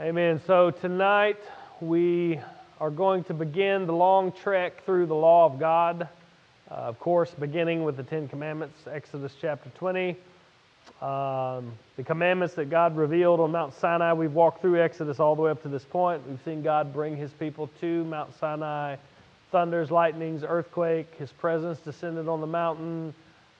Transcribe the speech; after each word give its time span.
Amen. 0.00 0.40
So 0.46 0.70
tonight 0.70 1.38
we 1.80 2.38
are 2.78 2.88
going 2.88 3.24
to 3.24 3.34
begin 3.34 3.84
the 3.88 3.92
long 3.92 4.30
trek 4.30 4.84
through 4.84 5.06
the 5.06 5.14
law 5.16 5.44
of 5.44 5.58
God. 5.58 6.06
Uh, 6.70 6.74
of 6.74 7.00
course, 7.00 7.32
beginning 7.32 7.82
with 7.82 7.96
the 7.96 8.04
Ten 8.04 8.28
Commandments, 8.28 8.78
Exodus 8.88 9.34
chapter 9.40 9.68
20. 9.70 10.10
Um, 11.02 11.72
the 11.96 12.04
commandments 12.04 12.54
that 12.54 12.70
God 12.70 12.96
revealed 12.96 13.40
on 13.40 13.50
Mount 13.50 13.74
Sinai, 13.74 14.12
we've 14.12 14.34
walked 14.34 14.60
through 14.60 14.80
Exodus 14.80 15.18
all 15.18 15.34
the 15.34 15.42
way 15.42 15.50
up 15.50 15.62
to 15.62 15.68
this 15.68 15.84
point. 15.84 16.22
We've 16.28 16.38
seen 16.44 16.62
God 16.62 16.92
bring 16.92 17.16
his 17.16 17.32
people 17.32 17.68
to 17.80 18.04
Mount 18.04 18.32
Sinai. 18.38 18.94
Thunders, 19.50 19.90
lightnings, 19.90 20.44
earthquake, 20.46 21.12
his 21.18 21.32
presence 21.32 21.80
descended 21.80 22.28
on 22.28 22.40
the 22.40 22.46
mountain, 22.46 23.12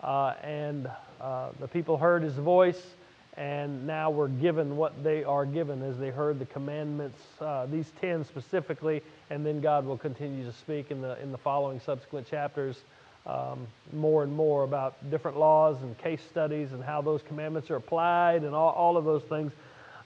uh, 0.04 0.34
and 0.44 0.88
uh, 1.20 1.48
the 1.58 1.66
people 1.66 1.98
heard 1.98 2.22
his 2.22 2.34
voice 2.34 2.94
and 3.38 3.86
now 3.86 4.10
we're 4.10 4.26
given 4.26 4.76
what 4.76 5.04
they 5.04 5.22
are 5.22 5.46
given 5.46 5.80
as 5.82 5.96
they 5.96 6.10
heard 6.10 6.40
the 6.40 6.46
commandments, 6.46 7.20
uh, 7.40 7.66
these 7.66 7.92
10 8.00 8.24
specifically, 8.24 9.00
and 9.30 9.46
then 9.46 9.60
God 9.60 9.86
will 9.86 9.96
continue 9.96 10.44
to 10.44 10.52
speak 10.52 10.90
in 10.90 11.00
the, 11.00 11.20
in 11.22 11.30
the 11.30 11.38
following 11.38 11.78
subsequent 11.78 12.28
chapters 12.28 12.80
um, 13.26 13.68
more 13.92 14.24
and 14.24 14.32
more 14.32 14.64
about 14.64 15.08
different 15.08 15.38
laws 15.38 15.80
and 15.82 15.96
case 15.98 16.20
studies 16.28 16.72
and 16.72 16.82
how 16.82 17.00
those 17.00 17.22
commandments 17.22 17.70
are 17.70 17.76
applied 17.76 18.42
and 18.42 18.56
all, 18.56 18.70
all 18.70 18.96
of 18.96 19.04
those 19.04 19.22
things. 19.22 19.52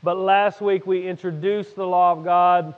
But 0.02 0.18
last 0.18 0.60
week 0.60 0.86
we 0.86 1.08
introduced 1.08 1.74
the 1.74 1.86
law 1.86 2.12
of 2.12 2.24
God, 2.24 2.74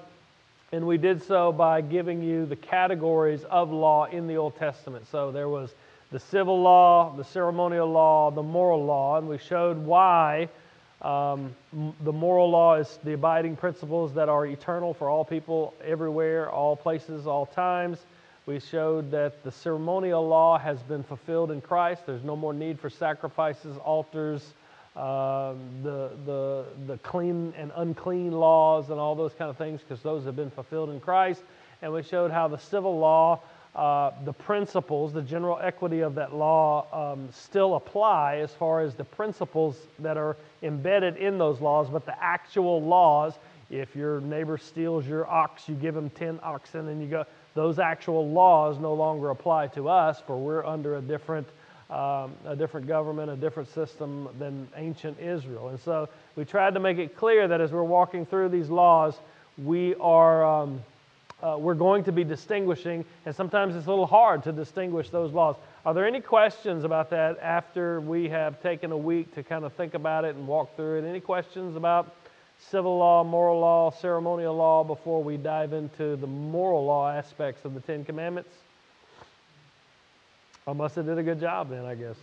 and 0.71 0.87
we 0.87 0.99
did 0.99 1.21
so 1.25 1.51
by 1.51 1.81
giving 1.81 2.23
you 2.23 2.47
the 2.47 2.57
categories 2.57 3.43
of 3.45 3.73
law 3.73 4.05
in 4.05 4.29
the 4.29 4.37
Old 4.37 4.57
Testament. 4.57 5.07
So 5.11 5.33
there 5.33 5.49
was 5.49 5.75
the 6.11 6.19
civil 6.19 6.61
law, 6.61 7.15
the 7.17 7.25
ceremonial 7.25 7.91
law, 7.91 8.31
the 8.31 8.43
moral 8.43 8.85
law, 8.85 9.19
and 9.19 9.29
we 9.29 9.39
showed 9.39 9.79
why 9.79 10.49
um, 11.03 11.55
the 12.03 12.13
moral 12.13 12.51
law 12.51 12.77
is 12.77 12.99
the 13.05 13.13
abiding 13.13 13.57
principles 13.57 14.15
that 14.15 14.29
are 14.29 14.47
eternal 14.47 14.95
for 14.95 15.09
all 15.09 15.25
people, 15.25 15.75
everywhere, 15.85 16.51
all 16.51 16.77
places, 16.77 17.27
all 17.27 17.47
times. 17.47 17.99
We 18.47 18.61
showed 18.61 19.11
that 19.11 19.43
the 19.43 19.51
ceremonial 19.51 20.27
law 20.27 20.59
has 20.59 20.83
been 20.83 21.03
fulfilled 21.03 21.51
in 21.51 21.61
Christ. 21.61 22.07
There's 22.07 22.25
no 22.25 22.37
more 22.37 22.53
need 22.53 22.79
for 22.79 22.91
sacrifices, 22.91 23.77
altars, 23.79 24.55
uh, 24.97 25.55
the, 25.83 26.11
the, 26.25 26.65
the 26.87 26.99
clean 26.99 27.53
and 27.57 27.73
unclean 27.75 28.33
laws, 28.33 28.91
and 28.91 29.01
all 29.01 29.15
those 29.15 29.33
kind 29.33 29.51
of 29.51 29.57
things, 29.57 29.81
because 29.81 30.03
those 30.03 30.25
have 30.25 30.37
been 30.37 30.51
fulfilled 30.51 30.91
in 30.91 31.01
Christ. 31.01 31.43
And 31.83 31.93
we 31.93 32.03
showed 32.03 32.31
how 32.31 32.49
the 32.49 32.59
civil 32.59 32.99
law 32.99 33.41
uh, 33.75 34.13
the 34.25 34.33
principles, 34.33 35.13
the 35.13 35.23
general 35.23 35.59
equity 35.61 36.01
of 36.01 36.15
that 36.15 36.33
law 36.33 36.87
um, 36.93 37.29
still 37.33 37.75
apply 37.75 38.37
as 38.37 38.53
far 38.53 38.81
as 38.81 38.95
the 38.95 39.03
principles 39.03 39.77
that 39.99 40.17
are 40.17 40.37
embedded 40.63 41.17
in 41.17 41.39
those 41.39 41.61
laws, 41.61 41.89
but 41.91 42.07
the 42.07 42.23
actual 42.23 42.81
laws, 42.81 43.35
if 43.71 43.97
your 43.97 44.21
neighbor 44.21 44.59
steals 44.59 45.05
your 45.07 45.27
ox, 45.29 45.69
you 45.69 45.75
give 45.75 45.97
him 45.97 46.09
10 46.11 46.39
oxen 46.45 46.87
and 46.89 47.03
you 47.03 47.09
go, 47.09 47.25
those 47.55 47.81
actual 47.81 48.29
laws 48.29 48.79
no 48.79 48.95
longer 48.95 49.31
apply 49.31 49.67
to 49.69 49.89
us, 49.89 50.23
for 50.25 50.39
we're 50.39 50.65
under 50.65 50.97
a 50.97 51.01
different, 51.01 51.49
um, 51.91 52.33
a 52.47 52.55
different 52.57 52.87
government, 52.87 53.29
a 53.29 53.37
different 53.37 53.69
system 53.75 54.29
than 54.39 54.69
ancient 54.77 55.19
Israel. 55.19 55.71
And 55.71 55.81
so 55.81 56.09
we 56.37 56.45
tried 56.45 56.75
to 56.75 56.81
make 56.81 56.99
it 56.99 57.17
clear 57.17 57.49
that 57.49 57.61
as 57.61 57.73
we're 57.73 57.83
walking 57.83 58.25
through 58.25 58.51
these 58.51 58.71
laws, 58.71 59.17
we 59.59 59.97
are. 59.97 60.45
Um, 60.45 60.81
uh, 61.45 61.59
we're 61.59 61.75
going 61.75 62.05
to 62.05 62.13
be 62.13 62.25
distinguishing, 62.25 63.05
and 63.27 63.37
sometimes 63.37 63.77
it's 63.77 63.87
a 63.87 63.91
little 63.91 64.07
hard 64.07 64.43
to 64.45 64.53
distinguish 64.53 65.11
those 65.11 65.33
laws. 65.33 65.57
Are 65.85 65.93
there 65.93 66.07
any 66.07 66.23
questions 66.23 66.85
about 66.85 67.11
that 67.11 67.39
after 67.41 68.01
we 68.01 68.31
have 68.31 68.63
taken 68.63 68.93
a 68.93 68.97
week 68.97 69.35
to 69.35 69.43
kind 69.43 69.67
of 69.67 69.75
think 69.75 69.93
about 69.93 70.25
it 70.25 70.37
and 70.37 70.47
walk 70.47 70.75
through 70.75 71.01
it? 71.01 71.05
Any 71.09 71.21
questions 71.21 71.77
about 71.77 72.15
civil 72.71 72.97
law, 72.97 73.23
moral 73.25 73.61
law, 73.61 73.91
ceremonial 73.91 74.57
law 74.57 74.85
before 74.85 75.23
we 75.23 75.37
dive 75.37 75.75
into 75.75 76.17
the 76.17 76.27
moral 76.27 76.87
law 76.87 77.11
aspects 77.11 77.67
of 77.67 77.75
the 77.75 77.81
Ten 77.81 78.07
Commandments? 78.07 78.55
I 80.67 80.73
must 80.73 80.95
have 80.97 81.05
did 81.05 81.19
a 81.19 81.23
good 81.23 81.41
job 81.41 81.69
then, 81.69 81.85
I 81.85 81.95
guess. 81.95 82.17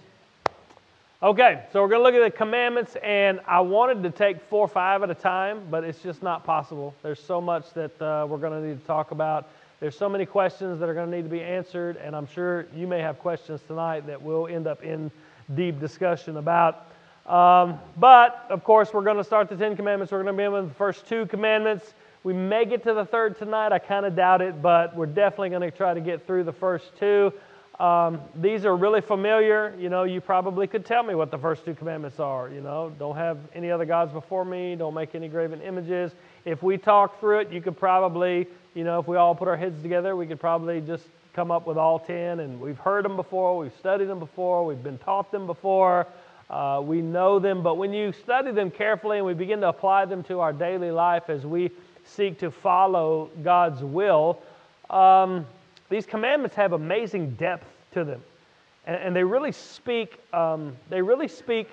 Okay, 1.24 1.66
so 1.72 1.84
we're 1.84 1.88
going 1.88 2.00
to 2.00 2.04
look 2.04 2.16
at 2.16 2.34
the 2.34 2.36
commandments, 2.36 2.98
and 3.04 3.42
I 3.46 3.60
wanted 3.60 4.02
to 4.02 4.10
take 4.10 4.42
four 4.50 4.66
or 4.66 4.68
five 4.68 5.04
at 5.04 5.12
a 5.12 5.14
time, 5.14 5.62
but 5.70 5.84
it's 5.84 6.02
just 6.02 6.24
not 6.24 6.44
possible. 6.44 6.96
There's 7.04 7.20
so 7.20 7.40
much 7.40 7.72
that 7.74 8.02
uh, 8.02 8.26
we're 8.28 8.40
going 8.40 8.60
to 8.60 8.68
need 8.68 8.82
to 8.82 8.88
talk 8.88 9.12
about. 9.12 9.48
There's 9.80 9.96
so 9.96 10.10
many 10.10 10.26
questions 10.26 10.80
that 10.80 10.90
are 10.90 10.96
going 10.96 11.12
to 11.12 11.16
need 11.16 11.22
to 11.22 11.30
be 11.30 11.44
answered, 11.44 11.98
and 11.98 12.16
I'm 12.16 12.26
sure 12.26 12.66
you 12.76 12.88
may 12.88 13.02
have 13.02 13.20
questions 13.20 13.62
tonight 13.68 14.08
that 14.08 14.20
we'll 14.20 14.48
end 14.48 14.66
up 14.66 14.84
in 14.84 15.12
deep 15.54 15.80
discussion 15.80 16.38
about. 16.38 16.88
Um, 17.28 17.80
but, 17.98 18.48
of 18.50 18.64
course, 18.64 18.92
we're 18.92 19.04
going 19.04 19.18
to 19.18 19.24
start 19.24 19.48
the 19.48 19.56
Ten 19.56 19.76
Commandments. 19.76 20.12
We're 20.12 20.24
going 20.24 20.36
to 20.36 20.38
begin 20.38 20.54
with 20.54 20.70
the 20.70 20.74
first 20.74 21.06
two 21.06 21.28
commandments. 21.28 21.94
We 22.24 22.34
may 22.34 22.66
get 22.66 22.82
to 22.86 22.96
the 22.96 23.06
third 23.06 23.38
tonight. 23.38 23.72
I 23.72 23.78
kind 23.78 24.08
of 24.08 24.16
doubt 24.16 24.42
it, 24.42 24.60
but 24.60 24.96
we're 24.96 25.06
definitely 25.06 25.50
going 25.50 25.70
to 25.70 25.70
try 25.70 25.94
to 25.94 26.02
get 26.02 26.26
through 26.26 26.46
the 26.46 26.54
first 26.54 26.98
two. 26.98 27.32
Um, 27.80 28.22
these 28.36 28.66
are 28.66 28.76
really 28.76 29.02
familiar. 29.02 29.74
You 29.80 29.90
know, 29.90 30.04
you 30.04 30.22
probably 30.22 30.68
could 30.68 30.86
tell 30.86 31.04
me 31.04 31.16
what 31.16 31.32
the 31.32 31.38
first 31.38 31.66
two 31.66 31.74
commandments 31.74 32.20
are. 32.20 32.50
You 32.50 32.62
know, 32.62 32.94
don't 33.00 33.16
have 33.16 33.40
any 33.56 33.72
other 33.72 33.86
gods 33.86 34.12
before 34.12 34.46
me, 34.46 34.76
don't 34.76 34.94
make 34.94 35.16
any 35.16 35.28
graven 35.28 35.62
images. 35.62 36.12
If 36.46 36.62
we 36.62 36.78
talk 36.78 37.20
through 37.20 37.40
it, 37.40 37.52
you 37.52 37.62
could 37.62 37.78
probably, 37.78 38.48
you 38.74 38.84
know, 38.84 39.00
if 39.00 39.08
we 39.08 39.18
all 39.18 39.34
put 39.34 39.48
our 39.48 39.58
heads 39.58 39.82
together, 39.82 40.16
we 40.16 40.28
could 40.28 40.40
probably 40.40 40.82
just 40.82 41.06
come 41.34 41.50
up 41.50 41.66
with 41.66 41.78
all 41.78 42.00
10. 42.00 42.40
And 42.40 42.60
we've 42.60 42.78
heard 42.78 43.06
them 43.06 43.16
before, 43.16 43.58
we've 43.58 43.76
studied 43.80 44.06
them 44.06 44.20
before, 44.20 44.66
we've 44.66 44.84
been 44.84 44.98
taught 45.00 45.32
them 45.32 45.48
before, 45.48 46.08
uh, 46.50 46.82
we 46.84 47.02
know 47.02 47.40
them. 47.40 47.64
But 47.64 47.76
when 47.78 47.94
you 47.94 48.12
study 48.12 48.52
them 48.52 48.70
carefully 48.70 49.18
and 49.18 49.26
we 49.26 49.34
begin 49.34 49.62
to 49.62 49.70
apply 49.70 50.06
them 50.06 50.24
to 50.26 50.42
our 50.42 50.54
daily 50.54 50.92
life 50.92 51.30
as 51.30 51.46
we 51.46 51.72
seek 52.04 52.40
to 52.40 52.52
follow 52.52 53.30
God's 53.44 53.82
will, 53.82 54.42
um, 54.90 55.46
these 55.92 56.08
commandments 56.08 56.56
have 56.56 56.72
amazing 56.72 57.32
depth 57.32 57.68
to 57.94 58.04
them. 58.04 58.24
And, 58.88 58.96
and 58.96 59.16
they 59.16 59.24
really 59.24 59.52
speak, 59.52 60.20
um, 60.34 60.76
they 60.90 61.02
really 61.02 61.28
speak 61.28 61.70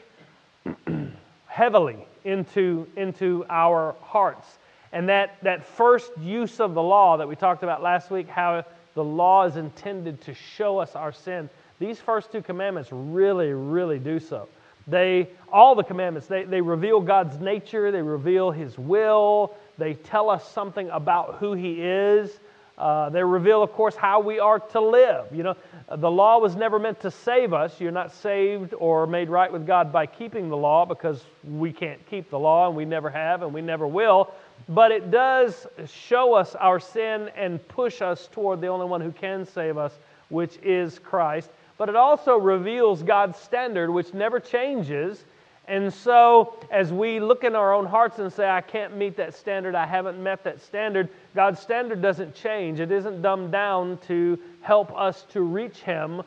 heavily 1.47 1.97
into, 2.25 2.87
into 2.97 3.47
our 3.49 3.95
hearts. 4.03 4.59
And 4.93 5.09
that, 5.09 5.37
that 5.43 5.65
first 5.65 6.11
use 6.19 6.61
of 6.61 6.75
the 6.75 6.83
law 6.83 7.17
that 7.17 7.28
we 7.28 7.37
talked 7.37 7.62
about 7.62 7.83
last 7.83 8.11
week, 8.11 8.28
how 8.28 8.65
the 8.95 9.05
law 9.05 9.45
is 9.45 9.57
intended 9.57 10.21
to 10.23 10.34
show 10.34 10.78
us 10.78 10.97
our 10.97 11.12
sin, 11.12 11.49
these 11.78 12.01
first 12.01 12.33
two 12.33 12.43
commandments 12.43 12.91
really, 12.91 13.53
really 13.53 14.01
do 14.01 14.19
so. 14.19 14.49
They, 14.89 15.28
all 15.53 15.75
the 15.75 15.84
commandments, 15.84 16.27
they, 16.27 16.45
they 16.45 16.61
reveal 16.61 17.01
God's 17.01 17.39
nature, 17.39 17.93
they 17.93 18.03
reveal 18.03 18.51
His 18.51 18.77
will, 18.78 19.55
they 19.77 19.95
tell 19.95 20.28
us 20.28 20.51
something 20.51 20.89
about 20.91 21.37
who 21.37 21.53
He 21.53 21.83
is. 21.83 22.41
Uh, 22.78 23.11
they 23.11 23.22
reveal, 23.22 23.61
of 23.61 23.72
course, 23.72 23.97
how 23.97 24.21
we 24.21 24.39
are 24.39 24.61
to 24.61 24.81
live. 24.81 25.27
You 25.33 25.43
know, 25.43 25.56
the 25.97 26.11
law 26.11 26.39
was 26.39 26.55
never 26.55 26.78
meant 26.78 27.00
to 27.00 27.11
save 27.11 27.53
us. 27.53 27.81
You're 27.81 27.91
not 27.91 28.12
saved 28.12 28.72
or 28.78 29.05
made 29.06 29.28
right 29.28 29.53
with 29.53 29.66
God 29.66 29.93
by 29.93 30.06
keeping 30.06 30.49
the 30.49 30.56
law 30.56 30.87
because 30.87 31.25
we 31.44 31.72
can't 31.72 31.99
keep 32.09 32.31
the 32.31 32.39
law 32.39 32.69
and 32.69 32.77
we 32.77 32.84
never 32.84 33.11
have 33.11 33.43
and 33.43 33.53
we 33.53 33.62
never 33.62 33.87
will. 33.87 34.33
But 34.69 34.93
it 34.93 35.11
does 35.11 35.66
show 35.87 36.34
us 36.34 36.55
our 36.55 36.78
sin 36.78 37.31
and 37.34 37.66
push 37.66 38.00
us 38.00 38.28
toward 38.31 38.61
the 38.61 38.69
only 38.69 38.87
one 38.87 39.00
who 39.00 39.10
can 39.12 39.45
save 39.45 39.77
us, 39.77 39.99
which 40.28 40.56
is 40.62 41.00
Christ. 41.00 41.50
But 41.78 41.89
it 41.89 41.97
also 41.97 42.37
reveals 42.39 43.03
God's 43.03 43.39
standard, 43.39 43.91
which 43.91 44.15
never 44.15 44.39
changes 44.39 45.25
and 45.69 45.93
so, 45.93 46.55
as 46.71 46.95
we 46.95 47.21
look 47.21 47.45
in 47.45 47.55
our 47.55 47.75
own 47.75 47.84
hearts 47.84 48.19
and 48.19 48.33
say, 48.33 48.49
I 48.49 48.62
can't 48.62 48.97
meet 48.97 49.19
that 49.19 49.34
standard, 49.34 49.75
I 49.75 49.84
haven't 49.84 50.21
met 50.21 50.43
that 50.45 50.62
standard, 50.62 51.11
God's 51.34 51.61
standard 51.61 52.01
doesn't 52.01 52.34
change. 52.34 52.81
It 52.81 52.91
isn't 52.91 53.21
dumbed 53.21 53.53
down 53.53 53.99
to 54.09 54.39
help 54.62 54.91
us 54.99 55.25
to 55.33 55.43
reach 55.43 55.81
Him, 55.81 56.23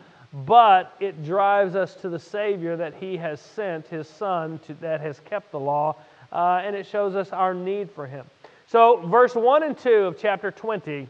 but 0.46 0.96
it 1.00 1.26
drives 1.26 1.76
us 1.76 1.96
to 1.96 2.10
the 2.10 2.20
Savior 2.20 2.78
that 2.78 2.94
He 2.94 3.18
has 3.18 3.42
sent, 3.42 3.88
His 3.88 4.08
Son, 4.08 4.60
to, 4.68 4.76
that 4.76 5.02
has 5.02 5.20
kept 5.22 5.52
the 5.52 5.60
law, 5.60 5.96
uh, 6.32 6.62
and 6.64 6.76
it 6.76 6.86
shows 6.86 7.16
us 7.16 7.32
our 7.32 7.56
need 7.56 7.90
for 7.90 8.06
Him. 8.06 8.28
So, 8.68 8.98
verse 9.08 9.34
1 9.34 9.64
and 9.64 9.76
2 9.76 9.90
of 9.90 10.20
chapter 10.20 10.52
20, 10.52 11.08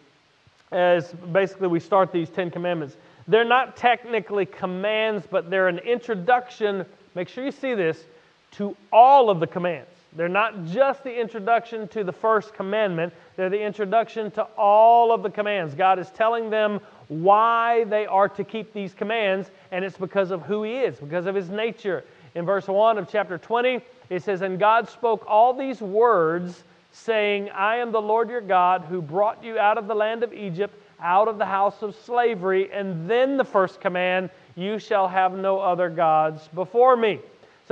as 0.71 1.11
basically 1.33 1.67
we 1.67 1.81
start 1.81 2.13
these 2.13 2.29
Ten 2.29 2.49
Commandments, 2.49 2.95
they're 3.27 3.43
not 3.43 3.75
technically 3.75 4.45
commands, 4.45 5.25
but 5.29 5.49
they're 5.49 5.67
an 5.67 5.79
introduction. 5.79 6.85
Make 7.13 7.27
sure 7.27 7.43
you 7.43 7.51
see 7.51 7.73
this 7.73 8.05
to 8.51 8.75
all 8.91 9.29
of 9.29 9.39
the 9.39 9.47
commands. 9.47 9.87
They're 10.13 10.27
not 10.27 10.65
just 10.65 11.03
the 11.03 11.21
introduction 11.21 11.87
to 11.89 12.03
the 12.03 12.11
first 12.11 12.53
commandment, 12.53 13.13
they're 13.37 13.49
the 13.49 13.61
introduction 13.61 14.29
to 14.31 14.43
all 14.57 15.13
of 15.13 15.23
the 15.23 15.29
commands. 15.29 15.73
God 15.73 15.99
is 15.99 16.09
telling 16.09 16.49
them 16.49 16.81
why 17.07 17.85
they 17.85 18.05
are 18.05 18.27
to 18.29 18.43
keep 18.43 18.73
these 18.73 18.93
commands, 18.93 19.51
and 19.71 19.85
it's 19.85 19.97
because 19.97 20.31
of 20.31 20.41
who 20.41 20.63
He 20.63 20.79
is, 20.79 20.97
because 20.97 21.27
of 21.27 21.35
His 21.35 21.49
nature. 21.49 22.03
In 22.35 22.45
verse 22.45 22.67
1 22.67 22.97
of 22.97 23.09
chapter 23.09 23.37
20, 23.37 23.81
it 24.09 24.23
says, 24.23 24.41
And 24.41 24.59
God 24.59 24.89
spoke 24.89 25.25
all 25.27 25.53
these 25.53 25.81
words, 25.81 26.63
saying, 26.91 27.49
I 27.51 27.77
am 27.77 27.91
the 27.91 28.01
Lord 28.01 28.29
your 28.29 28.41
God 28.41 28.83
who 28.83 29.01
brought 29.01 29.43
you 29.43 29.57
out 29.57 29.77
of 29.77 29.87
the 29.87 29.95
land 29.95 30.23
of 30.23 30.33
Egypt, 30.33 30.75
out 31.01 31.29
of 31.29 31.37
the 31.37 31.45
house 31.45 31.81
of 31.81 31.95
slavery. 31.95 32.71
And 32.71 33.09
then 33.09 33.37
the 33.37 33.45
first 33.45 33.79
command, 33.79 34.29
You 34.55 34.77
shall 34.77 35.07
have 35.07 35.33
no 35.33 35.59
other 35.59 35.89
gods 35.89 36.49
before 36.53 36.97
me. 36.97 37.19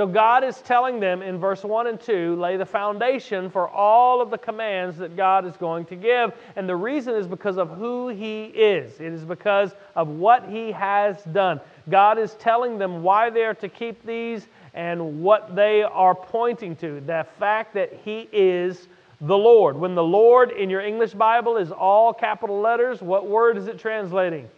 So 0.00 0.06
God 0.06 0.44
is 0.44 0.58
telling 0.62 0.98
them 0.98 1.20
in 1.20 1.36
verse 1.36 1.62
1 1.62 1.86
and 1.86 2.00
2 2.00 2.34
lay 2.36 2.56
the 2.56 2.64
foundation 2.64 3.50
for 3.50 3.68
all 3.68 4.22
of 4.22 4.30
the 4.30 4.38
commands 4.38 4.96
that 4.96 5.14
God 5.14 5.44
is 5.44 5.58
going 5.58 5.84
to 5.84 5.94
give. 5.94 6.32
And 6.56 6.66
the 6.66 6.74
reason 6.74 7.14
is 7.16 7.26
because 7.26 7.58
of 7.58 7.68
who 7.72 8.08
He 8.08 8.44
is, 8.44 8.98
it 8.98 9.12
is 9.12 9.26
because 9.26 9.74
of 9.94 10.08
what 10.08 10.48
He 10.48 10.72
has 10.72 11.22
done. 11.24 11.60
God 11.90 12.18
is 12.18 12.32
telling 12.36 12.78
them 12.78 13.02
why 13.02 13.28
they 13.28 13.44
are 13.44 13.52
to 13.56 13.68
keep 13.68 14.02
these 14.06 14.46
and 14.72 15.22
what 15.22 15.54
they 15.54 15.82
are 15.82 16.14
pointing 16.14 16.76
to 16.76 17.02
the 17.02 17.26
fact 17.38 17.74
that 17.74 17.92
He 18.02 18.26
is 18.32 18.88
the 19.20 19.36
Lord. 19.36 19.76
When 19.76 19.94
the 19.94 20.02
Lord 20.02 20.50
in 20.50 20.70
your 20.70 20.80
English 20.80 21.12
Bible 21.12 21.58
is 21.58 21.70
all 21.70 22.14
capital 22.14 22.58
letters, 22.58 23.02
what 23.02 23.26
word 23.26 23.58
is 23.58 23.66
it 23.66 23.78
translating? 23.78 24.48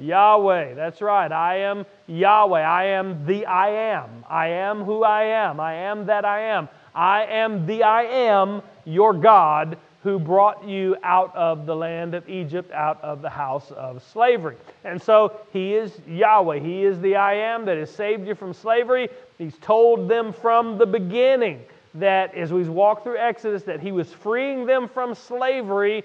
Yahweh. 0.00 0.74
That's 0.74 1.00
right. 1.00 1.30
I 1.30 1.56
am 1.58 1.84
Yahweh. 2.06 2.60
I 2.60 2.84
am 2.84 3.24
the 3.26 3.46
I 3.46 3.68
am. 3.68 4.24
I 4.28 4.48
am 4.48 4.84
who 4.84 5.04
I 5.04 5.24
am. 5.24 5.60
I 5.60 5.74
am 5.74 6.06
that 6.06 6.24
I 6.24 6.40
am. 6.40 6.68
I 6.94 7.24
am 7.24 7.66
the 7.66 7.82
I 7.82 8.02
am, 8.02 8.62
your 8.84 9.12
God, 9.12 9.76
who 10.02 10.18
brought 10.18 10.66
you 10.66 10.96
out 11.02 11.34
of 11.36 11.66
the 11.66 11.76
land 11.76 12.14
of 12.14 12.28
Egypt, 12.28 12.72
out 12.72 13.02
of 13.02 13.20
the 13.20 13.28
house 13.28 13.70
of 13.72 14.02
slavery. 14.02 14.56
And 14.84 15.00
so 15.00 15.40
he 15.52 15.74
is 15.74 16.00
Yahweh. 16.08 16.58
He 16.58 16.84
is 16.84 16.98
the 17.00 17.16
I 17.16 17.34
am 17.34 17.66
that 17.66 17.76
has 17.76 17.90
saved 17.90 18.26
you 18.26 18.34
from 18.34 18.54
slavery. 18.54 19.08
He's 19.36 19.56
told 19.58 20.08
them 20.08 20.32
from 20.32 20.78
the 20.78 20.86
beginning 20.86 21.62
that 21.94 22.34
as 22.34 22.52
we 22.52 22.62
walk 22.64 23.02
through 23.02 23.18
Exodus, 23.18 23.62
that 23.64 23.80
he 23.80 23.92
was 23.92 24.12
freeing 24.12 24.64
them 24.64 24.88
from 24.88 25.14
slavery 25.14 26.04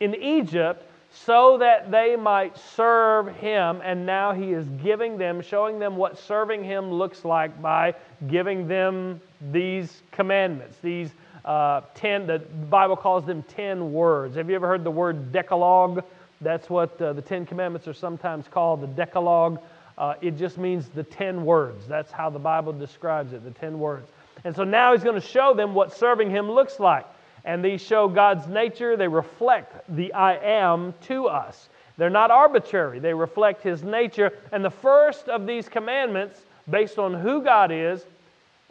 in 0.00 0.14
Egypt 0.14 0.90
so 1.14 1.58
that 1.58 1.90
they 1.90 2.16
might 2.16 2.58
serve 2.58 3.34
him. 3.36 3.80
And 3.84 4.04
now 4.04 4.32
he 4.32 4.52
is 4.52 4.66
giving 4.82 5.16
them, 5.16 5.40
showing 5.40 5.78
them 5.78 5.96
what 5.96 6.18
serving 6.18 6.64
him 6.64 6.90
looks 6.90 7.24
like 7.24 7.62
by 7.62 7.94
giving 8.28 8.66
them 8.66 9.20
these 9.52 10.02
commandments, 10.10 10.76
these 10.82 11.10
uh, 11.44 11.82
ten, 11.94 12.26
the 12.26 12.38
Bible 12.38 12.96
calls 12.96 13.24
them 13.24 13.42
ten 13.42 13.92
words. 13.92 14.36
Have 14.36 14.48
you 14.48 14.56
ever 14.56 14.66
heard 14.66 14.82
the 14.82 14.90
word 14.90 15.30
decalogue? 15.30 16.02
That's 16.40 16.68
what 16.68 17.00
uh, 17.00 17.12
the 17.12 17.22
Ten 17.22 17.46
Commandments 17.46 17.86
are 17.86 17.94
sometimes 17.94 18.46
called, 18.48 18.80
the 18.80 18.86
decalogue. 18.86 19.60
Uh, 19.96 20.14
it 20.20 20.36
just 20.36 20.58
means 20.58 20.88
the 20.88 21.04
ten 21.04 21.44
words. 21.44 21.86
That's 21.86 22.10
how 22.10 22.30
the 22.30 22.38
Bible 22.38 22.72
describes 22.72 23.32
it, 23.32 23.44
the 23.44 23.50
ten 23.50 23.78
words. 23.78 24.10
And 24.44 24.54
so 24.54 24.64
now 24.64 24.92
he's 24.92 25.04
going 25.04 25.20
to 25.20 25.26
show 25.26 25.54
them 25.54 25.74
what 25.74 25.94
serving 25.94 26.30
him 26.30 26.50
looks 26.50 26.80
like 26.80 27.06
and 27.44 27.64
these 27.64 27.80
show 27.80 28.08
God's 28.08 28.46
nature. 28.46 28.96
They 28.96 29.08
reflect 29.08 29.94
the 29.94 30.12
I 30.12 30.36
am 30.36 30.94
to 31.02 31.26
us. 31.26 31.68
They're 31.96 32.10
not 32.10 32.30
arbitrary, 32.30 32.98
they 32.98 33.14
reflect 33.14 33.62
His 33.62 33.82
nature. 33.82 34.32
And 34.52 34.64
the 34.64 34.70
first 34.70 35.28
of 35.28 35.46
these 35.46 35.68
commandments, 35.68 36.40
based 36.68 36.98
on 36.98 37.14
who 37.14 37.42
God 37.42 37.70
is 37.70 38.04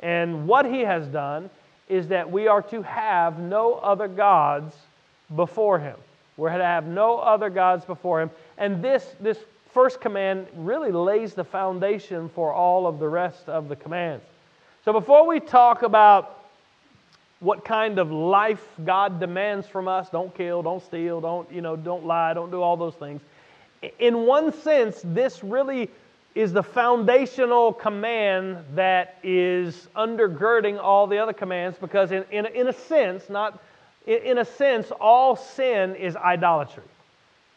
and 0.02 0.48
what 0.48 0.66
He 0.66 0.82
has 0.82 1.08
done, 1.08 1.50
is 1.88 2.08
that 2.10 2.30
we 2.30 2.48
are 2.48 2.62
to 2.64 2.82
have 2.82 3.40
no 3.40 3.76
other 3.76 4.08
gods 4.08 4.76
before 5.36 5.80
Him. 5.80 5.96
We're 6.36 6.50
to 6.50 6.64
have 6.64 6.86
no 6.86 7.20
other 7.20 7.50
gods 7.50 7.86
before 7.86 8.22
Him. 8.22 8.32
And 8.58 8.84
this, 8.84 9.16
this 9.20 9.38
first 9.72 10.02
command 10.02 10.48
really 10.56 10.92
lays 10.92 11.34
the 11.34 11.44
foundation 11.44 12.30
for 12.30 12.54
all 12.54 12.88
of 12.88 13.00
the 13.00 13.08
rest 13.08 13.48
of 13.48 13.70
the 13.70 13.76
commands. 13.76 14.24
So 14.84 14.92
before 14.92 15.26
we 15.26 15.40
talk 15.40 15.84
about 15.84 16.43
what 17.44 17.66
kind 17.66 18.00
of 18.00 18.10
life 18.10 18.66
God 18.86 19.20
demands 19.20 19.68
from 19.68 19.88
us. 19.88 20.10
Don't 20.10 20.34
kill, 20.34 20.64
don't 20.64 20.82
steal, 20.82 21.20
don't, 21.20 21.52
you 21.52 21.62
know, 21.62 21.76
don't 21.76 22.06
lie, 22.06 22.34
don't 22.34 22.52
do 22.52 22.62
all 22.62 22.78
those 22.78 22.96
things. 22.96 23.22
In 24.00 24.26
one 24.26 24.54
sense, 24.54 25.02
this 25.04 25.44
really 25.44 25.90
is 26.36 26.54
the 26.54 26.64
foundational 26.64 27.74
command 27.74 28.58
that 28.76 29.18
is 29.24 29.90
undergirding 29.96 30.82
all 30.82 31.06
the 31.06 31.18
other 31.18 31.34
commands 31.34 31.78
because 31.78 32.12
in, 32.12 32.24
in, 32.32 32.46
in 32.46 32.70
a 32.70 32.74
sense, 32.74 33.30
not 33.30 33.62
in, 34.08 34.22
in 34.24 34.38
a 34.38 34.46
sense, 34.46 34.90
all 35.02 35.36
sin 35.36 35.96
is 35.96 36.16
idolatry. 36.16 36.84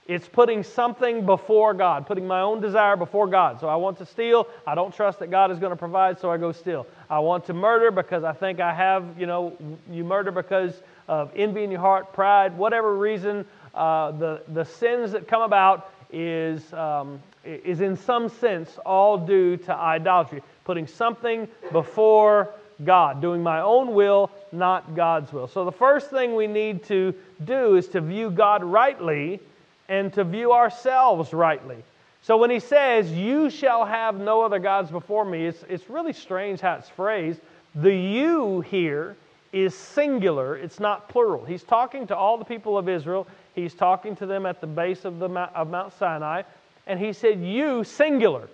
It's 0.08 0.28
putting 0.28 0.62
something 0.62 1.26
before 1.26 1.74
God, 1.74 2.06
putting 2.06 2.26
my 2.28 2.40
own 2.40 2.60
desire 2.60 2.96
before 2.96 3.26
God. 3.26 3.60
So 3.60 3.68
I 3.68 3.74
want 3.74 3.98
to 3.98 4.06
steal. 4.06 4.46
I 4.64 4.76
don't 4.76 4.94
trust 4.94 5.18
that 5.18 5.30
God 5.32 5.50
is 5.50 5.58
going 5.58 5.70
to 5.70 5.76
provide, 5.76 6.20
so 6.20 6.30
I 6.30 6.36
go 6.36 6.52
steal. 6.52 6.86
I 7.10 7.18
want 7.18 7.44
to 7.46 7.54
murder 7.54 7.90
because 7.90 8.22
I 8.22 8.32
think 8.32 8.60
I 8.60 8.72
have, 8.72 9.18
you 9.18 9.26
know, 9.26 9.56
you 9.90 10.04
murder 10.04 10.30
because 10.30 10.80
of 11.08 11.32
envy 11.34 11.64
in 11.64 11.72
your 11.72 11.80
heart, 11.80 12.12
pride, 12.12 12.56
whatever 12.56 12.96
reason. 12.96 13.44
Uh, 13.74 14.12
the, 14.12 14.42
the 14.48 14.64
sins 14.64 15.10
that 15.10 15.26
come 15.26 15.42
about 15.42 15.90
is, 16.12 16.72
um, 16.72 17.20
is 17.44 17.80
in 17.80 17.96
some 17.96 18.28
sense 18.28 18.78
all 18.86 19.18
due 19.18 19.56
to 19.56 19.74
idolatry, 19.74 20.40
putting 20.64 20.86
something 20.86 21.48
before 21.72 22.54
God, 22.84 23.20
doing 23.20 23.42
my 23.42 23.60
own 23.60 23.92
will, 23.94 24.30
not 24.52 24.94
God's 24.94 25.32
will. 25.32 25.48
So 25.48 25.64
the 25.64 25.72
first 25.72 26.10
thing 26.10 26.36
we 26.36 26.46
need 26.46 26.84
to 26.84 27.12
do 27.44 27.74
is 27.74 27.88
to 27.88 28.00
view 28.00 28.30
God 28.30 28.62
rightly 28.62 29.40
and 29.88 30.12
to 30.14 30.24
view 30.24 30.52
ourselves 30.52 31.32
rightly. 31.32 31.82
So 32.22 32.36
when 32.36 32.50
he 32.50 32.60
says, 32.60 33.10
You 33.12 33.50
shall 33.50 33.84
have 33.84 34.16
no 34.16 34.42
other 34.42 34.58
gods 34.58 34.90
before 34.90 35.24
me, 35.24 35.46
it's, 35.46 35.62
it's 35.68 35.88
really 35.88 36.12
strange 36.12 36.60
how 36.60 36.74
it's 36.74 36.88
phrased. 36.88 37.40
The 37.74 37.94
you 37.94 38.62
here 38.62 39.16
is 39.52 39.74
singular, 39.74 40.56
it's 40.56 40.80
not 40.80 41.08
plural. 41.08 41.44
He's 41.44 41.62
talking 41.62 42.06
to 42.08 42.16
all 42.16 42.36
the 42.36 42.44
people 42.44 42.76
of 42.76 42.88
Israel, 42.88 43.26
he's 43.54 43.74
talking 43.74 44.16
to 44.16 44.26
them 44.26 44.44
at 44.44 44.60
the 44.60 44.66
base 44.66 45.04
of, 45.04 45.18
the, 45.18 45.28
of 45.28 45.70
Mount 45.70 45.92
Sinai, 45.98 46.42
and 46.86 46.98
he 46.98 47.12
said, 47.12 47.40
You, 47.40 47.84
singular, 47.84 48.48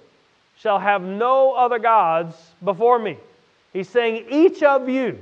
shall 0.59 0.79
have 0.79 1.03
no 1.03 1.53
other 1.53 1.79
gods 1.79 2.37
before 2.63 2.99
me. 2.99 3.17
He's 3.73 3.89
saying, 3.89 4.27
Each 4.31 4.63
of 4.63 4.89
you, 4.89 5.19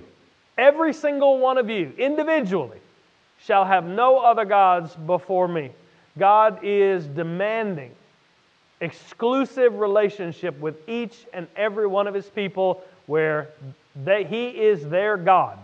every 0.58 0.92
single 0.92 1.38
one 1.38 1.56
of 1.56 1.70
you, 1.70 1.92
individually, 1.96 2.78
shall 3.42 3.64
have 3.64 3.84
no 3.84 4.18
other 4.18 4.44
gods 4.44 4.94
before 4.94 5.48
me. 5.48 5.70
God 6.18 6.60
is 6.62 7.06
demanding 7.06 7.92
exclusive 8.80 9.74
relationship 9.74 10.58
with 10.58 10.76
each 10.88 11.26
and 11.32 11.46
every 11.56 11.86
one 11.86 12.06
of 12.06 12.14
his 12.14 12.26
people 12.26 12.82
where 13.06 13.48
they, 14.04 14.24
he 14.24 14.48
is 14.48 14.88
their 14.88 15.16
God 15.16 15.58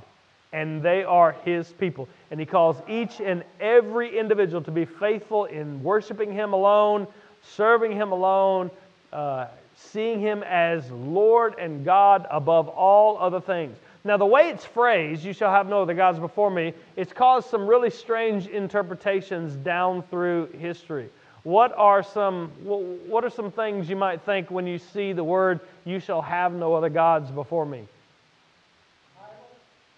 and 0.52 0.82
they 0.82 1.04
are 1.04 1.32
his 1.44 1.72
people. 1.72 2.08
And 2.30 2.38
he 2.38 2.46
calls 2.46 2.76
each 2.88 3.20
and 3.20 3.44
every 3.60 4.18
individual 4.18 4.62
to 4.62 4.70
be 4.70 4.84
faithful 4.84 5.46
in 5.46 5.82
worshiping 5.82 6.32
him 6.32 6.52
alone, 6.52 7.06
serving 7.42 7.92
him 7.92 8.12
alone, 8.12 8.70
uh, 9.12 9.46
seeing 9.76 10.20
him 10.20 10.42
as 10.42 10.90
Lord 10.90 11.58
and 11.58 11.84
God 11.84 12.26
above 12.30 12.68
all 12.68 13.18
other 13.18 13.40
things. 13.40 13.76
Now, 14.06 14.16
the 14.16 14.24
way 14.24 14.50
it's 14.50 14.64
phrased, 14.64 15.24
you 15.24 15.32
shall 15.32 15.50
have 15.50 15.68
no 15.68 15.82
other 15.82 15.92
gods 15.92 16.20
before 16.20 16.48
me, 16.48 16.74
it's 16.94 17.12
caused 17.12 17.50
some 17.50 17.66
really 17.66 17.90
strange 17.90 18.46
interpretations 18.46 19.56
down 19.56 20.04
through 20.04 20.46
history. 20.58 21.08
What 21.42 21.74
are 21.76 22.04
some, 22.04 22.52
what 22.62 23.24
are 23.24 23.30
some 23.30 23.50
things 23.50 23.90
you 23.90 23.96
might 23.96 24.22
think 24.22 24.48
when 24.48 24.64
you 24.64 24.78
see 24.78 25.12
the 25.12 25.24
word, 25.24 25.58
you 25.84 25.98
shall 25.98 26.22
have 26.22 26.52
no 26.52 26.74
other 26.74 26.88
gods 26.88 27.32
before 27.32 27.66
me? 27.66 27.88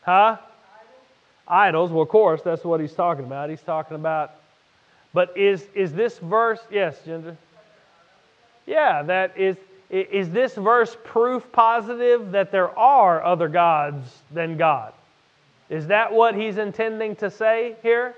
Huh? 0.03 0.38
Idols. 0.38 0.41
Idols. 1.47 1.91
Well, 1.91 2.03
of 2.03 2.09
course, 2.09 2.41
that's 2.41 2.65
what 2.65 2.81
he's 2.81 2.95
talking 2.95 3.27
about. 3.27 3.50
He's 3.50 3.61
talking 3.61 3.95
about, 3.95 4.33
but 5.12 5.37
is, 5.37 5.67
is 5.75 5.93
this 5.93 6.19
verse, 6.19 6.61
yes, 6.71 6.99
Ginger? 7.05 7.37
Yeah, 8.67 9.03
that 9.03 9.37
is, 9.37 9.59
is 9.90 10.30
this 10.30 10.54
verse 10.54 10.97
proof 11.04 11.50
positive 11.50 12.33
that 12.33 12.52
there 12.52 12.76
are 12.78 13.25
other 13.25 13.49
gods 13.49 14.07
than 14.30 14.57
God? 14.57 14.92
Is 15.71 15.87
that 15.87 16.12
what 16.12 16.35
he's 16.35 16.59
intending 16.59 17.16
to 17.16 17.30
say 17.30 17.76
here? 17.83 18.14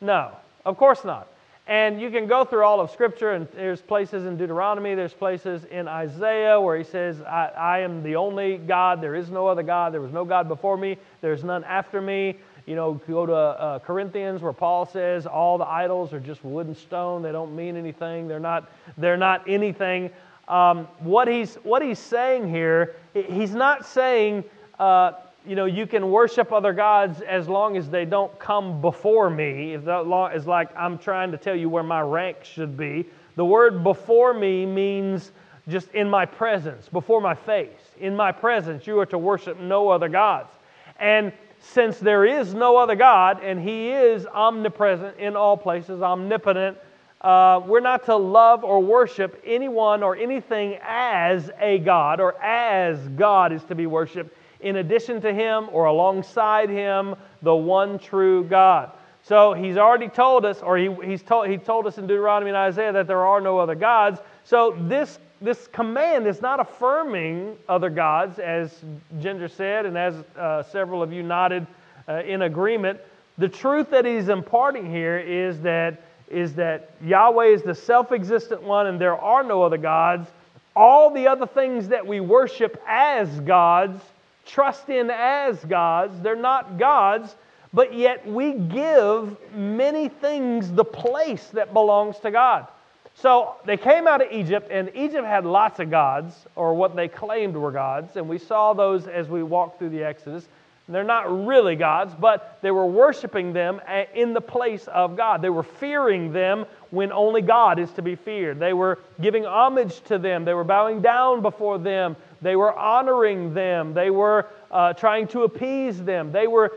No, 0.00 0.32
of 0.64 0.76
course 0.76 1.04
not. 1.04 1.28
And 1.66 2.00
you 2.00 2.10
can 2.10 2.26
go 2.26 2.44
through 2.44 2.64
all 2.64 2.80
of 2.80 2.90
Scripture, 2.90 3.32
and 3.32 3.46
there's 3.54 3.80
places 3.80 4.26
in 4.26 4.36
Deuteronomy, 4.36 4.96
there's 4.96 5.14
places 5.14 5.64
in 5.66 5.86
Isaiah 5.86 6.60
where 6.60 6.76
he 6.76 6.82
says, 6.82 7.20
I, 7.22 7.52
I 7.56 7.78
am 7.80 8.02
the 8.02 8.16
only 8.16 8.56
God, 8.56 9.00
there 9.00 9.14
is 9.14 9.30
no 9.30 9.46
other 9.46 9.62
God, 9.62 9.94
there 9.94 10.00
was 10.00 10.12
no 10.12 10.24
God 10.24 10.48
before 10.48 10.76
me, 10.76 10.96
there's 11.20 11.44
none 11.44 11.62
after 11.64 12.00
me. 12.00 12.36
You 12.66 12.76
know, 12.76 12.94
go 13.08 13.24
to 13.24 13.34
uh, 13.34 13.78
Corinthians 13.80 14.42
where 14.42 14.52
Paul 14.52 14.84
says 14.84 15.26
all 15.26 15.58
the 15.58 15.66
idols 15.66 16.12
are 16.12 16.20
just 16.20 16.44
wood 16.44 16.66
and 16.66 16.76
stone, 16.76 17.22
they 17.22 17.32
don't 17.32 17.54
mean 17.54 17.76
anything, 17.76 18.26
they're 18.26 18.40
not, 18.40 18.68
they're 18.98 19.16
not 19.16 19.48
anything 19.48 20.10
um, 20.50 20.88
what, 20.98 21.28
he's, 21.28 21.54
what 21.62 21.80
he's 21.80 22.00
saying 22.00 22.50
here, 22.50 22.96
he's 23.14 23.54
not 23.54 23.86
saying, 23.86 24.42
uh, 24.80 25.12
you 25.46 25.54
know, 25.54 25.64
you 25.64 25.86
can 25.86 26.10
worship 26.10 26.52
other 26.52 26.72
gods 26.72 27.20
as 27.20 27.48
long 27.48 27.76
as 27.76 27.88
they 27.88 28.04
don't 28.04 28.36
come 28.40 28.80
before 28.80 29.30
me. 29.30 29.74
If 29.74 29.84
that 29.84 30.08
long, 30.08 30.32
is 30.32 30.48
like 30.48 30.68
I'm 30.76 30.98
trying 30.98 31.30
to 31.30 31.38
tell 31.38 31.54
you 31.54 31.68
where 31.68 31.84
my 31.84 32.00
rank 32.00 32.38
should 32.42 32.76
be. 32.76 33.06
The 33.36 33.44
word 33.44 33.84
before 33.84 34.34
me 34.34 34.66
means 34.66 35.30
just 35.68 35.88
in 35.94 36.10
my 36.10 36.26
presence, 36.26 36.88
before 36.88 37.20
my 37.20 37.34
face. 37.34 37.92
In 38.00 38.16
my 38.16 38.32
presence, 38.32 38.88
you 38.88 38.98
are 38.98 39.06
to 39.06 39.18
worship 39.18 39.58
no 39.60 39.88
other 39.88 40.08
gods. 40.08 40.50
And 40.98 41.32
since 41.60 41.98
there 41.98 42.26
is 42.26 42.54
no 42.54 42.76
other 42.76 42.96
God, 42.96 43.40
and 43.42 43.62
He 43.62 43.90
is 43.90 44.26
omnipresent 44.26 45.16
in 45.18 45.36
all 45.36 45.56
places, 45.56 46.02
omnipotent, 46.02 46.76
uh, 47.20 47.60
we're 47.66 47.80
not 47.80 48.04
to 48.06 48.16
love 48.16 48.64
or 48.64 48.80
worship 48.80 49.40
anyone 49.44 50.02
or 50.02 50.16
anything 50.16 50.78
as 50.82 51.50
a 51.60 51.78
God 51.78 52.20
or 52.20 52.40
as 52.42 52.98
God 53.08 53.52
is 53.52 53.62
to 53.64 53.74
be 53.74 53.86
worshiped 53.86 54.34
in 54.60 54.76
addition 54.76 55.20
to 55.20 55.32
Him 55.32 55.68
or 55.72 55.86
alongside 55.86 56.70
Him, 56.70 57.14
the 57.42 57.54
one 57.54 57.98
true 57.98 58.44
God. 58.44 58.92
So 59.22 59.52
he's 59.52 59.76
already 59.76 60.08
told 60.08 60.46
us, 60.46 60.62
or 60.62 60.78
he, 60.78 60.92
he's 61.04 61.22
told, 61.22 61.48
he 61.48 61.58
told 61.58 61.86
us 61.86 61.98
in 61.98 62.06
Deuteronomy 62.06 62.50
and 62.50 62.56
Isaiah 62.56 62.92
that 62.92 63.06
there 63.06 63.24
are 63.24 63.40
no 63.40 63.58
other 63.58 63.74
gods. 63.74 64.20
So 64.44 64.76
this, 64.88 65.18
this 65.42 65.66
command 65.68 66.26
is 66.26 66.40
not 66.40 66.58
affirming 66.58 67.56
other 67.68 67.90
gods, 67.90 68.38
as 68.38 68.82
Ginger 69.20 69.48
said, 69.48 69.84
and 69.84 69.96
as 69.96 70.14
uh, 70.38 70.62
several 70.62 71.02
of 71.02 71.12
you 71.12 71.22
nodded 71.22 71.66
uh, 72.08 72.22
in 72.22 72.42
agreement. 72.42 72.98
The 73.36 73.48
truth 73.48 73.90
that 73.90 74.04
he's 74.04 74.28
imparting 74.28 74.90
here 74.90 75.18
is 75.18 75.60
that, 75.60 76.02
is 76.30 76.54
that 76.54 76.90
Yahweh 77.02 77.46
is 77.46 77.62
the 77.62 77.74
self 77.74 78.12
existent 78.12 78.62
one 78.62 78.86
and 78.86 79.00
there 79.00 79.18
are 79.18 79.42
no 79.42 79.62
other 79.62 79.78
gods. 79.78 80.30
All 80.76 81.10
the 81.12 81.26
other 81.26 81.46
things 81.46 81.88
that 81.88 82.06
we 82.06 82.20
worship 82.20 82.80
as 82.86 83.28
gods, 83.40 84.00
trust 84.46 84.88
in 84.88 85.10
as 85.10 85.58
gods, 85.64 86.20
they're 86.20 86.36
not 86.36 86.78
gods 86.78 87.34
but 87.72 87.94
yet 87.94 88.26
we 88.26 88.52
give 88.52 89.36
many 89.54 90.08
things 90.08 90.72
the 90.72 90.84
place 90.84 91.48
that 91.48 91.72
belongs 91.72 92.18
to 92.18 92.30
God. 92.30 92.66
So 93.14 93.56
they 93.64 93.76
came 93.76 94.06
out 94.06 94.22
of 94.22 94.32
Egypt, 94.32 94.68
and 94.70 94.90
Egypt 94.94 95.26
had 95.26 95.44
lots 95.44 95.78
of 95.78 95.90
gods, 95.90 96.34
or 96.56 96.74
what 96.74 96.96
they 96.96 97.06
claimed 97.06 97.54
were 97.54 97.70
gods, 97.70 98.16
and 98.16 98.28
we 98.28 98.38
saw 98.38 98.72
those 98.72 99.06
as 99.06 99.28
we 99.28 99.42
walked 99.42 99.78
through 99.78 99.90
the 99.90 100.02
Exodus. 100.02 100.48
They're 100.90 101.04
not 101.04 101.46
really 101.46 101.76
gods, 101.76 102.14
but 102.18 102.58
they 102.62 102.70
were 102.70 102.86
worshiping 102.86 103.52
them 103.52 103.80
in 104.14 104.34
the 104.34 104.40
place 104.40 104.88
of 104.88 105.16
God. 105.16 105.40
They 105.40 105.50
were 105.50 105.62
fearing 105.62 106.32
them 106.32 106.66
when 106.90 107.12
only 107.12 107.42
God 107.42 107.78
is 107.78 107.90
to 107.92 108.02
be 108.02 108.16
feared. 108.16 108.58
They 108.58 108.72
were 108.72 108.98
giving 109.20 109.44
homage 109.44 110.00
to 110.04 110.18
them. 110.18 110.44
They 110.44 110.54
were 110.54 110.64
bowing 110.64 111.00
down 111.00 111.42
before 111.42 111.78
them. 111.78 112.16
They 112.42 112.56
were 112.56 112.76
honoring 112.76 113.54
them. 113.54 113.94
They 113.94 114.10
were 114.10 114.48
uh, 114.70 114.94
trying 114.94 115.28
to 115.28 115.42
appease 115.42 116.02
them. 116.02 116.32
They 116.32 116.46
were 116.46 116.72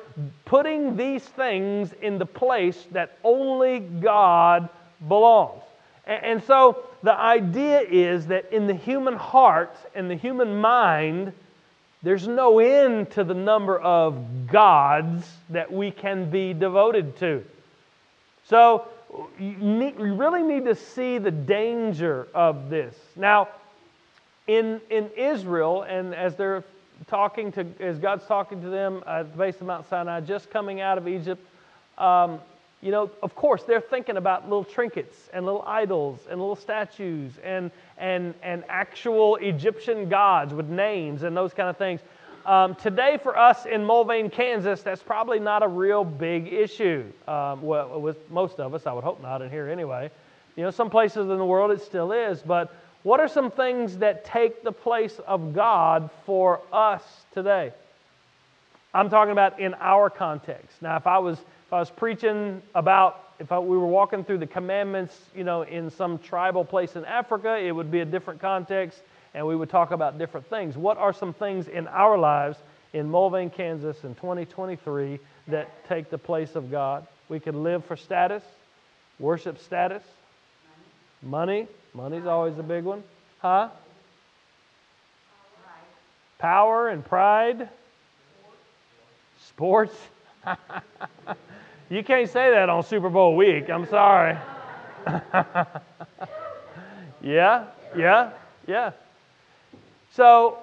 putting 0.45 0.95
these 0.95 1.23
things 1.23 1.93
in 2.01 2.19
the 2.19 2.25
place 2.25 2.85
that 2.91 3.17
only 3.23 3.79
God 3.79 4.69
belongs. 5.07 5.63
And, 6.05 6.25
and 6.25 6.43
so 6.43 6.85
the 7.01 7.13
idea 7.13 7.81
is 7.81 8.27
that 8.27 8.51
in 8.51 8.67
the 8.67 8.73
human 8.73 9.15
heart 9.15 9.75
and 9.95 10.09
the 10.09 10.15
human 10.15 10.55
mind, 10.55 11.33
there's 12.03 12.27
no 12.27 12.59
end 12.59 13.11
to 13.11 13.23
the 13.23 13.33
number 13.33 13.79
of 13.79 14.47
gods 14.47 15.25
that 15.49 15.71
we 15.71 15.89
can 15.89 16.29
be 16.29 16.53
devoted 16.53 17.17
to. 17.19 17.43
So 18.45 18.87
you 19.39 19.93
really 19.97 20.43
need 20.43 20.65
to 20.65 20.75
see 20.75 21.17
the 21.17 21.31
danger 21.31 22.27
of 22.33 22.69
this. 22.69 22.95
Now, 23.15 23.47
in, 24.47 24.81
in 24.89 25.09
Israel, 25.15 25.83
and 25.83 26.13
as 26.13 26.35
they're 26.35 26.63
talking 27.07 27.51
to, 27.53 27.65
as 27.79 27.99
God's 27.99 28.25
talking 28.25 28.61
to 28.61 28.69
them 28.69 29.03
at 29.07 29.31
the 29.31 29.37
base 29.37 29.55
of 29.55 29.67
Mount 29.67 29.87
Sinai, 29.89 30.19
just 30.21 30.49
coming 30.49 30.81
out 30.81 30.97
of 30.97 31.07
Egypt, 31.07 31.41
um, 31.97 32.39
you 32.81 32.91
know, 32.91 33.09
of 33.21 33.33
course, 33.33 33.63
they're 33.63 33.79
thinking 33.79 34.17
about 34.17 34.43
little 34.43 34.65
trinkets 34.65 35.29
and 35.31 35.45
little 35.45 35.63
idols 35.65 36.19
and 36.29 36.37
little 36.37 36.57
statues 36.57 37.31
and, 37.43 37.71
and, 37.97 38.33
and 38.41 38.63
actual 38.69 39.35
Egyptian 39.37 40.09
gods 40.09 40.53
with 40.53 40.67
names 40.67 41.23
and 41.23 41.35
those 41.35 41.53
kind 41.53 41.69
of 41.69 41.77
things. 41.77 42.01
Um, 42.45 42.75
today, 42.75 43.17
for 43.23 43.37
us 43.37 43.65
in 43.65 43.81
Mulvane, 43.81 44.29
Kansas, 44.29 44.81
that's 44.81 45.01
probably 45.01 45.39
not 45.39 45.63
a 45.63 45.67
real 45.67 46.03
big 46.03 46.51
issue. 46.51 47.05
Um, 47.27 47.61
well, 47.61 48.01
with 48.01 48.29
most 48.29 48.59
of 48.59 48.73
us, 48.73 48.85
I 48.85 48.91
would 48.91 49.03
hope 49.03 49.21
not, 49.21 49.41
in 49.41 49.49
here 49.49 49.69
anyway. 49.69 50.11
You 50.55 50.63
know, 50.63 50.71
some 50.71 50.89
places 50.89 51.29
in 51.29 51.37
the 51.37 51.45
world 51.45 51.71
it 51.71 51.81
still 51.81 52.11
is, 52.11 52.41
but 52.41 52.75
what 53.03 53.19
are 53.19 53.27
some 53.27 53.49
things 53.49 53.97
that 53.97 54.25
take 54.25 54.63
the 54.63 54.71
place 54.71 55.19
of 55.25 55.53
God 55.53 56.09
for 56.25 56.61
us 56.71 57.03
today? 57.33 57.71
I'm 58.93 59.09
talking 59.09 59.31
about 59.31 59.59
in 59.59 59.73
our 59.75 60.09
context. 60.09 60.81
Now, 60.81 60.97
if 60.97 61.07
I 61.07 61.17
was 61.17 61.39
if 61.39 61.73
I 61.73 61.79
was 61.79 61.89
preaching 61.89 62.61
about 62.75 63.32
if 63.43 63.51
I, 63.51 63.59
we 63.59 63.77
were 63.77 63.85
walking 63.85 64.23
through 64.23 64.39
the 64.39 64.47
commandments, 64.47 65.19
you 65.35 65.43
know, 65.43 65.61
in 65.61 65.91
some 65.91 66.17
tribal 66.17 66.65
place 66.65 66.95
in 66.95 67.05
Africa, 67.05 67.57
it 67.57 67.71
would 67.71 67.91
be 67.91 67.99
a 67.99 68.05
different 68.05 68.41
context, 68.41 68.99
and 69.33 69.45
we 69.45 69.55
would 69.55 69.69
talk 69.69 69.91
about 69.91 70.17
different 70.17 70.49
things. 70.49 70.75
What 70.75 70.97
are 70.97 71.13
some 71.13 71.33
things 71.33 71.67
in 71.67 71.87
our 71.87 72.17
lives 72.17 72.57
in 72.93 73.09
Mulvane, 73.09 73.53
Kansas, 73.53 74.03
in 74.03 74.15
2023 74.15 75.19
that 75.49 75.87
take 75.87 76.09
the 76.09 76.17
place 76.17 76.55
of 76.55 76.71
God? 76.71 77.05
We 77.29 77.39
could 77.39 77.55
live 77.55 77.85
for 77.85 77.95
status, 77.95 78.43
worship 79.19 79.59
status, 79.59 80.03
money 81.21 81.67
Money's 81.95 82.25
always 82.25 82.57
a 82.57 82.63
big 82.63 82.85
one. 82.85 83.03
Huh? 83.39 83.69
Power 86.39 86.89
and 86.89 87.05
pride. 87.05 87.69
Sports. 89.47 89.95
you 91.93 92.03
can't 92.03 92.29
say 92.29 92.49
that 92.49 92.69
on 92.69 92.83
Super 92.83 93.09
Bowl 93.09 93.35
week. 93.35 93.69
I'm 93.69 93.85
sorry. 93.87 94.37
yeah, 97.21 97.65
yeah, 97.95 98.31
yeah. 98.67 98.91
So 100.11 100.57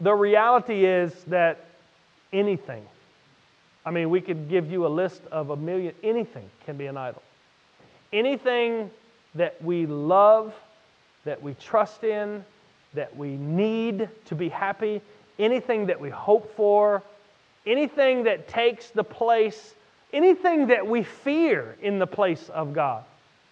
the 0.00 0.14
reality 0.14 0.84
is 0.86 1.12
that 1.24 1.66
anything, 2.32 2.84
I 3.84 3.90
mean, 3.90 4.10
we 4.10 4.20
could 4.20 4.48
give 4.48 4.70
you 4.70 4.86
a 4.86 4.88
list 4.88 5.22
of 5.30 5.50
a 5.50 5.56
million, 5.56 5.94
anything 6.02 6.48
can 6.64 6.76
be 6.76 6.86
an 6.86 6.96
idol. 6.96 7.22
Anything 8.12 8.90
that 9.34 9.62
we 9.62 9.86
love 9.86 10.54
that 11.24 11.42
we 11.42 11.54
trust 11.54 12.04
in, 12.04 12.44
that 12.94 13.14
we 13.16 13.36
need 13.36 14.08
to 14.26 14.34
be 14.34 14.48
happy, 14.48 15.00
anything 15.38 15.86
that 15.86 16.00
we 16.00 16.10
hope 16.10 16.54
for, 16.56 17.02
anything 17.66 18.24
that 18.24 18.48
takes 18.48 18.90
the 18.90 19.04
place, 19.04 19.74
anything 20.12 20.68
that 20.68 20.86
we 20.86 21.02
fear 21.02 21.76
in 21.82 21.98
the 21.98 22.06
place 22.06 22.48
of 22.50 22.72
God. 22.72 23.04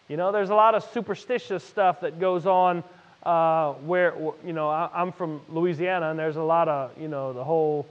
You 0.08 0.16
know, 0.16 0.32
there's 0.32 0.50
a 0.50 0.54
lot 0.54 0.74
of 0.74 0.84
superstitious 0.92 1.62
stuff 1.62 2.00
that 2.00 2.18
goes 2.18 2.46
on 2.46 2.82
uh, 3.24 3.72
where, 3.74 4.14
you 4.44 4.52
know, 4.52 4.68
I, 4.68 4.88
am 4.94 5.12
from 5.12 5.40
Louisiana 5.48 6.10
and 6.10 6.18
there's 6.18 6.36
a 6.36 6.42
lot 6.42 6.68
of, 6.68 6.90
you 6.98 7.08
know, 7.08 7.32
the 7.32 7.44
whole, 7.44 7.86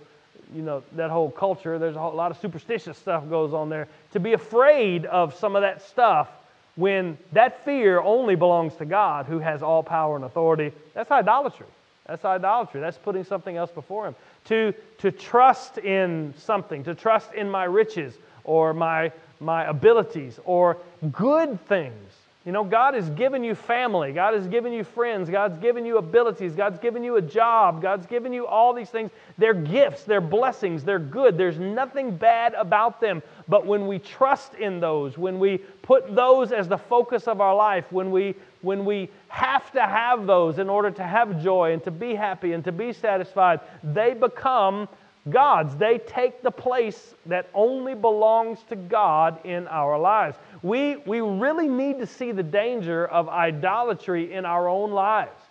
you 0.56 0.62
know, 0.62 0.82
that 0.94 1.12
whole 1.12 1.30
culture, 1.30 1.78
there's 1.78 1.96
a 1.96 2.00
whole, 2.00 2.14
lot 2.14 2.32
of 2.32 2.38
superstitious 2.40 2.98
stuff 2.98 3.30
goes 3.30 3.54
on 3.54 3.70
there. 3.70 3.88
To 4.14 4.20
be 4.20 4.34
afraid 4.34 5.06
of 5.06 5.36
some 5.36 5.56
of 5.56 5.62
that 5.62 5.82
stuff 5.88 6.30
when 6.76 7.18
that 7.34 7.66
fear 7.66 8.00
only 8.00 8.36
belongs 8.36 8.76
to 8.76 8.86
God 8.86 9.26
who 9.26 9.40
has 9.40 9.62
all 9.62 9.84
power 9.84 10.16
and 10.16 10.26
authority, 10.26 10.72
that's 10.94 11.12
idolatry. 11.12 11.68
That's 12.08 12.24
idolatry. 12.24 12.80
That's 12.80 12.98
putting 12.98 13.24
something 13.26 13.58
else 13.58 13.72
before 13.72 14.08
Him. 14.08 14.16
To, 14.46 14.74
to 15.00 15.12
trust 15.12 15.78
in 15.78 16.34
something, 16.38 16.84
to 16.86 16.96
trust 16.96 17.34
in 17.34 17.50
my 17.50 17.66
riches 17.66 18.14
or 18.48 18.74
my, 18.74 19.12
my 19.40 19.66
abilities 19.66 20.40
or 20.46 20.78
good 21.12 21.64
things 21.68 22.14
you 22.48 22.54
know, 22.54 22.64
God 22.64 22.94
has 22.94 23.10
given 23.10 23.44
you 23.44 23.56
family. 23.56 24.14
God 24.14 24.34
has 24.34 24.48
given 24.48 24.72
you 24.72 24.86
friends. 24.86 25.30
God's 25.30 25.60
given 25.60 25.86
you 25.86 25.98
abilities. 25.98 26.56
God's 26.56 26.80
given 26.80 27.04
you 27.04 27.18
a 27.18 27.22
job. 27.22 27.82
God's 27.82 28.06
given 28.06 28.32
you 28.32 28.48
all 28.48 28.74
these 28.74 28.90
things. 28.90 29.12
They're 29.38 29.54
gifts. 29.54 30.06
They're 30.06 30.22
blessings. 30.22 30.86
They're 30.86 30.98
good. 30.98 31.38
There's 31.38 31.60
nothing 31.60 32.16
bad 32.16 32.54
about 32.54 33.02
them. 33.02 33.22
But 33.50 33.66
when 33.66 33.86
we 33.86 34.00
trust 34.00 34.54
in 34.54 34.80
those, 34.80 35.18
when 35.18 35.40
we 35.40 35.58
put 35.58 36.16
those 36.16 36.54
as 36.54 36.70
the 36.70 36.78
focus 36.78 37.28
of 37.28 37.42
our 37.42 37.54
life, 37.54 37.92
when 37.92 38.12
we, 38.12 38.34
when 38.62 38.86
we 38.86 39.10
have 39.28 39.70
to 39.74 39.82
have 39.82 40.26
those 40.26 40.58
in 40.58 40.70
order 40.70 40.90
to 40.90 41.04
have 41.04 41.44
joy 41.44 41.74
and 41.74 41.84
to 41.84 41.92
be 41.92 42.16
happy 42.16 42.54
and 42.54 42.64
to 42.64 42.72
be 42.72 42.94
satisfied, 42.94 43.60
they 43.84 44.14
become 44.14 44.88
gods. 45.30 45.76
They 45.76 46.00
take 46.00 46.42
the 46.42 46.52
place 46.52 47.16
that 47.26 47.50
only 47.54 47.96
belongs 47.96 48.60
to 48.70 48.76
God 48.76 49.44
in 49.46 49.68
our 49.68 49.98
lives. 49.98 50.38
We, 50.64 50.98
we 50.98 51.22
really 51.22 51.68
need 51.68 52.00
to 52.00 52.08
see 52.08 52.32
the 52.32 52.44
danger 52.44 53.08
of 53.08 53.30
idolatry 53.30 54.34
in 54.34 54.46
our 54.46 54.68
own 54.68 54.92
lives. 54.92 55.42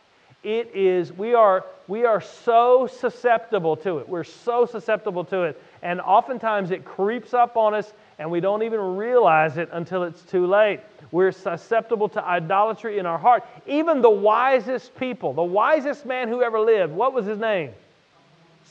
It 0.42 0.70
is, 0.74 1.12
we 1.12 1.34
are, 1.34 1.64
we 1.88 2.04
are 2.04 2.20
so 2.20 2.86
susceptible 2.86 3.76
to 3.78 3.98
it. 3.98 4.08
We're 4.08 4.22
so 4.22 4.64
susceptible 4.64 5.24
to 5.24 5.42
it. 5.42 5.60
And 5.82 6.00
oftentimes 6.00 6.70
it 6.70 6.84
creeps 6.84 7.34
up 7.34 7.56
on 7.56 7.74
us 7.74 7.92
and 8.18 8.30
we 8.30 8.40
don't 8.40 8.62
even 8.62 8.96
realize 8.96 9.58
it 9.58 9.68
until 9.72 10.04
it's 10.04 10.22
too 10.22 10.46
late. 10.46 10.80
We're 11.10 11.32
susceptible 11.32 12.08
to 12.10 12.24
idolatry 12.24 12.98
in 12.98 13.06
our 13.06 13.18
heart. 13.18 13.44
Even 13.66 14.00
the 14.00 14.10
wisest 14.10 14.96
people, 14.96 15.32
the 15.32 15.42
wisest 15.42 16.06
man 16.06 16.28
who 16.28 16.42
ever 16.42 16.60
lived, 16.60 16.92
what 16.92 17.12
was 17.12 17.26
his 17.26 17.38
name? 17.38 17.72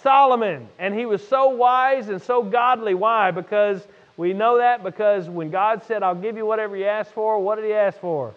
Solomon. 0.06 0.68
And 0.78 0.94
he 0.94 1.08
was 1.08 1.28
so 1.28 1.50
wise 1.50 2.10
and 2.10 2.22
so 2.22 2.44
godly. 2.44 2.94
Why? 2.94 3.32
Because 3.32 3.88
we 4.18 4.34
know 4.34 4.60
that 4.60 4.84
because 4.84 5.28
when 5.28 5.50
God 5.50 5.84
said, 5.84 6.04
I'll 6.04 6.14
give 6.14 6.38
you 6.38 6.46
whatever 6.46 6.78
you 6.78 6.86
ask 6.86 7.12
for, 7.12 7.40
what 7.40 7.56
did 7.56 7.66
he 7.66 7.74
ask 7.74 8.00
for? 8.00 8.32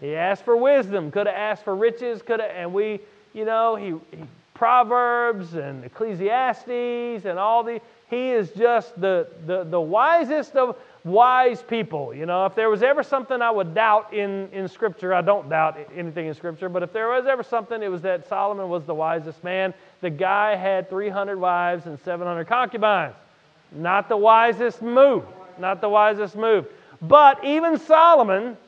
He 0.00 0.16
asked 0.16 0.44
for 0.44 0.56
wisdom. 0.56 1.12
Could 1.12 1.28
have 1.28 1.36
asked 1.36 1.62
for 1.62 1.76
riches. 1.76 2.22
Could 2.22 2.40
have, 2.40 2.50
and 2.50 2.74
we, 2.74 2.98
you 3.34 3.44
know, 3.44 3.76
he, 3.76 3.94
he 4.16 4.24
Proverbs 4.54 5.54
and 5.54 5.84
Ecclesiastes 5.84 7.24
and 7.24 7.38
all 7.38 7.62
the 7.62 7.80
He 8.08 8.30
is 8.30 8.50
just 8.50 8.98
the, 9.00 9.28
the, 9.46 9.64
the 9.64 9.80
wisest 9.80 10.54
of 10.54 10.76
wise 11.04 11.60
people. 11.62 12.14
You 12.14 12.26
know, 12.26 12.46
if 12.46 12.54
there 12.54 12.70
was 12.70 12.82
ever 12.82 13.02
something 13.02 13.42
I 13.42 13.50
would 13.50 13.74
doubt 13.74 14.14
in, 14.14 14.48
in 14.52 14.68
Scripture, 14.68 15.12
I 15.12 15.22
don't 15.22 15.48
doubt 15.48 15.78
anything 15.94 16.26
in 16.26 16.34
Scripture, 16.34 16.68
but 16.68 16.82
if 16.82 16.92
there 16.92 17.08
was 17.08 17.26
ever 17.26 17.42
something, 17.42 17.82
it 17.82 17.90
was 17.90 18.02
that 18.02 18.28
Solomon 18.28 18.68
was 18.68 18.84
the 18.84 18.94
wisest 18.94 19.42
man. 19.42 19.74
The 20.04 20.10
guy 20.10 20.54
had 20.54 20.90
300 20.90 21.40
wives 21.40 21.86
and 21.86 21.98
700 21.98 22.46
concubines. 22.46 23.14
Not 23.72 24.10
the 24.10 24.18
wisest 24.18 24.82
move. 24.82 25.24
Not 25.58 25.80
the 25.80 25.88
wisest 25.88 26.36
move. 26.36 26.66
But 27.00 27.42
even 27.42 27.78
Solomon, 27.78 28.58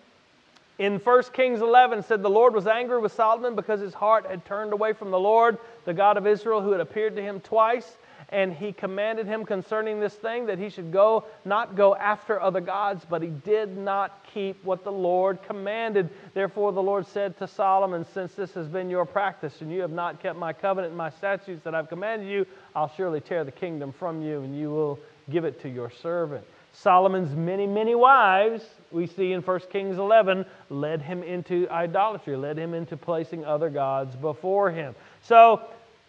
in 0.78 0.98
1 0.98 1.22
Kings 1.34 1.60
11 1.60 2.04
said 2.04 2.22
the 2.22 2.30
Lord 2.30 2.54
was 2.54 2.66
angry 2.66 2.98
with 2.98 3.12
Solomon 3.12 3.54
because 3.54 3.80
his 3.80 3.92
heart 3.92 4.24
had 4.24 4.46
turned 4.46 4.72
away 4.72 4.94
from 4.94 5.10
the 5.10 5.18
Lord, 5.18 5.58
the 5.84 5.92
God 5.92 6.16
of 6.16 6.26
Israel, 6.26 6.62
who 6.62 6.72
had 6.72 6.80
appeared 6.80 7.14
to 7.16 7.22
him 7.22 7.40
twice. 7.40 7.98
And 8.30 8.52
he 8.52 8.73
commanded 8.73 9.26
him 9.26 9.45
concerning 9.45 10.00
this 10.00 10.14
thing 10.14 10.47
that 10.47 10.59
he 10.59 10.68
should 10.68 10.92
go, 10.92 11.25
not 11.45 11.76
go 11.76 11.95
after 11.95 12.40
other 12.40 12.61
gods, 12.61 13.06
but 13.09 13.23
he 13.23 13.28
did 13.28 13.76
not 13.76 14.25
keep 14.35 14.64
what 14.64 14.83
the 14.83 14.90
Lord 14.90 15.38
commanded. 15.45 16.11
Therefore, 16.35 16.73
the 16.73 16.83
Lord 16.83 17.06
said 17.06 17.38
to 17.38 17.47
Solomon, 17.47 18.04
Since 18.12 18.35
this 18.35 18.52
has 18.54 18.66
been 18.66 18.90
your 18.90 19.04
practice, 19.04 19.61
and 19.61 19.71
you 19.71 19.80
have 19.80 19.92
not 19.92 20.21
kept 20.21 20.38
my 20.38 20.52
covenant 20.52 20.90
and 20.90 20.99
my 20.99 21.11
statutes 21.11 21.62
that 21.62 21.75
I've 21.75 21.88
commanded 21.88 22.28
you, 22.28 22.47
I'll 22.75 22.92
surely 22.97 23.21
tear 23.21 23.45
the 23.45 23.52
kingdom 23.52 23.92
from 23.92 24.21
you, 24.23 24.42
and 24.42 24.59
you 24.59 24.71
will 24.71 24.99
give 25.30 25.45
it 25.45 25.61
to 25.62 25.68
your 25.68 25.90
servant. 25.90 26.45
Solomon's 26.73 27.35
many, 27.35 27.66
many 27.66 27.95
wives, 27.95 28.62
we 28.90 29.06
see 29.06 29.33
in 29.33 29.40
1 29.40 29.61
Kings 29.73 29.99
11, 29.99 30.45
led 30.68 31.00
him 31.00 31.23
into 31.23 31.66
idolatry, 31.71 32.37
led 32.37 32.59
him 32.59 32.75
into 32.75 32.97
placing 32.97 33.45
other 33.45 33.71
gods 33.71 34.14
before 34.14 34.71
him. 34.71 34.95
So 35.23 35.62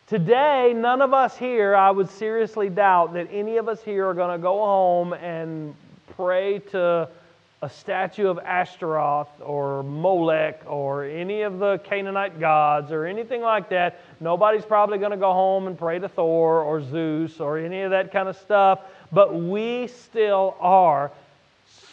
today, 0.07 0.73
none 0.75 1.01
of 1.01 1.13
us 1.13 1.37
here, 1.37 1.75
I 1.75 1.91
would 1.91 2.09
seriously 2.09 2.69
doubt 2.69 3.13
that 3.13 3.27
any 3.31 3.57
of 3.57 3.67
us 3.67 3.81
here 3.83 4.07
are 4.07 4.13
going 4.13 4.37
to 4.37 4.41
go 4.41 4.57
home 4.57 5.13
and 5.13 5.75
pray 6.15 6.59
to 6.71 7.07
a 7.61 7.69
statue 7.69 8.27
of 8.27 8.37
Ashtaroth 8.39 9.29
or 9.41 9.83
Molech 9.83 10.61
or 10.67 11.05
any 11.05 11.41
of 11.41 11.59
the 11.59 11.79
Canaanite 11.79 12.39
gods 12.39 12.91
or 12.91 13.05
anything 13.05 13.41
like 13.41 13.69
that. 13.69 13.99
Nobody's 14.19 14.65
probably 14.65 14.99
going 14.99 15.11
to 15.11 15.17
go 15.17 15.33
home 15.33 15.67
and 15.67 15.77
pray 15.77 15.97
to 15.97 16.07
Thor 16.07 16.61
or 16.61 16.81
Zeus 16.83 17.39
or 17.39 17.57
any 17.57 17.81
of 17.81 17.91
that 17.91 18.11
kind 18.11 18.29
of 18.29 18.37
stuff 18.37 18.79
but 19.11 19.33
we 19.33 19.87
still 19.87 20.55
are 20.59 21.11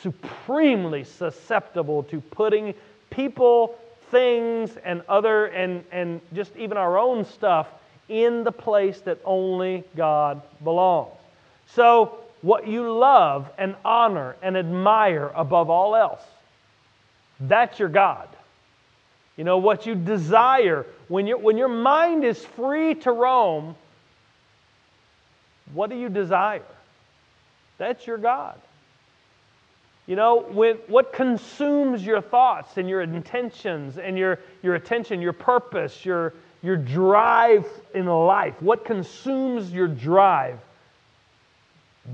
supremely 0.03 1.05
susceptible 1.05 2.03
to 2.05 2.21
putting 2.21 2.75
people, 3.11 3.77
things, 4.11 4.77
and 4.85 5.03
other, 5.09 5.47
and, 5.47 5.85
and 5.93 6.21
just 6.35 6.57
even 6.57 6.77
our 6.77 6.99
own 6.99 7.25
stuff 7.25 7.69
in 8.09 8.45
the 8.45 8.53
place 8.53 9.01
that 9.03 9.19
only 9.25 9.85
God 9.97 10.43
belongs. 10.63 11.13
So, 11.67 12.19
what 12.43 12.69
you 12.69 12.93
love 12.93 13.51
and 13.57 13.75
honor 13.85 14.37
and 14.43 14.57
admire 14.57 15.31
above 15.35 15.71
all 15.71 15.97
else, 15.97 16.23
that's 17.41 17.79
your 17.79 17.89
God. 17.89 18.29
You 19.37 19.45
know, 19.45 19.59
what 19.59 19.87
you 19.87 19.95
desire, 19.95 20.87
when, 21.09 21.27
you 21.27 21.39
when 21.39 21.57
your 21.57 21.69
mind 21.69 22.25
is 22.25 22.45
free 22.45 22.95
to 22.97 23.13
roam, 23.13 23.75
what 25.73 25.91
do 25.91 25.97
you 25.97 26.09
desire? 26.09 26.63
That's 27.79 28.07
your 28.07 28.19
God. 28.19 28.61
You 30.07 30.17
know, 30.17 30.43
when, 30.43 30.77
what 30.87 31.13
consumes 31.13 32.05
your 32.05 32.21
thoughts 32.21 32.77
and 32.77 32.89
your 32.89 33.01
intentions 33.01 33.97
and 33.97 34.19
your, 34.19 34.39
your 34.63 34.75
attention, 34.75 35.23
your 35.23 35.33
purpose, 35.33 36.05
your, 36.05 36.35
your 36.65 36.77
drive 36.79 37.67
in 37.95 38.07
life, 38.07 38.55
what 38.61 38.87
consumes 38.87 39.71
your 39.71 39.87
drive, 39.87 40.59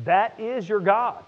that 0.05 0.39
is 0.41 0.69
your 0.69 0.81
God. 0.81 1.23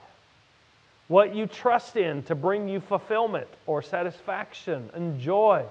What 1.06 1.34
you 1.34 1.46
trust 1.46 1.96
in 1.96 2.24
to 2.24 2.34
bring 2.34 2.68
you 2.68 2.80
fulfillment 2.80 3.46
or 3.66 3.80
satisfaction 3.80 4.90
and 4.92 5.20
joy. 5.20 5.64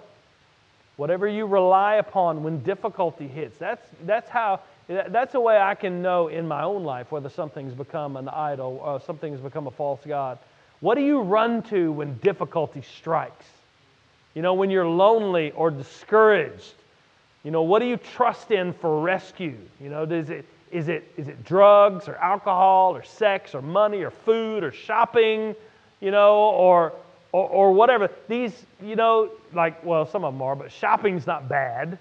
Whatever 0.95 1.27
you 1.27 1.45
rely 1.45 1.95
upon 1.95 2.41
when 2.43 2.61
difficulty 2.61 3.27
hits. 3.27 3.57
That's, 3.57 3.85
that's 4.05 4.29
how 4.29 4.61
that's 4.87 5.35
a 5.35 5.39
way 5.39 5.57
I 5.57 5.75
can 5.75 6.01
know 6.01 6.27
in 6.27 6.47
my 6.47 6.63
own 6.63 6.83
life 6.83 7.11
whether 7.11 7.29
something's 7.29 7.73
become 7.73 8.17
an 8.17 8.27
idol 8.27 8.81
or 8.83 8.99
something's 9.01 9.39
become 9.39 9.67
a 9.67 9.71
false 9.71 10.01
God. 10.05 10.37
What 10.79 10.95
do 10.95 11.01
you 11.01 11.21
run 11.21 11.63
to 11.63 11.91
when 11.91 12.17
difficulty 12.17 12.81
strikes? 12.81 13.45
You 14.33 14.41
know, 14.41 14.53
when 14.53 14.69
you're 14.69 14.87
lonely 14.87 15.51
or 15.51 15.71
discouraged, 15.71 16.73
you 17.43 17.51
know, 17.51 17.63
what 17.63 17.79
do 17.79 17.85
you 17.85 17.97
trust 17.97 18.51
in 18.51 18.73
for 18.73 19.01
rescue? 19.01 19.57
You 19.79 19.89
know, 19.89 20.03
is 20.03 20.29
it, 20.29 20.45
is 20.71 20.87
it, 20.87 21.11
is 21.17 21.27
it 21.27 21.43
drugs 21.43 22.07
or 22.07 22.15
alcohol 22.17 22.95
or 22.95 23.03
sex 23.03 23.55
or 23.55 23.61
money 23.61 24.03
or 24.03 24.11
food 24.11 24.63
or 24.63 24.71
shopping, 24.71 25.55
you 25.99 26.11
know, 26.11 26.35
or, 26.35 26.93
or, 27.31 27.49
or 27.49 27.71
whatever? 27.73 28.09
These, 28.27 28.65
you 28.81 28.95
know, 28.95 29.31
like, 29.53 29.83
well, 29.83 30.05
some 30.05 30.23
of 30.23 30.33
them 30.33 30.41
are, 30.41 30.55
but 30.55 30.71
shopping's 30.71 31.25
not 31.25 31.49
bad, 31.49 31.97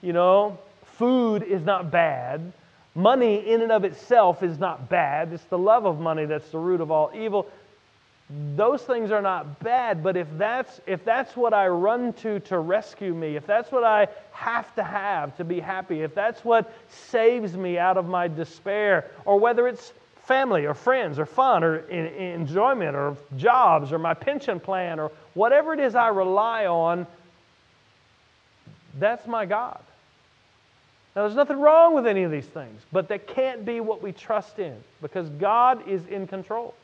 you 0.00 0.12
know. 0.12 0.58
Food 0.96 1.42
is 1.42 1.64
not 1.64 1.90
bad. 1.90 2.52
Money 2.94 3.50
in 3.50 3.62
and 3.62 3.72
of 3.72 3.84
itself 3.84 4.44
is 4.44 4.60
not 4.60 4.88
bad. 4.88 5.32
It's 5.32 5.44
the 5.44 5.58
love 5.58 5.84
of 5.84 5.98
money 5.98 6.24
that's 6.24 6.48
the 6.50 6.58
root 6.58 6.80
of 6.80 6.92
all 6.92 7.10
evil. 7.12 7.48
Those 8.30 8.82
things 8.82 9.10
are 9.10 9.20
not 9.20 9.60
bad, 9.60 10.02
but 10.02 10.16
if 10.16 10.26
that's, 10.38 10.80
if 10.86 11.04
that's 11.04 11.36
what 11.36 11.52
I 11.52 11.68
run 11.68 12.14
to 12.14 12.40
to 12.40 12.58
rescue 12.58 13.12
me, 13.12 13.36
if 13.36 13.46
that's 13.46 13.70
what 13.70 13.84
I 13.84 14.08
have 14.32 14.74
to 14.76 14.82
have 14.82 15.36
to 15.36 15.44
be 15.44 15.60
happy, 15.60 16.00
if 16.00 16.14
that's 16.14 16.42
what 16.42 16.72
saves 16.88 17.54
me 17.54 17.78
out 17.78 17.98
of 17.98 18.08
my 18.08 18.28
despair, 18.28 19.10
or 19.26 19.38
whether 19.38 19.68
it's 19.68 19.92
family 20.24 20.64
or 20.64 20.72
friends 20.72 21.18
or 21.18 21.26
fun 21.26 21.62
or 21.62 21.80
in, 21.88 22.06
in 22.06 22.40
enjoyment 22.40 22.96
or 22.96 23.14
jobs 23.36 23.92
or 23.92 23.98
my 23.98 24.14
pension 24.14 24.58
plan 24.58 24.98
or 24.98 25.12
whatever 25.34 25.74
it 25.74 25.80
is 25.80 25.94
I 25.94 26.08
rely 26.08 26.64
on, 26.64 27.06
that's 28.98 29.26
my 29.26 29.44
God. 29.44 29.80
Now, 31.14 31.22
there's 31.22 31.36
nothing 31.36 31.60
wrong 31.60 31.94
with 31.94 32.06
any 32.06 32.22
of 32.22 32.30
these 32.30 32.46
things, 32.46 32.80
but 32.90 33.08
that 33.08 33.26
can't 33.26 33.64
be 33.66 33.80
what 33.80 34.02
we 34.02 34.12
trust 34.12 34.58
in 34.58 34.76
because 35.02 35.28
God 35.28 35.86
is 35.86 36.06
in 36.06 36.26
control. 36.26 36.74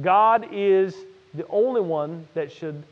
God 0.00 0.48
is 0.52 0.94
the 1.34 1.46
only 1.48 1.80
one 1.80 2.26
that 2.34 2.50
should 2.52 2.82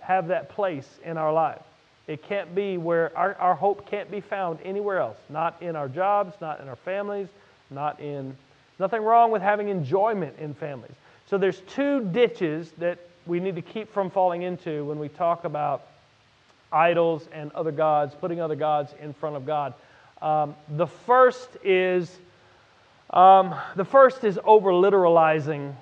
have 0.00 0.28
that 0.28 0.48
place 0.50 0.88
in 1.04 1.16
our 1.16 1.32
life. 1.32 1.62
It 2.06 2.22
can't 2.24 2.54
be 2.54 2.76
where 2.76 3.16
our, 3.16 3.34
our 3.36 3.54
hope 3.54 3.88
can't 3.88 4.10
be 4.10 4.20
found 4.20 4.58
anywhere 4.64 4.98
else, 4.98 5.18
not 5.28 5.60
in 5.60 5.76
our 5.76 5.88
jobs, 5.88 6.34
not 6.40 6.60
in 6.60 6.68
our 6.68 6.76
families, 6.76 7.28
not 7.70 8.00
in 8.00 8.36
nothing 8.78 9.02
wrong 9.02 9.30
with 9.30 9.42
having 9.42 9.68
enjoyment 9.68 10.36
in 10.38 10.54
families. 10.54 10.94
So 11.28 11.38
there's 11.38 11.60
two 11.60 12.04
ditches 12.10 12.72
that 12.78 12.98
we 13.26 13.38
need 13.38 13.54
to 13.54 13.62
keep 13.62 13.92
from 13.92 14.10
falling 14.10 14.42
into 14.42 14.84
when 14.86 14.98
we 14.98 15.08
talk 15.08 15.44
about 15.44 15.86
idols 16.72 17.28
and 17.32 17.52
other 17.52 17.70
gods, 17.70 18.14
putting 18.14 18.40
other 18.40 18.56
gods 18.56 18.92
in 19.00 19.12
front 19.12 19.36
of 19.36 19.46
God. 19.46 19.74
Um, 20.20 20.56
the 20.68 20.86
first 20.86 21.48
is 21.62 22.10
um, 23.10 23.54
the 23.76 23.84
first 23.84 24.24
is 24.24 24.38
over 24.44 24.70
literalizing 24.70 25.74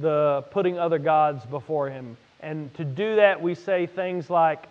the 0.00 0.44
putting 0.50 0.78
other 0.78 0.98
gods 0.98 1.44
before 1.46 1.90
Him, 1.90 2.16
and 2.40 2.72
to 2.74 2.84
do 2.84 3.16
that 3.16 3.40
we 3.40 3.54
say 3.54 3.86
things 3.86 4.30
like, 4.30 4.64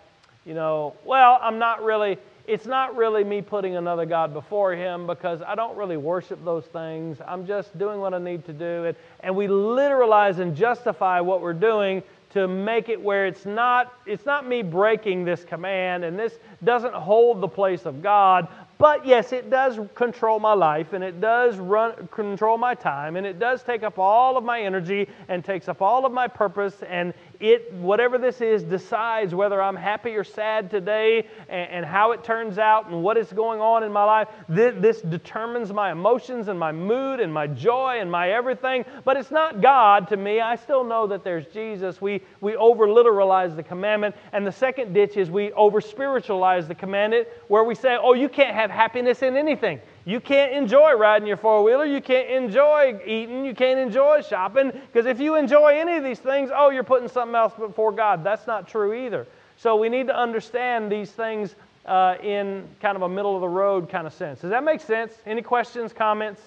you 0.44 0.54
know, 0.54 0.94
well, 1.04 1.38
I'm 1.40 1.58
not 1.58 1.82
really. 1.82 2.18
It's 2.46 2.66
not 2.66 2.96
really 2.96 3.22
me 3.22 3.42
putting 3.42 3.76
another 3.76 4.06
God 4.06 4.32
before 4.32 4.74
Him 4.74 5.06
because 5.06 5.40
I 5.40 5.54
don't 5.54 5.76
really 5.76 5.96
worship 5.96 6.44
those 6.44 6.64
things. 6.64 7.18
I'm 7.24 7.46
just 7.46 7.78
doing 7.78 8.00
what 8.00 8.12
I 8.12 8.18
need 8.18 8.44
to 8.46 8.52
do. 8.52 8.86
And, 8.86 8.96
and 9.20 9.36
we 9.36 9.46
literalize 9.46 10.40
and 10.40 10.56
justify 10.56 11.20
what 11.20 11.42
we're 11.42 11.52
doing 11.52 12.02
to 12.32 12.46
make 12.46 12.88
it 12.88 13.00
where 13.00 13.26
it's 13.26 13.44
not 13.44 13.92
it's 14.06 14.24
not 14.24 14.46
me 14.46 14.62
breaking 14.62 15.24
this 15.24 15.44
command 15.44 16.04
and 16.04 16.18
this 16.18 16.38
doesn't 16.62 16.94
hold 16.94 17.40
the 17.40 17.48
place 17.48 17.86
of 17.86 18.02
God 18.02 18.48
but 18.80 19.04
yes 19.06 19.32
it 19.32 19.50
does 19.50 19.78
control 19.94 20.40
my 20.40 20.54
life 20.54 20.94
and 20.94 21.04
it 21.04 21.20
does 21.20 21.58
run 21.58 22.08
control 22.10 22.56
my 22.56 22.74
time 22.74 23.16
and 23.16 23.26
it 23.26 23.38
does 23.38 23.62
take 23.62 23.82
up 23.82 23.98
all 23.98 24.36
of 24.38 24.42
my 24.42 24.60
energy 24.60 25.06
and 25.28 25.44
takes 25.44 25.68
up 25.68 25.82
all 25.82 26.04
of 26.06 26.12
my 26.12 26.26
purpose 26.26 26.82
and 26.88 27.12
it, 27.40 27.72
whatever 27.72 28.18
this 28.18 28.40
is, 28.40 28.62
decides 28.62 29.34
whether 29.34 29.62
I'm 29.62 29.76
happy 29.76 30.10
or 30.10 30.24
sad 30.24 30.70
today 30.70 31.26
and, 31.48 31.70
and, 31.70 31.86
how 31.86 32.12
it 32.12 32.22
turns 32.22 32.58
out 32.58 32.88
and 32.88 33.02
what 33.02 33.16
is 33.16 33.32
going 33.32 33.60
on 33.60 33.82
in 33.82 33.90
my 33.90 34.04
life. 34.04 34.28
This, 34.48 34.74
this 34.78 35.00
determines 35.00 35.72
my 35.72 35.90
emotions 35.90 36.48
and 36.48 36.58
my 36.58 36.70
mood 36.70 37.18
and 37.18 37.32
my 37.32 37.46
joy 37.46 37.98
and 38.00 38.10
my 38.10 38.30
everything. 38.32 38.84
But 39.04 39.16
it's 39.16 39.30
not 39.30 39.62
God 39.62 40.06
to 40.08 40.16
me. 40.16 40.40
I 40.40 40.56
still 40.56 40.84
know 40.84 41.06
that 41.06 41.24
there's 41.24 41.46
Jesus. 41.46 42.00
We, 42.00 42.22
we 42.42 42.56
over 42.56 42.86
literalize 42.86 43.56
the 43.56 43.62
commandment. 43.62 44.14
And 44.32 44.46
the 44.46 44.52
second 44.52 44.92
ditch 44.92 45.16
is 45.16 45.30
we 45.30 45.50
over 45.52 45.80
spiritualize 45.80 46.68
the 46.68 46.74
commandment 46.74 47.26
where 47.48 47.64
we 47.64 47.74
say, 47.74 47.96
oh, 48.00 48.12
you 48.12 48.28
can't 48.28 48.54
have 48.54 48.70
happiness 48.70 49.22
in 49.22 49.36
anything. 49.36 49.80
You 50.04 50.20
can't 50.20 50.52
enjoy 50.52 50.94
riding 50.94 51.28
your 51.28 51.36
four 51.36 51.62
wheeler. 51.62 51.84
You 51.84 52.00
can't 52.00 52.28
enjoy 52.30 53.00
eating. 53.04 53.44
You 53.44 53.54
can't 53.54 53.78
enjoy 53.78 54.22
shopping. 54.22 54.70
Because 54.70 55.06
if 55.06 55.20
you 55.20 55.36
enjoy 55.36 55.78
any 55.78 55.96
of 55.96 56.04
these 56.04 56.18
things, 56.18 56.50
oh, 56.54 56.70
you're 56.70 56.84
putting 56.84 57.08
something 57.08 57.34
else 57.34 57.52
before 57.54 57.92
God. 57.92 58.24
That's 58.24 58.46
not 58.46 58.66
true 58.66 59.06
either. 59.06 59.26
So 59.56 59.76
we 59.76 59.88
need 59.88 60.06
to 60.06 60.16
understand 60.16 60.90
these 60.90 61.10
things 61.10 61.54
uh, 61.84 62.16
in 62.22 62.66
kind 62.80 62.96
of 62.96 63.02
a 63.02 63.08
middle 63.08 63.34
of 63.34 63.42
the 63.42 63.48
road 63.48 63.90
kind 63.90 64.06
of 64.06 64.14
sense. 64.14 64.40
Does 64.40 64.50
that 64.50 64.64
make 64.64 64.80
sense? 64.80 65.12
Any 65.26 65.42
questions, 65.42 65.92
comments? 65.92 66.40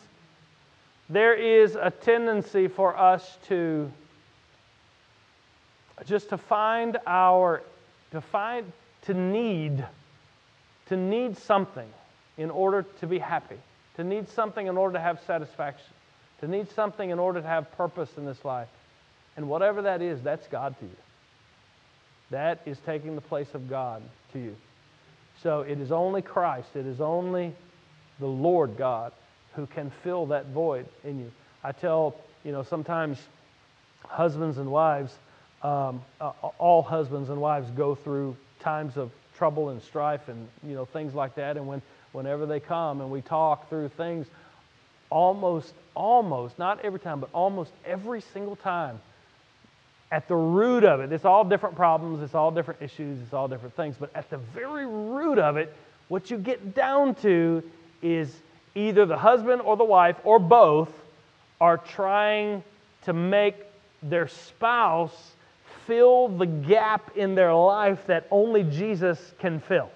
there 1.10 1.34
is 1.34 1.76
a 1.76 1.92
tendency 1.92 2.68
for 2.68 2.98
us 2.98 3.38
to 3.48 3.92
just 6.06 6.30
to 6.30 6.38
find 6.38 6.98
our, 7.06 7.62
to 8.12 8.20
find, 8.20 8.72
to 9.04 9.14
need, 9.14 9.86
to 10.88 10.98
need 10.98 11.38
something 11.38 11.88
in 12.38 12.50
order 12.50 12.84
to 13.00 13.08
be 13.08 13.20
happy, 13.20 13.58
to 13.96 14.04
need 14.04 14.28
something 14.30 14.68
in 14.68 14.78
order 14.78 14.94
to 14.94 15.00
have 15.00 15.20
satisfaction, 15.26 15.94
to 16.42 16.48
need 16.48 16.70
something 16.72 17.10
in 17.10 17.20
order 17.20 17.42
to 17.42 17.48
have 17.48 17.72
purpose 17.78 18.10
in 18.18 18.26
this 18.26 18.44
life. 18.44 18.68
And 19.38 19.50
whatever 19.50 19.84
that 19.84 20.02
is, 20.02 20.22
that's 20.22 20.48
God 20.48 20.76
to 20.80 20.86
you. 20.86 20.96
That 22.32 22.62
is 22.66 22.78
taking 22.86 23.16
the 23.16 23.22
place 23.22 23.54
of 23.54 23.70
God 23.70 24.02
to 24.34 24.40
you. 24.40 24.56
So 25.42 25.62
it 25.62 25.80
is 25.80 25.92
only 25.92 26.22
Christ, 26.22 26.76
it 26.76 26.86
is 26.86 27.02
only 27.02 27.54
the 28.20 28.28
Lord 28.28 28.78
God 28.78 29.12
who 29.56 29.66
can 29.68 29.92
fill 30.04 30.28
that 30.28 30.48
void 30.48 30.86
in 31.04 31.20
you. 31.20 31.32
I 31.64 31.72
tell, 31.72 32.16
you 32.44 32.52
know, 32.52 32.64
sometimes 32.64 33.20
husbands 34.08 34.58
and 34.58 34.72
wives, 34.72 35.14
um, 35.62 36.02
uh, 36.20 36.32
all 36.58 36.82
husbands 36.82 37.30
and 37.30 37.40
wives 37.40 37.70
go 37.72 37.96
through 37.96 38.36
times 38.60 38.98
of 38.98 39.12
trouble 39.38 39.70
and 39.70 39.82
strife 39.82 40.28
and, 40.28 40.48
you 40.66 40.76
know, 40.76 40.86
things 40.86 41.14
like 41.14 41.36
that. 41.36 41.58
And 41.58 41.68
when, 41.68 41.82
whenever 42.14 42.46
they 42.46 42.60
come 42.60 43.02
and 43.02 43.12
we 43.12 43.22
talk 43.22 43.70
through 43.70 43.90
things, 43.90 44.28
almost, 45.10 45.74
almost, 45.94 46.58
not 46.58 46.80
every 46.84 47.00
time, 47.00 47.20
but 47.20 47.30
almost 47.34 47.72
every 47.86 48.22
single 48.22 48.56
time, 48.56 49.00
at 50.12 50.28
the 50.28 50.36
root 50.36 50.84
of 50.84 51.02
it, 51.02 51.12
it's 51.12 51.26
all 51.26 51.44
different 51.44 51.76
problems, 51.76 52.22
it's 52.22 52.36
all 52.36 52.52
different 52.52 52.82
issues, 52.82 53.20
it's 53.22 53.34
all 53.34 53.48
different 53.48 53.76
things, 53.76 53.96
but 54.00 54.16
at 54.16 54.30
the 54.30 54.38
very 54.38 54.86
root 54.86 55.40
of 55.40 55.58
it, 55.58 55.76
what 56.08 56.30
you 56.30 56.38
get 56.38 56.76
down 56.76 57.16
to 57.16 57.64
is 58.02 58.32
either 58.76 59.06
the 59.06 59.18
husband 59.18 59.62
or 59.62 59.76
the 59.76 59.84
wife 59.84 60.16
or 60.24 60.40
both 60.40 60.90
are 61.60 61.78
trying 61.78 62.64
to 63.04 63.14
make 63.14 63.56
their 64.04 64.28
spouse 64.28 65.32
fill 65.88 66.28
the 66.28 66.46
gap 66.46 67.16
in 67.18 67.36
their 67.36 67.54
life 67.54 68.06
that 68.08 68.28
only 68.32 68.64
Jesus 68.64 69.20
can 69.40 69.60
fill. 69.60 69.90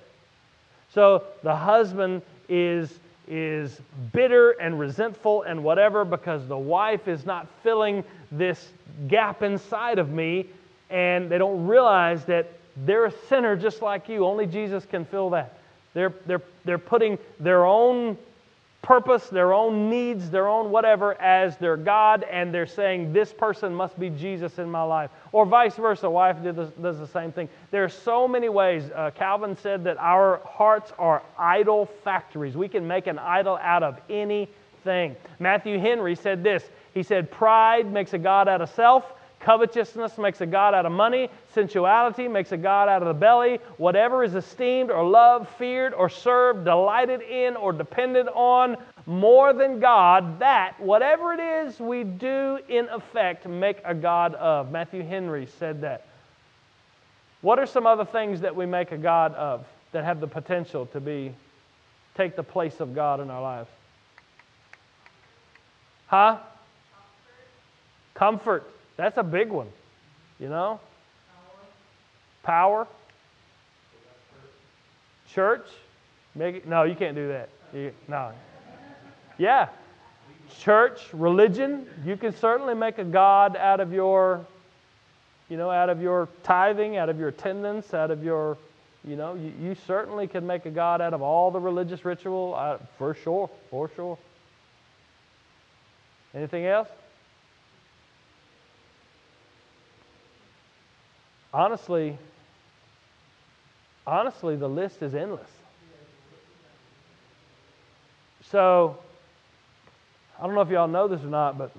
So 0.98 1.26
the 1.44 1.56
husband 1.56 2.24
is, 2.50 2.92
is 3.28 3.80
bitter 4.14 4.54
and 4.54 4.80
resentful 4.80 5.44
and 5.44 5.64
whatever 5.64 6.04
because 6.04 6.48
the 6.48 6.58
wife 6.58 7.08
is 7.08 7.24
not 7.24 7.46
filling 7.62 8.04
this 8.32 8.70
gap 9.08 9.44
inside 9.44 10.00
of 10.00 10.10
me, 10.10 10.48
and 10.90 11.30
they 11.30 11.38
don't 11.38 11.68
realize 11.68 12.26
that 12.26 12.52
they're 12.78 13.06
a 13.06 13.14
sinner 13.30 13.56
just 13.56 13.84
like 13.84 14.10
you. 14.10 14.26
Only 14.26 14.48
Jesus 14.48 14.88
can 14.88 15.06
fill 15.06 15.30
that. 15.30 15.60
They're, 15.94 16.16
they're, 16.26 16.42
they're 16.66 16.80
putting 16.80 17.20
their 17.40 17.64
own 17.64 18.18
purpose, 18.88 19.28
their 19.28 19.52
own 19.52 19.90
needs, 19.90 20.30
their 20.30 20.48
own 20.48 20.72
whatever 20.72 21.20
as 21.22 21.58
their 21.58 21.76
God, 21.76 22.24
and 22.32 22.54
they're 22.54 22.66
saying, 22.66 23.12
This 23.12 23.34
person 23.34 23.76
must 23.76 24.00
be 24.00 24.10
Jesus 24.10 24.60
in 24.60 24.72
my 24.72 24.82
life. 24.82 25.12
Or 25.34 25.46
vice 25.46 25.76
versa. 25.76 26.10
Wife 26.10 26.38
does 26.42 26.98
the 26.98 27.08
same 27.08 27.34
thing. 27.34 27.50
There 27.70 27.84
are 27.84 27.90
so 27.90 28.30
many 28.30 28.48
ways. 28.48 28.90
Uh, 28.96 29.12
Calvin 29.14 29.58
said 29.58 29.84
that 29.84 29.98
our 29.98 30.40
hearts 30.46 30.94
are 30.98 31.22
idol 31.38 31.90
factories. 32.06 32.56
We 32.56 32.70
can 32.70 32.88
make 32.88 33.08
an 33.08 33.20
idol 33.20 33.60
out 33.62 33.84
of 33.84 34.00
anything. 34.10 35.18
Matthew 35.38 35.80
Henry 35.80 36.16
said 36.16 36.42
this 36.42 36.64
He 36.94 37.04
said, 37.04 37.30
Pride 37.30 37.92
makes 37.92 38.14
a 38.14 38.18
God 38.18 38.48
out 38.48 38.62
of 38.62 38.70
self. 38.70 39.04
Covetousness 39.48 40.18
makes 40.18 40.42
a 40.42 40.46
God 40.46 40.74
out 40.74 40.86
of 40.86 40.92
money. 40.92 41.30
Sensuality 41.56 42.30
makes 42.30 42.52
a 42.52 42.58
God 42.58 42.90
out 42.90 43.02
of 43.02 43.08
the 43.08 43.14
belly. 43.14 43.62
Whatever 43.78 44.26
is 44.26 44.36
esteemed 44.36 44.92
or 44.92 45.08
loved, 45.08 45.48
feared 45.52 45.94
or 45.94 46.10
served, 46.10 46.66
delighted 46.66 47.22
in 47.22 47.56
or 47.56 47.72
depended 47.72 48.28
on 48.34 48.76
more 49.06 49.54
than 49.54 49.80
God, 49.80 50.40
that, 50.40 50.78
whatever 50.82 51.32
it 51.32 51.40
is 51.40 51.80
we 51.80 52.04
do 52.04 52.60
in 52.68 52.90
effect, 52.90 53.48
make 53.48 53.78
a 53.86 53.96
God 53.96 54.36
of. 54.36 54.70
Matthew 54.70 55.02
Henry 55.02 55.48
said 55.60 55.80
that. 55.80 56.06
What 57.40 57.58
are 57.58 57.66
some 57.66 57.88
other 57.88 58.04
things 58.04 58.42
that 58.42 58.54
we 58.54 58.66
make 58.66 58.92
a 58.92 58.98
God 58.98 59.34
of 59.36 59.66
that 59.94 60.04
have 60.04 60.20
the 60.20 60.28
potential 60.28 60.88
to 60.88 61.00
be 61.00 61.34
take 62.16 62.36
the 62.36 62.44
place 62.44 62.82
of 62.82 62.94
God 62.94 63.22
in 63.22 63.32
our 63.32 63.42
lives? 63.42 63.70
Huh? 66.08 66.40
Comfort. 68.14 68.64
Comfort. 68.64 68.77
That's 68.98 69.18
a 69.18 69.24
big 69.24 69.50
one, 69.50 69.68
you 70.40 70.50
know? 70.50 70.80
Power. 72.44 72.88
Church. 75.34 75.66
Make 76.34 76.56
it, 76.56 76.68
no, 76.68 76.84
you 76.84 76.96
can't 76.96 77.16
do 77.16 77.28
that. 77.30 77.50
You, 77.74 77.92
no. 78.08 78.32
Yeah. 79.38 79.70
Church, 80.60 81.02
religion. 81.14 81.88
You 82.06 82.18
can 82.18 82.36
certainly 82.36 82.74
make 82.74 82.98
a 82.98 83.04
God 83.04 83.56
out 83.56 83.80
of 83.80 83.94
your, 83.94 84.46
you 85.50 85.58
know, 85.58 85.70
out 85.70 85.90
of 85.90 86.02
your 86.02 86.28
tithing, 86.44 86.98
out 86.98 87.10
of 87.10 87.20
your 87.20 87.30
attendance, 87.30 87.94
out 87.94 88.12
of 88.12 88.24
your, 88.24 88.58
you 89.04 89.16
know, 89.16 89.36
you, 89.36 89.54
you 89.62 89.76
certainly 89.86 90.28
can 90.28 90.48
make 90.48 90.66
a 90.66 90.72
God 90.72 91.02
out 91.02 91.14
of 91.14 91.22
all 91.22 91.52
the 91.52 91.60
religious 91.60 92.04
ritual, 92.06 92.56
uh, 92.58 92.78
for 92.98 93.14
sure, 93.14 93.50
for 93.70 93.92
sure. 93.96 94.18
Anything 96.34 96.66
else? 96.66 96.88
Honestly, 101.54 102.18
honestly, 104.06 104.56
the 104.56 104.68
list 104.68 105.02
is 105.02 105.16
endless. 105.16 105.50
So, 108.52 108.98
I 110.40 110.46
don't 110.46 110.56
know 110.56 110.62
if 110.62 110.70
y'all 110.70 110.88
know 110.88 111.08
this 111.08 111.22
or 111.22 111.28
not, 111.28 111.58
but 111.58 111.72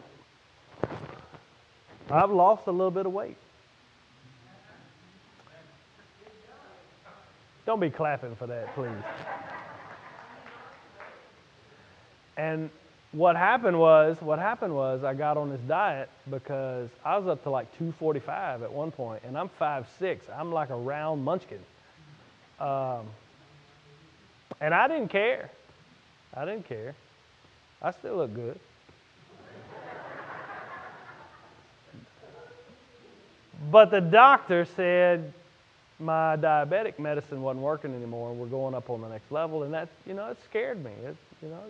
I've 2.11 2.31
lost 2.31 2.67
a 2.67 2.71
little 2.71 2.91
bit 2.91 3.07
of 3.07 3.13
weight. 3.13 3.37
Don't 7.65 7.81
be 7.81 7.91
clapping 7.91 8.35
for 8.37 8.47
that, 8.47 8.75
please. 8.75 8.91
And 12.39 12.71
what 13.13 13.37
happened 13.37 13.79
was, 13.79 14.17
what 14.21 14.39
happened 14.39 14.75
was, 14.75 15.03
I 15.03 15.15
got 15.15 15.37
on 15.37 15.49
this 15.49 15.61
diet 15.67 16.11
because 16.31 16.91
I 17.05 17.17
was 17.17 17.27
up 17.27 17.43
to 17.45 17.51
like 17.51 17.71
245 17.79 18.63
at 18.63 18.73
one 18.73 18.91
point, 18.91 19.23
and 19.25 19.37
I'm 19.37 19.51
5'6". 19.61 20.19
I'm 20.37 20.53
like 20.53 20.71
a 20.71 20.77
round 20.77 21.25
munchkin. 21.25 21.61
Um, 22.61 23.07
and 24.61 24.75
I 24.75 24.89
didn't 24.89 25.09
care. 25.09 25.51
I 26.35 26.45
didn't 26.45 26.69
care. 26.69 26.95
I 27.81 27.93
still 27.93 28.17
look 28.17 28.35
good. 28.35 28.61
but 33.71 33.91
the 33.91 34.01
doctor 34.01 34.67
said 34.77 35.33
my 35.99 36.37
diabetic 36.37 36.99
medicine 36.99 37.41
wasn't 37.41 37.63
working 37.63 37.95
anymore, 37.95 38.31
and 38.31 38.39
we're 38.39 38.47
going 38.47 38.75
up 38.75 38.91
on 38.91 39.01
the 39.01 39.09
next 39.09 39.33
level, 39.33 39.63
and 39.63 39.73
that, 39.73 39.89
you 40.07 40.15
know, 40.15 40.29
it 40.29 40.39
scared 40.45 40.83
me. 40.85 40.93
It, 41.05 41.17
you 41.41 41.49
know, 41.49 41.63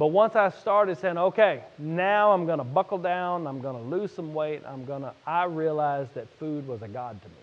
but 0.00 0.06
once 0.06 0.34
I 0.34 0.48
started 0.48 0.96
saying, 0.96 1.18
okay, 1.18 1.62
now 1.78 2.32
I'm 2.32 2.46
going 2.46 2.56
to 2.56 2.64
buckle 2.64 2.96
down, 2.96 3.46
I'm 3.46 3.60
going 3.60 3.76
to 3.76 3.96
lose 3.96 4.10
some 4.10 4.32
weight, 4.32 4.62
I'm 4.66 4.86
going 4.86 5.02
to, 5.02 5.12
I 5.26 5.44
realized 5.44 6.14
that 6.14 6.26
food 6.38 6.66
was 6.66 6.80
a 6.80 6.88
God 6.88 7.20
to 7.20 7.28
me. 7.28 7.34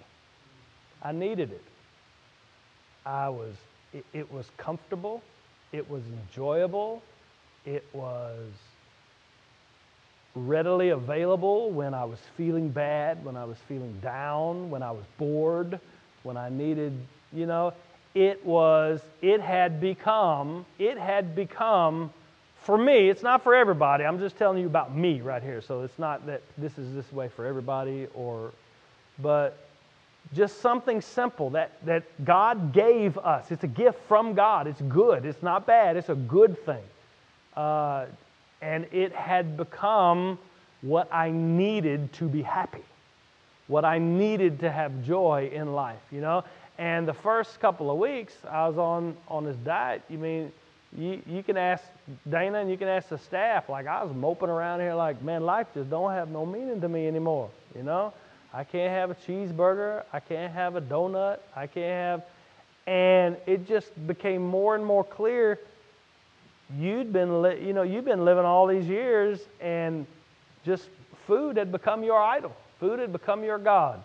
I 1.03 1.11
needed 1.11 1.51
it. 1.51 1.61
I 3.05 3.29
was, 3.29 3.53
it, 3.93 4.03
it 4.11 4.33
was 4.33 4.49
comfortable, 4.57 5.21
it 5.71 5.87
was 5.87 6.01
enjoyable, 6.07 7.03
it 7.63 7.85
was 7.93 8.49
readily 10.33 10.89
available 10.89 11.69
when 11.69 11.93
I 11.93 12.05
was 12.05 12.17
feeling 12.37 12.69
bad, 12.69 13.23
when 13.23 13.37
I 13.37 13.45
was 13.45 13.57
feeling 13.67 13.99
down, 14.01 14.71
when 14.71 14.81
I 14.81 14.89
was 14.89 15.05
bored, 15.19 15.79
when 16.23 16.37
I 16.37 16.49
needed, 16.49 16.93
you 17.31 17.45
know, 17.45 17.75
it 18.15 18.43
was, 18.43 18.99
it 19.21 19.41
had 19.41 19.79
become, 19.79 20.65
it 20.79 20.97
had 20.97 21.35
become 21.35 22.11
for 22.67 22.77
me, 22.77 23.08
it's 23.08 23.23
not 23.23 23.45
for 23.45 23.56
everybody. 23.56 24.03
I'm 24.03 24.19
just 24.19 24.38
telling 24.38 24.60
you 24.60 24.65
about 24.67 24.93
me 24.93 25.21
right 25.21 25.41
here. 25.41 25.62
So 25.62 25.84
it's 25.84 25.97
not 25.97 26.25
that 26.25 26.41
this 26.58 26.77
is 26.77 26.93
this 26.93 27.10
way 27.13 27.30
for 27.30 27.45
everybody 27.45 28.08
or, 28.13 28.51
but 29.19 29.58
just 30.36 30.60
something 30.60 30.99
simple 30.99 31.49
that, 31.51 31.71
that 31.86 32.03
God 32.25 32.73
gave 32.73 33.17
us. 33.19 33.51
It's 33.51 33.63
a 33.63 33.69
gift 33.69 33.99
from 34.10 34.34
God. 34.34 34.67
It's 34.67 34.82
good. 34.82 35.23
It's 35.23 35.41
not 35.41 35.65
bad. 35.65 35.95
It's 35.95 36.10
a 36.10 36.15
good 36.15 36.62
thing. 36.65 36.84
Uh, 37.56 38.08
and 38.62 38.86
it 38.91 39.13
had 39.13 39.56
become 39.56 40.38
what 40.82 41.08
I 41.10 41.32
needed 41.32 42.12
to 42.15 42.27
be 42.27 42.41
happy, 42.41 42.84
what 43.67 43.86
I 43.86 43.97
needed 43.97 44.60
to 44.60 44.69
have 44.69 45.06
joy 45.06 45.49
in 45.53 45.71
life, 45.71 46.03
you 46.12 46.19
know? 46.19 46.43
And 46.77 47.08
the 47.08 47.13
first 47.13 47.62
couple 47.62 47.89
of 47.89 47.97
weeks 47.97 48.34
I 48.45 48.67
was 48.67 48.77
on, 48.77 49.15
on 49.30 49.45
this 49.45 49.56
diet, 49.63 50.01
you 50.10 50.17
mean, 50.17 50.51
you, 50.97 51.21
you 51.27 51.43
can 51.43 51.57
ask 51.57 51.83
Dana 52.27 52.60
and 52.60 52.69
you 52.69 52.77
can 52.77 52.88
ask 52.88 53.10
the 53.10 53.17
staff, 53.17 53.69
like 53.69 53.88
I 53.88 54.03
was 54.03 54.15
moping 54.15 54.49
around 54.49 54.79
here 54.79 54.95
like, 54.95 55.21
man, 55.21 55.45
life 55.45 55.67
just 55.73 55.89
don't 55.89 56.12
have 56.12 56.29
no 56.29 56.45
meaning 56.45 56.81
to 56.81 56.89
me 56.89 57.07
anymore, 57.07 57.49
you 57.75 57.83
know? 57.83 58.13
I 58.53 58.63
can't 58.63 58.91
have 58.91 59.12
a 59.12 59.15
cheeseburger, 59.15 60.03
I 60.12 60.19
can't 60.19 60.51
have 60.51 60.75
a 60.75 60.81
donut, 60.81 61.39
I 61.55 61.67
can't 61.67 62.21
have, 62.21 62.23
and 62.88 63.38
it 63.45 63.67
just 63.67 63.91
became 64.07 64.41
more 64.41 64.75
and 64.75 64.83
more 64.83 65.03
clear 65.03 65.60
you'd 66.75 67.13
been, 67.13 67.41
li- 67.41 67.65
you 67.65 67.73
know, 67.73 67.83
you've 67.83 68.05
been 68.05 68.25
living 68.25 68.45
all 68.45 68.67
these 68.67 68.88
years 68.88 69.39
and 69.62 70.05
just 70.65 70.89
food 71.25 71.57
had 71.57 71.71
become 71.71 72.03
your 72.03 72.21
idol. 72.21 72.55
Food 72.79 72.99
had 72.99 73.12
become 73.12 73.43
your 73.43 73.57
God. 73.57 74.03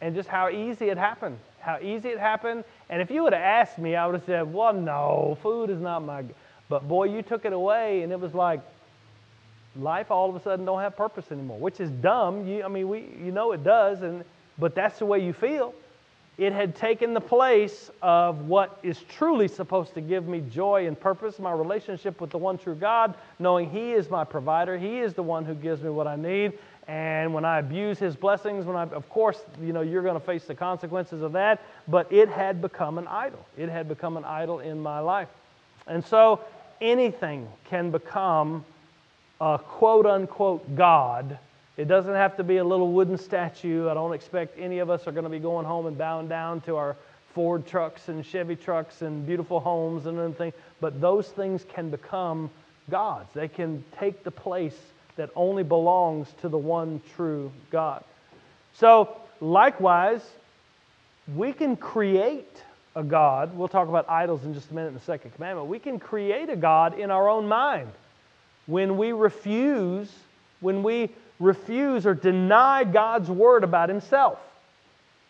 And 0.00 0.14
just 0.14 0.28
how 0.28 0.48
easy 0.48 0.88
it 0.88 0.98
happened. 0.98 1.38
How 1.60 1.78
easy 1.80 2.08
it 2.08 2.18
happened. 2.18 2.64
And 2.88 3.00
if 3.02 3.10
you 3.10 3.22
would 3.22 3.32
have 3.32 3.42
asked 3.42 3.78
me, 3.78 3.96
I 3.96 4.06
would 4.06 4.14
have 4.14 4.24
said, 4.24 4.52
well, 4.52 4.72
no, 4.72 5.38
food 5.42 5.70
is 5.70 5.80
not 5.80 6.04
my. 6.04 6.24
But 6.68 6.88
boy, 6.88 7.04
you 7.04 7.22
took 7.22 7.44
it 7.44 7.52
away, 7.52 8.02
and 8.02 8.12
it 8.12 8.20
was 8.20 8.34
like 8.34 8.60
life 9.76 10.10
all 10.10 10.28
of 10.28 10.36
a 10.36 10.40
sudden 10.40 10.64
don't 10.64 10.80
have 10.80 10.96
purpose 10.96 11.30
anymore, 11.30 11.58
which 11.58 11.80
is 11.80 11.90
dumb. 11.90 12.46
You, 12.46 12.64
I 12.64 12.68
mean, 12.68 12.88
we, 12.88 13.00
you 13.22 13.32
know 13.32 13.52
it 13.52 13.62
does, 13.62 14.02
and, 14.02 14.24
but 14.58 14.74
that's 14.74 14.98
the 14.98 15.06
way 15.06 15.20
you 15.24 15.32
feel. 15.32 15.74
It 16.38 16.54
had 16.54 16.74
taken 16.74 17.12
the 17.12 17.20
place 17.20 17.90
of 18.00 18.46
what 18.46 18.78
is 18.82 19.02
truly 19.10 19.46
supposed 19.46 19.92
to 19.94 20.00
give 20.00 20.26
me 20.26 20.40
joy 20.40 20.86
and 20.86 20.98
purpose, 20.98 21.38
my 21.38 21.52
relationship 21.52 22.18
with 22.20 22.30
the 22.30 22.38
one 22.38 22.56
true 22.56 22.74
God, 22.74 23.14
knowing 23.38 23.68
He 23.68 23.92
is 23.92 24.08
my 24.08 24.24
provider. 24.24 24.78
He 24.78 25.00
is 25.00 25.12
the 25.12 25.22
one 25.22 25.44
who 25.44 25.54
gives 25.54 25.82
me 25.82 25.90
what 25.90 26.06
I 26.06 26.16
need. 26.16 26.58
And 26.88 27.32
when 27.32 27.44
I 27.44 27.58
abuse 27.58 27.98
His 27.98 28.16
blessings, 28.16 28.64
when 28.64 28.76
I, 28.76 28.82
of 28.84 29.08
course, 29.08 29.40
you 29.62 29.72
know, 29.72 29.80
you're 29.80 30.02
going 30.02 30.18
to 30.18 30.26
face 30.26 30.44
the 30.44 30.54
consequences 30.54 31.22
of 31.22 31.32
that, 31.32 31.62
but 31.86 32.12
it 32.12 32.28
had 32.28 32.60
become 32.60 32.98
an 32.98 33.06
idol. 33.06 33.46
It 33.56 33.68
had 33.68 33.88
become 33.88 34.16
an 34.16 34.24
idol 34.24 34.60
in 34.60 34.80
my 34.80 34.98
life. 34.98 35.28
And 35.86 36.04
so 36.04 36.40
anything 36.80 37.48
can 37.64 37.90
become 37.90 38.64
a 39.40 39.58
quote 39.58 40.06
unquote 40.06 40.74
God 40.74 41.38
it 41.80 41.88
doesn't 41.88 42.12
have 42.12 42.36
to 42.36 42.44
be 42.44 42.58
a 42.58 42.64
little 42.64 42.92
wooden 42.92 43.16
statue. 43.16 43.88
I 43.88 43.94
don't 43.94 44.12
expect 44.12 44.58
any 44.58 44.80
of 44.80 44.90
us 44.90 45.06
are 45.06 45.12
going 45.12 45.24
to 45.24 45.30
be 45.30 45.38
going 45.38 45.64
home 45.64 45.86
and 45.86 45.96
bowing 45.96 46.28
down 46.28 46.60
to 46.62 46.76
our 46.76 46.94
Ford 47.32 47.66
trucks 47.66 48.08
and 48.08 48.24
Chevy 48.26 48.54
trucks 48.54 49.00
and 49.00 49.26
beautiful 49.26 49.60
homes 49.60 50.04
and 50.04 50.18
everything. 50.18 50.52
But 50.82 51.00
those 51.00 51.28
things 51.28 51.64
can 51.64 51.88
become 51.88 52.50
gods. 52.90 53.30
They 53.32 53.48
can 53.48 53.82
take 53.98 54.24
the 54.24 54.30
place 54.30 54.76
that 55.20 55.28
only 55.36 55.62
belongs 55.62 56.28
to 56.40 56.48
the 56.48 56.56
one 56.56 56.98
true 57.14 57.52
God. 57.70 58.02
So, 58.72 59.18
likewise, 59.42 60.22
we 61.36 61.52
can 61.52 61.76
create 61.76 62.64
a 62.96 63.02
God. 63.02 63.54
We'll 63.54 63.68
talk 63.68 63.90
about 63.90 64.08
idols 64.08 64.46
in 64.46 64.54
just 64.54 64.70
a 64.70 64.74
minute 64.74 64.88
in 64.88 64.94
the 64.94 65.00
second 65.00 65.34
commandment. 65.34 65.68
We 65.68 65.78
can 65.78 65.98
create 65.98 66.48
a 66.48 66.56
God 66.56 66.98
in 66.98 67.10
our 67.10 67.28
own 67.28 67.46
mind 67.46 67.90
when 68.64 68.96
we 68.96 69.12
refuse, 69.12 70.10
when 70.60 70.82
we 70.82 71.10
refuse 71.38 72.06
or 72.06 72.14
deny 72.14 72.84
God's 72.84 73.28
word 73.28 73.62
about 73.62 73.90
himself. 73.90 74.38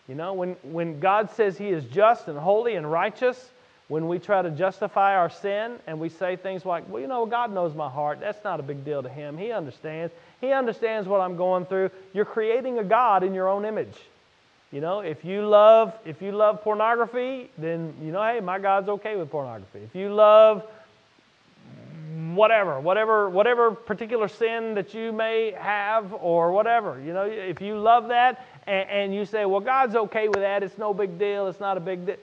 You 0.07 0.15
know, 0.15 0.35
when, 0.35 0.55
when 0.63 1.01
God 1.01 1.33
says 1.33 1.59
he 1.59 1.71
is 1.71 1.83
just 1.87 2.29
and 2.29 2.39
holy 2.39 2.77
and 2.77 2.89
righteous, 2.89 3.51
when 3.91 4.07
we 4.07 4.21
try 4.21 4.41
to 4.41 4.53
justify 4.53 5.17
our 5.17 5.29
sin 5.29 5.73
and 5.89 5.99
we 5.99 6.09
say 6.09 6.37
things 6.37 6.65
like, 6.65 6.89
well, 6.89 7.03
you 7.03 7.09
know, 7.09 7.27
God 7.27 7.53
knows 7.53 7.75
my 7.75 7.89
heart. 7.91 8.21
That's 8.21 8.43
not 8.45 8.61
a 8.61 8.63
big 8.63 8.85
deal 8.85 9.03
to 9.03 9.09
him. 9.09 9.37
He 9.37 9.51
understands. 9.51 10.15
He 10.41 10.53
understands 10.53 11.09
what 11.09 11.21
I'm 11.21 11.37
going 11.37 11.67
through. 11.67 11.91
You're 12.13 12.25
creating 12.25 12.79
a 12.79 12.85
God 12.85 13.25
in 13.25 13.35
your 13.35 13.49
own 13.49 13.65
image. 13.65 13.97
You 14.71 14.81
know, 14.81 15.01
if 15.01 15.25
you 15.25 15.45
love 15.45 15.93
if 16.05 16.23
you 16.23 16.31
love 16.31 16.63
pornography, 16.63 17.51
then 17.59 17.93
you 18.01 18.13
know, 18.13 18.23
hey, 18.23 18.39
my 18.39 18.61
God's 18.61 18.89
okay 18.89 19.17
with 19.17 19.29
pornography. 19.29 19.81
If 19.81 19.97
you 19.97 20.15
love 20.15 20.63
whatever, 22.35 22.79
whatever, 22.79 23.29
whatever 23.29 23.73
particular 23.73 24.29
sin 24.29 24.75
that 24.75 24.95
you 24.95 25.11
may 25.13 25.53
have 25.59 26.13
or 26.15 26.53
whatever. 26.53 27.01
You 27.01 27.13
know, 27.13 27.25
if 27.25 27.61
you 27.61 27.77
love 27.77 28.07
that 28.09 28.47
and, 28.69 28.89
and 28.89 29.15
you 29.15 29.25
say, 29.25 29.47
well, 29.47 29.61
God's 29.61 29.97
okay 29.97 30.29
with 30.29 30.39
that, 30.39 30.63
it's 30.63 30.79
no 30.79 30.95
big 30.95 31.19
deal, 31.19 31.49
it's 31.49 31.61
not 31.61 31.77
a 31.77 31.81
big 31.81 32.07
deal. 32.07 32.17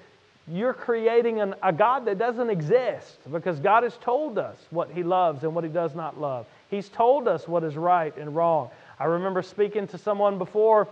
You're 0.47 0.73
creating 0.73 1.41
an, 1.41 1.55
a 1.61 1.73
God 1.73 2.05
that 2.05 2.17
doesn't 2.17 2.49
exist 2.49 3.19
because 3.31 3.59
God 3.59 3.83
has 3.83 3.97
told 3.97 4.37
us 4.37 4.57
what 4.69 4.89
He 4.91 5.03
loves 5.03 5.43
and 5.43 5.53
what 5.53 5.63
He 5.63 5.69
does 5.69 5.93
not 5.93 6.19
love. 6.19 6.45
He's 6.69 6.89
told 6.89 7.27
us 7.27 7.47
what 7.47 7.63
is 7.63 7.75
right 7.75 8.15
and 8.17 8.35
wrong. 8.35 8.69
I 8.99 9.05
remember 9.05 9.41
speaking 9.41 9.87
to 9.87 9.97
someone 9.97 10.37
before 10.37 10.87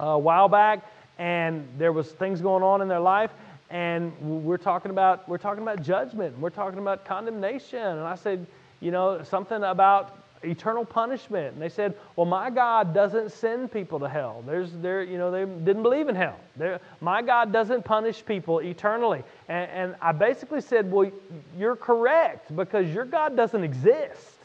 uh, 0.00 0.06
a 0.06 0.18
while 0.18 0.48
back, 0.48 0.84
and 1.18 1.68
there 1.78 1.92
was 1.92 2.10
things 2.10 2.40
going 2.40 2.62
on 2.62 2.82
in 2.82 2.88
their 2.88 3.00
life, 3.00 3.30
and 3.72 4.12
we're 4.44 4.58
talking 4.58 4.90
about 4.90 5.26
we're 5.28 5.38
talking 5.38 5.62
about 5.62 5.82
judgment 5.82 6.38
we're 6.38 6.50
talking 6.50 6.78
about 6.78 7.06
condemnation 7.06 7.80
and 7.80 8.02
i 8.02 8.14
said 8.14 8.46
you 8.80 8.90
know 8.90 9.22
something 9.22 9.62
about 9.64 10.21
eternal 10.42 10.84
punishment. 10.84 11.54
And 11.54 11.62
they 11.62 11.68
said 11.68 11.94
well 12.16 12.26
my 12.26 12.50
god 12.50 12.94
doesn't 12.94 13.32
send 13.32 13.72
people 13.72 14.00
to 14.00 14.08
hell. 14.08 14.42
There's 14.46 14.72
there 14.76 15.02
you 15.02 15.18
know 15.18 15.30
they 15.30 15.44
didn't 15.44 15.82
believe 15.82 16.08
in 16.08 16.14
hell. 16.14 16.38
There, 16.56 16.80
my 17.00 17.22
god 17.22 17.52
doesn't 17.52 17.84
punish 17.84 18.24
people 18.24 18.60
eternally. 18.60 19.22
And, 19.48 19.70
and 19.70 19.96
i 20.00 20.12
basically 20.12 20.60
said 20.60 20.90
well 20.90 21.10
you're 21.56 21.76
correct 21.76 22.54
because 22.54 22.92
your 22.92 23.04
god 23.04 23.36
doesn't 23.36 23.64
exist. 23.64 24.36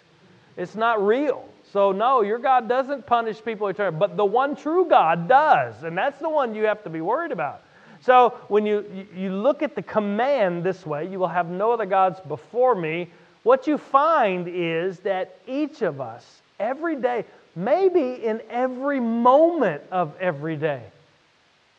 It's 0.55 0.75
not 0.75 1.05
real. 1.05 1.47
So 1.71 1.91
no 1.91 2.21
your 2.21 2.39
god 2.39 2.67
doesn't 2.67 3.05
punish 3.05 3.43
people 3.43 3.67
eternally 3.67 3.97
but 3.97 4.17
the 4.17 4.25
one 4.25 4.55
true 4.55 4.85
god 4.85 5.27
does 5.27 5.83
and 5.83 5.97
that's 5.97 6.19
the 6.19 6.29
one 6.29 6.55
you 6.55 6.63
have 6.65 6.83
to 6.83 6.89
be 6.89 7.01
worried 7.01 7.31
about. 7.31 7.61
So 8.01 8.37
when 8.47 8.65
you, 8.65 9.07
you 9.15 9.33
look 9.33 9.63
at 9.63 9.75
the 9.75 9.81
command 9.81 10.63
this 10.63 10.85
way, 10.85 11.07
you 11.07 11.19
will 11.19 11.27
have 11.27 11.49
no 11.49 11.71
other 11.71 11.85
gods 11.85 12.19
before 12.27 12.75
me, 12.75 13.09
what 13.47 13.65
you 13.65 13.77
find 13.77 14.49
is 14.49 14.99
that 14.99 15.39
each 15.47 15.81
of 15.81 16.01
us, 16.01 16.41
every 16.59 16.97
day, 16.97 17.23
maybe 17.55 18.21
in 18.21 18.41
every 18.49 18.99
moment 18.99 19.81
of 19.89 20.13
every 20.19 20.57
day, 20.57 20.83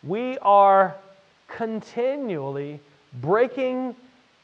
we 0.02 0.38
are 0.38 0.96
continually 1.46 2.80
breaking 3.20 3.94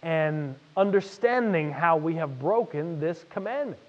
and 0.03 0.55
understanding 0.77 1.73
how 1.73 1.97
we 1.97 2.15
have 2.15 2.39
broken 2.39 3.01
this 3.01 3.25
commandment. 3.31 3.81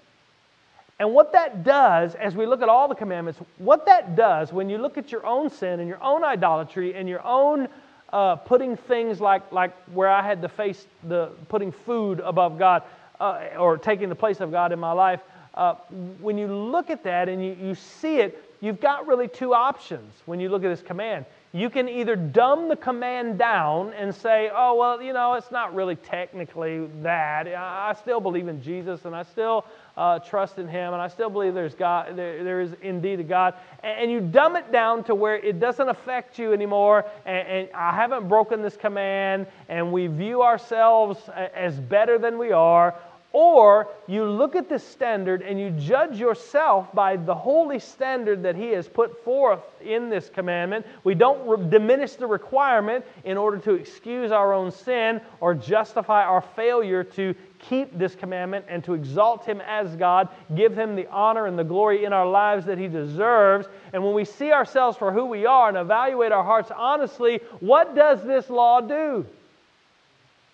And 0.98 1.12
what 1.12 1.34
that 1.34 1.62
does, 1.62 2.14
as 2.14 2.34
we 2.34 2.46
look 2.46 2.62
at 2.62 2.70
all 2.70 2.88
the 2.88 2.94
commandments, 2.94 3.38
what 3.58 3.84
that 3.84 4.16
does 4.16 4.50
when 4.50 4.70
you 4.70 4.78
look 4.78 4.96
at 4.96 5.12
your 5.12 5.26
own 5.26 5.50
sin 5.50 5.80
and 5.80 5.86
your 5.86 6.02
own 6.02 6.24
idolatry 6.24 6.94
and 6.94 7.06
your 7.06 7.22
own 7.22 7.68
uh, 8.14 8.36
putting 8.36 8.78
things 8.78 9.20
like, 9.20 9.52
like 9.52 9.74
where 9.92 10.08
I 10.08 10.22
had 10.22 10.40
to 10.40 10.48
face 10.48 10.86
the 11.04 11.32
putting 11.50 11.70
food 11.70 12.20
above 12.20 12.58
God 12.58 12.82
uh, 13.20 13.48
or 13.58 13.78
taking 13.78 14.08
the 14.08 14.14
place 14.14 14.40
of 14.40 14.50
God 14.50 14.72
in 14.72 14.78
my 14.78 14.92
life, 14.92 15.20
uh, 15.54 15.74
when 16.20 16.36
you 16.36 16.48
look 16.48 16.90
at 16.90 17.02
that 17.04 17.28
and 17.28 17.44
you, 17.44 17.56
you 17.60 17.74
see 17.74 18.18
it, 18.18 18.42
you've 18.60 18.80
got 18.80 19.06
really 19.06 19.28
two 19.28 19.54
options 19.54 20.12
when 20.26 20.38
you 20.38 20.48
look 20.48 20.64
at 20.64 20.68
this 20.68 20.82
command. 20.82 21.24
You 21.52 21.70
can 21.70 21.88
either 21.88 22.16
dumb 22.16 22.68
the 22.68 22.76
command 22.76 23.38
down 23.38 23.94
and 23.94 24.14
say, 24.14 24.50
oh, 24.54 24.74
well, 24.74 25.00
you 25.00 25.14
know, 25.14 25.34
it's 25.34 25.50
not 25.50 25.74
really 25.74 25.96
technically 25.96 26.86
that. 27.02 27.48
I 27.48 27.94
still 27.98 28.20
believe 28.20 28.48
in 28.48 28.62
Jesus 28.62 29.06
and 29.06 29.16
I 29.16 29.22
still 29.22 29.64
uh, 29.96 30.18
trust 30.18 30.58
in 30.58 30.68
Him 30.68 30.92
and 30.92 31.00
I 31.00 31.08
still 31.08 31.30
believe 31.30 31.54
there's 31.54 31.74
God, 31.74 32.16
there, 32.16 32.44
there 32.44 32.60
is 32.60 32.74
indeed 32.82 33.20
a 33.20 33.24
God. 33.24 33.54
And, 33.82 34.02
and, 34.02 34.10
you 34.10 34.20
dumb 34.20 34.56
it 34.56 34.70
down 34.70 35.04
to 35.04 35.14
where 35.14 35.36
it 35.36 35.58
doesn't 35.58 35.88
affect 35.88 36.38
you 36.38 36.52
anymore. 36.52 37.06
And, 37.24 37.48
and 37.48 37.68
I 37.74 37.94
haven't 37.94 38.28
broken 38.28 38.62
this 38.62 38.76
command 38.76 39.46
and 39.68 39.92
we 39.92 40.06
view 40.06 40.42
ourselves 40.42 41.18
as 41.54 41.80
better 41.80 42.18
than 42.18 42.38
we 42.38 42.52
are. 42.52 42.94
Or 43.38 43.88
you 44.06 44.24
look 44.24 44.56
at 44.56 44.70
this 44.70 44.82
standard 44.82 45.42
and 45.42 45.60
you 45.60 45.68
judge 45.68 46.18
yourself 46.18 46.90
by 46.94 47.16
the 47.16 47.34
holy 47.34 47.78
standard 47.78 48.42
that 48.44 48.56
He 48.56 48.68
has 48.68 48.88
put 48.88 49.22
forth 49.24 49.60
in 49.82 50.08
this 50.08 50.30
commandment. 50.30 50.86
We 51.04 51.14
don't 51.14 51.46
re- 51.46 51.68
diminish 51.68 52.14
the 52.14 52.26
requirement 52.26 53.04
in 53.24 53.36
order 53.36 53.58
to 53.58 53.74
excuse 53.74 54.32
our 54.32 54.54
own 54.54 54.70
sin 54.70 55.20
or 55.40 55.52
justify 55.52 56.24
our 56.24 56.40
failure 56.40 57.04
to 57.04 57.34
keep 57.58 57.98
this 57.98 58.14
commandment 58.14 58.64
and 58.70 58.82
to 58.84 58.94
exalt 58.94 59.44
Him 59.44 59.60
as 59.60 59.94
God, 59.96 60.30
give 60.54 60.74
Him 60.74 60.96
the 60.96 61.06
honor 61.10 61.46
and 61.46 61.58
the 61.58 61.62
glory 61.62 62.06
in 62.06 62.14
our 62.14 62.26
lives 62.26 62.64
that 62.64 62.78
He 62.78 62.88
deserves. 62.88 63.68
And 63.92 64.02
when 64.02 64.14
we 64.14 64.24
see 64.24 64.50
ourselves 64.50 64.96
for 64.96 65.12
who 65.12 65.26
we 65.26 65.44
are 65.44 65.68
and 65.68 65.76
evaluate 65.76 66.32
our 66.32 66.42
hearts 66.42 66.70
honestly, 66.74 67.42
what 67.60 67.94
does 67.94 68.24
this 68.24 68.48
law 68.48 68.80
do? 68.80 69.26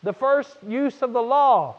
The 0.02 0.12
first 0.12 0.56
use 0.66 1.00
of 1.00 1.12
the 1.12 1.22
law 1.22 1.76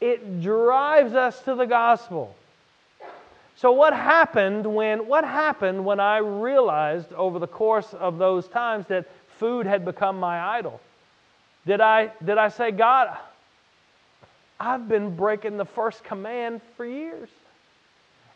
it 0.00 0.40
drives 0.40 1.14
us 1.14 1.40
to 1.42 1.54
the 1.54 1.66
gospel. 1.66 2.34
So 3.56 3.72
what 3.72 3.92
happened 3.92 4.64
when 4.66 5.08
what 5.08 5.24
happened 5.24 5.84
when 5.84 5.98
I 5.98 6.18
realized 6.18 7.12
over 7.12 7.38
the 7.38 7.48
course 7.48 7.92
of 7.94 8.18
those 8.18 8.46
times 8.46 8.86
that 8.86 9.06
food 9.38 9.66
had 9.66 9.84
become 9.84 10.18
my 10.20 10.38
idol? 10.58 10.80
Did 11.66 11.80
I 11.80 12.12
did 12.24 12.38
I 12.38 12.48
say, 12.48 12.70
God, 12.70 13.16
I've 14.60 14.88
been 14.88 15.14
breaking 15.14 15.56
the 15.56 15.64
first 15.64 16.02
command 16.02 16.60
for 16.76 16.84
years. 16.84 17.28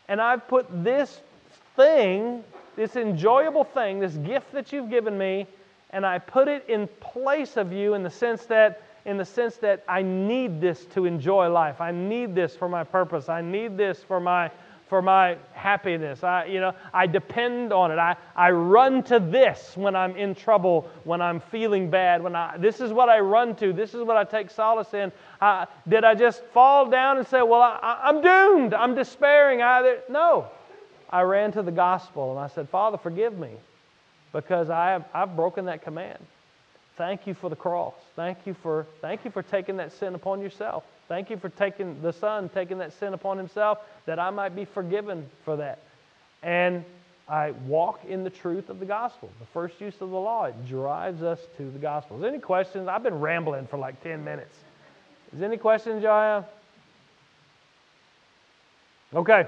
And 0.08 0.20
I've 0.20 0.46
put 0.46 0.66
this 0.84 1.20
thing, 1.74 2.44
this 2.76 2.96
enjoyable 2.96 3.64
thing, 3.64 3.98
this 3.98 4.14
gift 4.14 4.52
that 4.52 4.72
you've 4.72 4.90
given 4.90 5.16
me, 5.16 5.46
and 5.90 6.06
I 6.06 6.18
put 6.18 6.48
it 6.48 6.68
in 6.68 6.88
place 7.00 7.56
of 7.56 7.72
you 7.72 7.94
in 7.94 8.02
the 8.02 8.10
sense 8.10 8.46
that 8.46 8.82
in 9.04 9.16
the 9.16 9.24
sense 9.24 9.56
that 9.56 9.84
I 9.88 10.02
need 10.02 10.60
this 10.60 10.84
to 10.86 11.04
enjoy 11.04 11.50
life. 11.50 11.80
I 11.80 11.90
need 11.90 12.34
this 12.34 12.54
for 12.56 12.68
my 12.68 12.84
purpose. 12.84 13.28
I 13.28 13.40
need 13.40 13.76
this 13.76 14.02
for 14.02 14.20
my 14.20 14.50
for 14.92 15.00
my 15.00 15.38
happiness. 15.54 16.22
I, 16.22 16.44
you 16.44 16.60
know, 16.60 16.74
I 16.92 17.06
depend 17.06 17.72
on 17.72 17.90
it. 17.90 17.96
I, 17.96 18.14
I 18.36 18.50
run 18.50 19.02
to 19.04 19.18
this 19.18 19.72
when 19.74 19.96
I'm 19.96 20.14
in 20.16 20.34
trouble, 20.34 20.86
when 21.04 21.22
I'm 21.22 21.40
feeling 21.40 21.88
bad. 21.88 22.22
When 22.22 22.36
I, 22.36 22.58
this 22.58 22.78
is 22.78 22.92
what 22.92 23.08
I 23.08 23.20
run 23.20 23.56
to. 23.56 23.72
This 23.72 23.94
is 23.94 24.02
what 24.02 24.18
I 24.18 24.24
take 24.24 24.50
solace 24.50 24.92
in. 24.92 25.10
I, 25.40 25.66
did 25.88 26.04
I 26.04 26.14
just 26.14 26.44
fall 26.52 26.90
down 26.90 27.16
and 27.16 27.26
say, 27.26 27.40
well, 27.40 27.62
I, 27.62 28.02
am 28.04 28.20
doomed. 28.20 28.74
I'm 28.74 28.94
despairing. 28.94 29.62
I, 29.62 30.00
no. 30.10 30.50
I 31.08 31.22
ran 31.22 31.52
to 31.52 31.62
the 31.62 31.72
gospel 31.72 32.32
and 32.32 32.38
I 32.38 32.48
said, 32.48 32.68
Father, 32.68 32.98
forgive 32.98 33.38
me 33.38 33.52
because 34.34 34.68
I 34.68 34.90
have, 34.90 35.06
I've 35.14 35.34
broken 35.36 35.64
that 35.64 35.80
command. 35.80 36.18
Thank 36.96 37.26
you 37.26 37.34
for 37.34 37.48
the 37.48 37.56
cross. 37.56 37.94
Thank 38.16 38.38
you 38.44 38.54
for, 38.54 38.86
thank 39.00 39.24
you 39.24 39.30
for 39.30 39.42
taking 39.42 39.78
that 39.78 39.92
sin 39.92 40.14
upon 40.14 40.40
yourself. 40.40 40.84
Thank 41.08 41.30
you 41.30 41.36
for 41.36 41.48
taking 41.48 42.00
the 42.02 42.12
Son, 42.12 42.48
taking 42.48 42.78
that 42.78 42.92
sin 42.92 43.14
upon 43.14 43.38
himself, 43.38 43.78
that 44.06 44.18
I 44.18 44.30
might 44.30 44.54
be 44.54 44.64
forgiven 44.64 45.26
for 45.44 45.56
that. 45.56 45.78
And 46.42 46.84
I 47.28 47.52
walk 47.66 48.04
in 48.04 48.24
the 48.24 48.30
truth 48.30 48.68
of 48.68 48.78
the 48.78 48.84
gospel. 48.84 49.30
The 49.40 49.46
first 49.46 49.80
use 49.80 49.94
of 50.00 50.10
the 50.10 50.20
law, 50.20 50.44
it 50.44 50.66
drives 50.68 51.22
us 51.22 51.40
to 51.56 51.70
the 51.70 51.78
gospel. 51.78 52.18
Is 52.18 52.24
any 52.24 52.38
questions? 52.38 52.88
I've 52.88 53.02
been 53.02 53.20
rambling 53.20 53.66
for 53.66 53.78
like 53.78 54.02
10 54.02 54.22
minutes. 54.24 54.54
Is 55.32 55.38
there 55.38 55.48
any 55.48 55.56
questions, 55.56 56.02
Jaya? 56.02 56.44
Okay. 59.14 59.46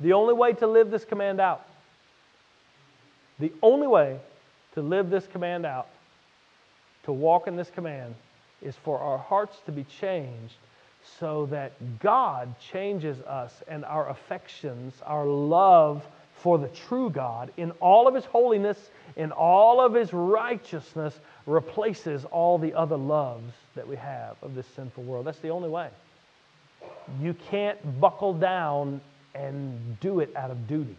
The 0.00 0.12
only 0.12 0.34
way 0.34 0.52
to 0.54 0.66
live 0.66 0.90
this 0.90 1.04
command 1.04 1.40
out, 1.40 1.66
the 3.38 3.52
only 3.62 3.86
way 3.86 4.18
to 4.74 4.82
live 4.82 5.10
this 5.10 5.26
command 5.26 5.66
out, 5.66 5.88
to 7.08 7.12
walk 7.14 7.48
in 7.48 7.56
this 7.56 7.70
command, 7.70 8.14
is 8.60 8.76
for 8.84 8.98
our 8.98 9.16
hearts 9.16 9.56
to 9.64 9.72
be 9.72 9.82
changed 9.84 10.56
so 11.18 11.46
that 11.46 11.72
God 12.00 12.54
changes 12.60 13.18
us 13.20 13.62
and 13.66 13.82
our 13.86 14.10
affections, 14.10 14.92
our 15.06 15.24
love 15.24 16.06
for 16.36 16.58
the 16.58 16.68
true 16.68 17.08
God, 17.08 17.50
in 17.56 17.70
all 17.80 18.06
of 18.06 18.14
His 18.14 18.26
holiness, 18.26 18.90
in 19.16 19.32
all 19.32 19.80
of 19.80 19.94
His 19.94 20.12
righteousness, 20.12 21.18
replaces 21.46 22.26
all 22.26 22.58
the 22.58 22.74
other 22.74 22.98
loves 22.98 23.54
that 23.74 23.88
we 23.88 23.96
have 23.96 24.36
of 24.42 24.54
this 24.54 24.66
sinful 24.76 25.02
world. 25.04 25.26
That's 25.26 25.38
the 25.38 25.48
only 25.48 25.70
way. 25.70 25.88
You 27.22 27.34
can't 27.50 28.00
buckle 28.02 28.34
down 28.34 29.00
and 29.34 29.98
do 30.00 30.20
it 30.20 30.36
out 30.36 30.50
of 30.50 30.68
duty. 30.68 30.96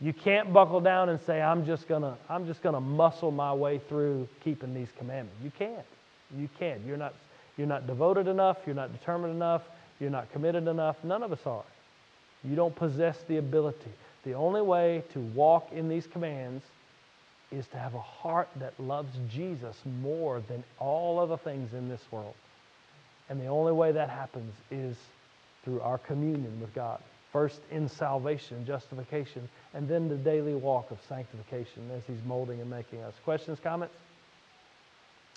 You 0.00 0.12
can't 0.12 0.52
buckle 0.52 0.80
down 0.80 1.08
and 1.08 1.20
say, 1.20 1.40
I'm 1.40 1.64
just 1.64 1.88
gonna, 1.88 2.16
I'm 2.28 2.46
just 2.46 2.62
gonna 2.62 2.80
muscle 2.80 3.30
my 3.30 3.52
way 3.54 3.80
through 3.88 4.28
keeping 4.42 4.74
these 4.74 4.88
commandments. 4.98 5.36
You 5.42 5.52
can't. 5.56 5.86
You 6.36 6.48
can't. 6.58 6.80
You're 6.84 6.96
not 6.96 7.14
you're 7.56 7.66
not 7.66 7.86
devoted 7.86 8.26
enough. 8.26 8.58
You're 8.66 8.74
not 8.74 8.92
determined 8.92 9.34
enough. 9.34 9.62
You're 10.00 10.10
not 10.10 10.32
committed 10.32 10.66
enough. 10.66 10.96
None 11.04 11.22
of 11.22 11.32
us 11.32 11.46
are. 11.46 11.64
You 12.42 12.56
don't 12.56 12.74
possess 12.74 13.16
the 13.28 13.36
ability. 13.36 13.92
The 14.24 14.34
only 14.34 14.62
way 14.62 15.04
to 15.12 15.20
walk 15.20 15.70
in 15.72 15.88
these 15.88 16.06
commands 16.06 16.64
is 17.52 17.66
to 17.68 17.78
have 17.78 17.94
a 17.94 18.00
heart 18.00 18.48
that 18.56 18.78
loves 18.80 19.16
Jesus 19.30 19.76
more 20.00 20.42
than 20.48 20.64
all 20.78 21.20
other 21.20 21.36
things 21.36 21.72
in 21.72 21.88
this 21.88 22.02
world. 22.10 22.34
And 23.28 23.40
the 23.40 23.46
only 23.46 23.72
way 23.72 23.92
that 23.92 24.10
happens 24.10 24.52
is 24.70 24.96
through 25.64 25.80
our 25.80 25.98
communion 25.98 26.60
with 26.60 26.74
God. 26.74 27.00
First 27.34 27.62
in 27.72 27.88
salvation, 27.88 28.64
justification, 28.64 29.48
and 29.74 29.88
then 29.88 30.08
the 30.08 30.14
daily 30.14 30.54
walk 30.54 30.92
of 30.92 30.98
sanctification 31.08 31.90
as 31.96 32.04
He's 32.06 32.24
molding 32.24 32.60
and 32.60 32.70
making 32.70 33.02
us. 33.02 33.12
Questions, 33.24 33.58
comments? 33.60 33.96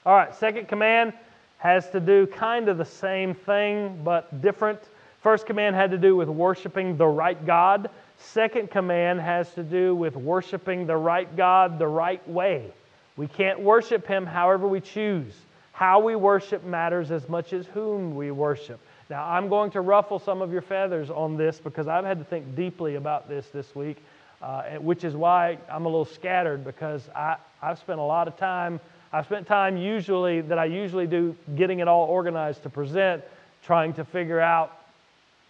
All 0.05 0.15
right, 0.15 0.31
second 0.35 0.67
command 0.67 1.11
has 1.57 1.89
to 1.89 1.99
do 1.99 2.27
kind 2.27 2.69
of 2.69 2.77
the 2.77 2.85
same 2.85 3.33
thing, 3.33 3.99
but 4.03 4.43
different. 4.43 4.79
First 5.23 5.47
command 5.47 5.75
had 5.75 5.89
to 5.89 5.97
do 5.97 6.15
with 6.15 6.29
worshiping 6.29 6.97
the 6.97 7.07
right 7.07 7.43
God. 7.47 7.89
Second 8.19 8.69
command 8.69 9.19
has 9.19 9.51
to 9.55 9.63
do 9.63 9.95
with 9.95 10.15
worshiping 10.15 10.85
the 10.85 10.97
right 10.97 11.35
God 11.35 11.79
the 11.79 11.87
right 11.87 12.29
way. 12.29 12.71
We 13.15 13.25
can't 13.25 13.59
worship 13.61 14.05
Him 14.05 14.27
however 14.27 14.67
we 14.67 14.81
choose. 14.81 15.33
How 15.71 15.99
we 16.01 16.15
worship 16.15 16.63
matters 16.63 17.09
as 17.09 17.27
much 17.27 17.53
as 17.53 17.65
whom 17.65 18.15
we 18.15 18.29
worship. 18.29 18.79
Now, 19.09 19.25
I'm 19.25 19.47
going 19.47 19.71
to 19.71 19.81
ruffle 19.81 20.19
some 20.19 20.41
of 20.41 20.51
your 20.51 20.61
feathers 20.61 21.09
on 21.09 21.37
this 21.37 21.59
because 21.59 21.87
I've 21.87 22.05
had 22.05 22.19
to 22.19 22.25
think 22.25 22.55
deeply 22.55 22.95
about 22.95 23.29
this 23.29 23.47
this 23.47 23.73
week, 23.73 23.97
uh, 24.41 24.63
which 24.79 25.03
is 25.03 25.15
why 25.15 25.57
I'm 25.71 25.85
a 25.85 25.87
little 25.87 26.05
scattered 26.05 26.65
because 26.65 27.07
I, 27.15 27.37
I've 27.61 27.79
spent 27.79 27.99
a 27.99 28.03
lot 28.03 28.27
of 28.27 28.37
time 28.37 28.79
I've 29.11 29.25
spent 29.25 29.47
time 29.47 29.77
usually 29.77 30.41
that 30.41 30.59
I 30.59 30.65
usually 30.65 31.07
do 31.07 31.35
getting 31.55 31.79
it 31.79 31.87
all 31.87 32.05
organized 32.07 32.63
to 32.63 32.69
present, 32.69 33.23
trying 33.63 33.93
to 33.93 34.05
figure 34.05 34.39
out 34.39 34.77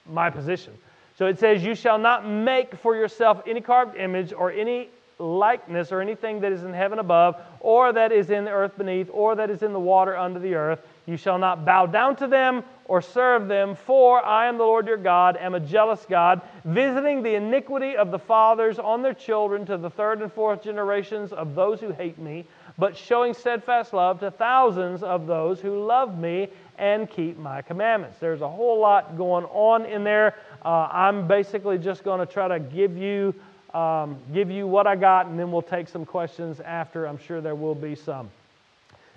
my 0.05 0.29
position. 0.29 0.73
So 1.17 1.25
it 1.25 1.39
says, 1.39 1.63
You 1.63 1.73
shall 1.73 1.97
not 1.97 2.25
make 2.25 2.75
for 2.75 2.95
yourself 2.95 3.41
any 3.47 3.61
carved 3.61 3.97
image 3.97 4.31
or 4.31 4.51
any 4.51 4.89
likeness 5.17 5.91
or 5.91 6.01
anything 6.01 6.41
that 6.41 6.51
is 6.51 6.63
in 6.63 6.73
heaven 6.73 6.99
above, 6.99 7.35
or 7.59 7.91
that 7.93 8.11
is 8.11 8.29
in 8.29 8.45
the 8.45 8.51
earth 8.51 8.77
beneath, 8.77 9.09
or 9.11 9.35
that 9.35 9.49
is 9.49 9.63
in 9.63 9.73
the 9.73 9.79
water 9.79 10.15
under 10.15 10.39
the 10.39 10.53
earth. 10.53 10.79
You 11.07 11.17
shall 11.17 11.39
not 11.39 11.65
bow 11.65 11.87
down 11.87 12.15
to 12.17 12.27
them 12.27 12.63
or 12.85 13.01
serve 13.01 13.47
them, 13.47 13.75
for 13.75 14.23
I 14.23 14.47
am 14.47 14.57
the 14.57 14.63
Lord 14.63 14.87
your 14.87 14.97
God, 14.97 15.37
am 15.37 15.55
a 15.55 15.59
jealous 15.59 16.05
God, 16.07 16.41
visiting 16.63 17.23
the 17.23 17.33
iniquity 17.33 17.97
of 17.97 18.11
the 18.11 18.19
fathers 18.19 18.77
on 18.77 19.01
their 19.01 19.15
children 19.15 19.65
to 19.65 19.77
the 19.77 19.89
third 19.89 20.21
and 20.21 20.31
fourth 20.31 20.61
generations 20.61 21.33
of 21.33 21.55
those 21.55 21.79
who 21.79 21.91
hate 21.91 22.19
me 22.19 22.45
but 22.77 22.95
showing 22.95 23.33
steadfast 23.33 23.93
love 23.93 24.19
to 24.19 24.31
thousands 24.31 25.01
of 25.01 25.25
those 25.25 25.59
who 25.59 25.83
love 25.83 26.17
me 26.17 26.49
and 26.77 27.09
keep 27.09 27.37
my 27.37 27.61
commandments. 27.61 28.19
There's 28.19 28.41
a 28.41 28.49
whole 28.49 28.79
lot 28.79 29.17
going 29.17 29.45
on 29.45 29.85
in 29.85 30.03
there. 30.03 30.35
Uh, 30.63 30.87
I'm 30.91 31.27
basically 31.27 31.79
just 31.79 32.03
going 32.03 32.19
to 32.19 32.31
try 32.31 32.47
to 32.47 32.59
give 32.59 32.95
you 32.97 33.33
um, 33.73 34.17
give 34.33 34.49
you 34.49 34.65
what 34.65 34.87
I 34.87 34.95
got, 34.95 35.27
and 35.27 35.37
then 35.37 35.51
we'll 35.51 35.61
take 35.61 35.89
some 35.89 36.05
questions 36.05 36.61
after. 36.61 37.05
I'm 37.05 37.17
sure 37.17 37.41
there 37.41 37.53
will 37.53 37.75
be 37.75 37.95
some. 37.95 38.29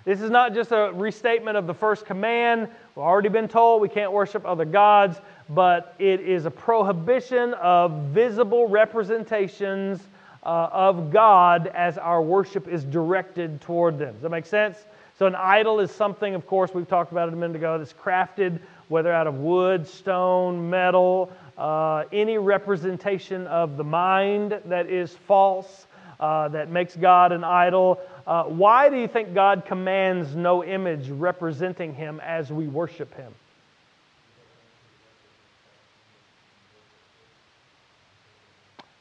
This 0.03 0.21
is 0.21 0.31
not 0.31 0.55
just 0.55 0.71
a 0.71 0.91
restatement 0.95 1.57
of 1.57 1.67
the 1.67 1.73
first 1.73 2.05
command. 2.05 2.67
We've 2.95 3.03
already 3.03 3.29
been 3.29 3.47
told 3.47 3.81
we 3.81 3.89
can't 3.89 4.11
worship 4.11 4.45
other 4.45 4.65
gods, 4.65 5.21
but 5.49 5.93
it 5.99 6.21
is 6.21 6.45
a 6.45 6.51
prohibition 6.51 7.53
of 7.55 7.91
visible 8.05 8.67
representations 8.67 10.01
uh, 10.43 10.69
of 10.71 11.11
God 11.11 11.67
as 11.67 11.99
our 11.99 12.21
worship 12.21 12.67
is 12.67 12.83
directed 12.83 13.61
toward 13.61 13.99
them. 13.99 14.13
Does 14.13 14.23
that 14.23 14.29
make 14.29 14.47
sense? 14.47 14.77
So, 15.19 15.27
an 15.27 15.35
idol 15.35 15.79
is 15.79 15.91
something, 15.91 16.33
of 16.33 16.47
course, 16.47 16.73
we've 16.73 16.87
talked 16.87 17.11
about 17.11 17.27
it 17.27 17.33
a 17.33 17.37
minute 17.37 17.57
ago, 17.57 17.77
that's 17.77 17.93
crafted, 17.93 18.59
whether 18.87 19.13
out 19.13 19.27
of 19.27 19.35
wood, 19.35 19.87
stone, 19.87 20.67
metal, 20.67 21.31
uh, 21.59 22.05
any 22.11 22.39
representation 22.39 23.45
of 23.45 23.77
the 23.77 23.83
mind 23.83 24.59
that 24.65 24.89
is 24.89 25.11
false, 25.11 25.85
uh, 26.19 26.47
that 26.47 26.71
makes 26.71 26.95
God 26.95 27.31
an 27.31 27.43
idol. 27.43 27.99
Uh, 28.25 28.43
why 28.43 28.89
do 28.89 28.97
you 28.97 29.07
think 29.07 29.33
God 29.33 29.65
commands 29.65 30.35
no 30.35 30.63
image 30.63 31.09
representing 31.09 31.93
Him 31.93 32.19
as 32.21 32.51
we 32.51 32.67
worship 32.67 33.15
Him? 33.15 33.33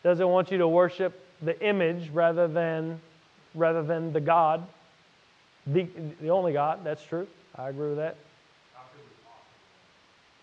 Doesn't 0.02 0.28
want 0.28 0.50
you 0.50 0.58
to 0.58 0.68
worship 0.68 1.26
the 1.42 1.60
image 1.64 2.08
rather 2.10 2.48
than, 2.48 3.00
rather 3.54 3.82
than 3.82 4.12
the 4.12 4.20
God, 4.20 4.66
the, 5.66 5.86
the 6.20 6.30
only 6.30 6.52
God. 6.52 6.80
That's 6.84 7.04
true. 7.04 7.26
I 7.54 7.68
agree 7.68 7.88
with 7.88 7.98
that. 7.98 8.16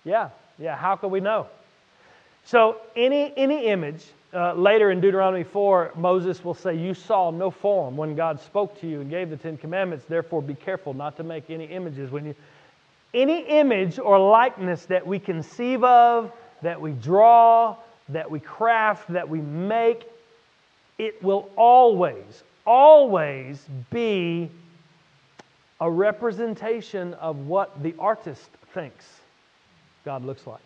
Yeah, 0.04 0.30
yeah. 0.60 0.76
How 0.78 0.96
could 0.96 1.10
we 1.10 1.20
know? 1.20 1.48
So 2.46 2.78
any 2.96 3.34
any 3.36 3.66
image 3.66 4.06
uh, 4.34 4.54
later 4.54 4.92
in 4.92 5.00
Deuteronomy 5.00 5.44
4, 5.44 5.94
Moses 5.96 6.44
will 6.44 6.54
say, 6.54 6.76
You 6.76 6.94
saw 6.94 7.32
no 7.32 7.50
form 7.50 7.96
when 7.96 8.16
God 8.16 8.40
spoke 8.42 8.80
to 8.82 8.88
you 8.88 9.02
and 9.02 9.10
gave 9.10 9.30
the 9.30 9.38
Ten 9.38 9.58
Commandments, 9.58 10.06
therefore 10.08 10.42
be 10.42 10.56
careful 10.56 10.94
not 10.94 11.16
to 11.18 11.24
make 11.24 11.50
any 11.50 11.66
images. 11.66 12.12
When 12.12 12.26
you, 12.26 12.36
any 13.14 13.46
image 13.48 14.00
or 14.00 14.20
likeness 14.20 14.86
that 14.86 15.06
we 15.06 15.18
conceive 15.20 15.84
of, 15.84 16.32
that 16.62 16.80
we 16.80 16.92
draw, 16.92 17.78
that 18.10 18.30
we 18.30 18.40
craft, 18.40 19.12
that 19.14 19.28
we 19.28 19.40
make, 19.40 20.04
it 20.98 21.22
will 21.24 21.50
always, 21.56 22.44
always 22.66 23.66
be 23.92 24.50
a 25.80 25.90
representation 25.90 27.14
of 27.16 27.48
what 27.48 27.82
the 27.84 27.94
artist 28.00 28.50
thinks 28.74 29.06
God 30.04 30.26
looks 30.26 30.48
like. 30.48 30.62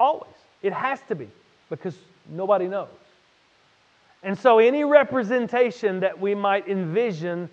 Always. 0.00 0.32
It 0.62 0.72
has 0.72 1.00
to 1.08 1.14
be 1.14 1.28
because 1.70 1.96
nobody 2.28 2.68
knows. 2.68 2.88
And 4.22 4.38
so, 4.38 4.58
any 4.58 4.84
representation 4.84 6.00
that 6.00 6.18
we 6.20 6.34
might 6.34 6.68
envision 6.68 7.48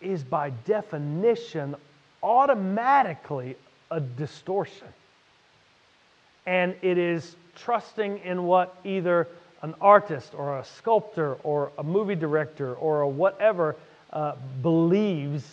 is 0.00 0.22
by 0.22 0.50
definition 0.66 1.74
automatically 2.22 3.56
a 3.90 4.00
distortion. 4.00 4.88
And 6.44 6.74
it 6.82 6.98
is 6.98 7.36
trusting 7.56 8.18
in 8.18 8.44
what 8.44 8.76
either 8.84 9.28
an 9.62 9.74
artist 9.80 10.34
or 10.34 10.58
a 10.58 10.64
sculptor 10.64 11.34
or 11.44 11.70
a 11.78 11.82
movie 11.82 12.16
director 12.16 12.74
or 12.74 13.02
a 13.02 13.08
whatever 13.08 13.76
uh, 14.12 14.34
believes 14.60 15.44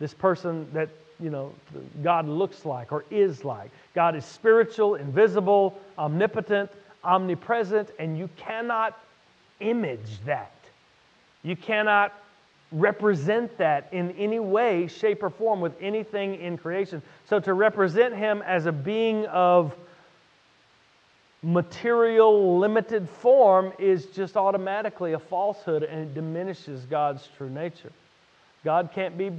this 0.00 0.14
person 0.14 0.66
that 0.72 0.88
you 1.20 1.30
know, 1.30 1.52
God 2.02 2.26
looks 2.26 2.64
like 2.64 2.90
or 2.92 3.04
is 3.10 3.44
like. 3.44 3.70
God 3.94 4.16
is 4.16 4.24
spiritual, 4.24 4.96
invisible, 4.96 5.78
omnipotent, 5.96 6.70
omnipresent, 7.04 7.90
and 7.98 8.18
you 8.18 8.28
cannot 8.36 8.98
image 9.60 10.20
that. 10.24 10.52
You 11.42 11.56
cannot 11.56 12.12
represent 12.72 13.56
that 13.58 13.88
in 13.92 14.10
any 14.12 14.40
way, 14.40 14.88
shape, 14.88 15.22
or 15.22 15.30
form 15.30 15.60
with 15.60 15.74
anything 15.80 16.40
in 16.40 16.58
creation. 16.58 17.02
So 17.28 17.38
to 17.40 17.54
represent 17.54 18.16
him 18.16 18.42
as 18.42 18.66
a 18.66 18.72
being 18.72 19.26
of 19.26 19.74
material, 21.42 22.58
limited 22.58 23.08
form 23.08 23.72
is 23.78 24.06
just 24.06 24.36
automatically 24.36 25.12
a 25.12 25.18
falsehood 25.18 25.82
and 25.82 26.00
it 26.00 26.14
diminishes 26.14 26.86
God's 26.86 27.28
true 27.36 27.50
nature. 27.50 27.92
God 28.64 28.90
can't 28.94 29.16
be 29.16 29.30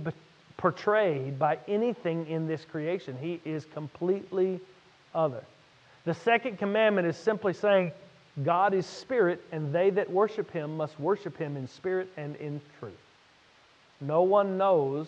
portrayed 0.58 1.38
by 1.40 1.58
anything 1.68 2.28
in 2.28 2.48
this 2.48 2.64
creation, 2.64 3.18
He 3.20 3.42
is 3.44 3.66
completely 3.66 4.62
other. 5.14 5.44
The 6.06 6.14
second 6.14 6.58
commandment 6.58 7.08
is 7.08 7.18
simply 7.18 7.54
saying, 7.54 7.92
God 8.44 8.74
is 8.74 8.86
spirit, 8.86 9.42
and 9.52 9.74
they 9.74 9.90
that 9.92 10.10
worship 10.10 10.52
Him 10.52 10.78
must 10.78 11.00
worship 11.00 11.38
Him 11.38 11.58
in 11.58 11.68
spirit 11.68 12.10
and 12.18 12.36
in 12.36 12.62
truth. 12.80 12.94
No 14.02 14.24
one 14.24 14.58
knows, 14.58 15.08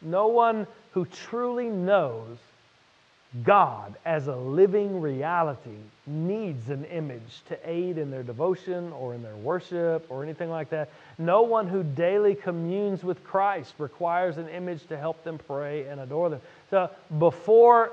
no 0.00 0.28
one 0.28 0.66
who 0.92 1.04
truly 1.04 1.68
knows 1.68 2.38
God 3.44 3.94
as 4.04 4.26
a 4.26 4.34
living 4.34 5.00
reality 5.00 5.78
needs 6.06 6.68
an 6.68 6.84
image 6.86 7.42
to 7.48 7.58
aid 7.68 7.96
in 7.96 8.10
their 8.10 8.24
devotion 8.24 8.92
or 8.92 9.14
in 9.14 9.22
their 9.22 9.36
worship 9.36 10.04
or 10.08 10.24
anything 10.24 10.50
like 10.50 10.70
that. 10.70 10.90
No 11.16 11.42
one 11.42 11.68
who 11.68 11.84
daily 11.84 12.34
communes 12.34 13.04
with 13.04 13.22
Christ 13.22 13.74
requires 13.78 14.36
an 14.36 14.48
image 14.48 14.84
to 14.88 14.98
help 14.98 15.22
them 15.22 15.38
pray 15.46 15.86
and 15.86 16.00
adore 16.00 16.28
them. 16.28 16.40
So 16.70 16.90
before 17.18 17.92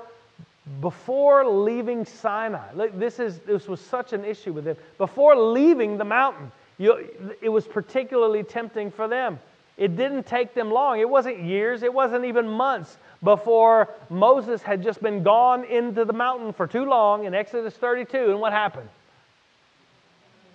before 0.80 1.46
leaving 1.46 2.04
Sinai, 2.04 2.72
look, 2.74 2.98
this, 2.98 3.18
is, 3.18 3.38
this 3.40 3.66
was 3.66 3.80
such 3.80 4.12
an 4.12 4.24
issue 4.24 4.52
with 4.52 4.64
them. 4.64 4.76
Before 4.96 5.36
leaving 5.36 5.98
the 5.98 6.04
mountain, 6.04 6.52
you, 6.78 7.08
it 7.40 7.48
was 7.48 7.66
particularly 7.66 8.42
tempting 8.42 8.90
for 8.90 9.08
them. 9.08 9.38
It 9.76 9.96
didn't 9.96 10.26
take 10.26 10.54
them 10.54 10.70
long. 10.70 10.98
It 10.98 11.08
wasn't 11.08 11.40
years, 11.40 11.82
it 11.82 11.92
wasn't 11.92 12.24
even 12.24 12.48
months 12.48 12.96
before 13.22 13.94
Moses 14.10 14.62
had 14.62 14.82
just 14.82 15.02
been 15.02 15.22
gone 15.22 15.64
into 15.64 16.04
the 16.04 16.12
mountain 16.12 16.52
for 16.52 16.66
too 16.66 16.84
long 16.84 17.24
in 17.24 17.34
Exodus 17.34 17.74
32. 17.74 18.30
And 18.30 18.40
what 18.40 18.52
happened? 18.52 18.88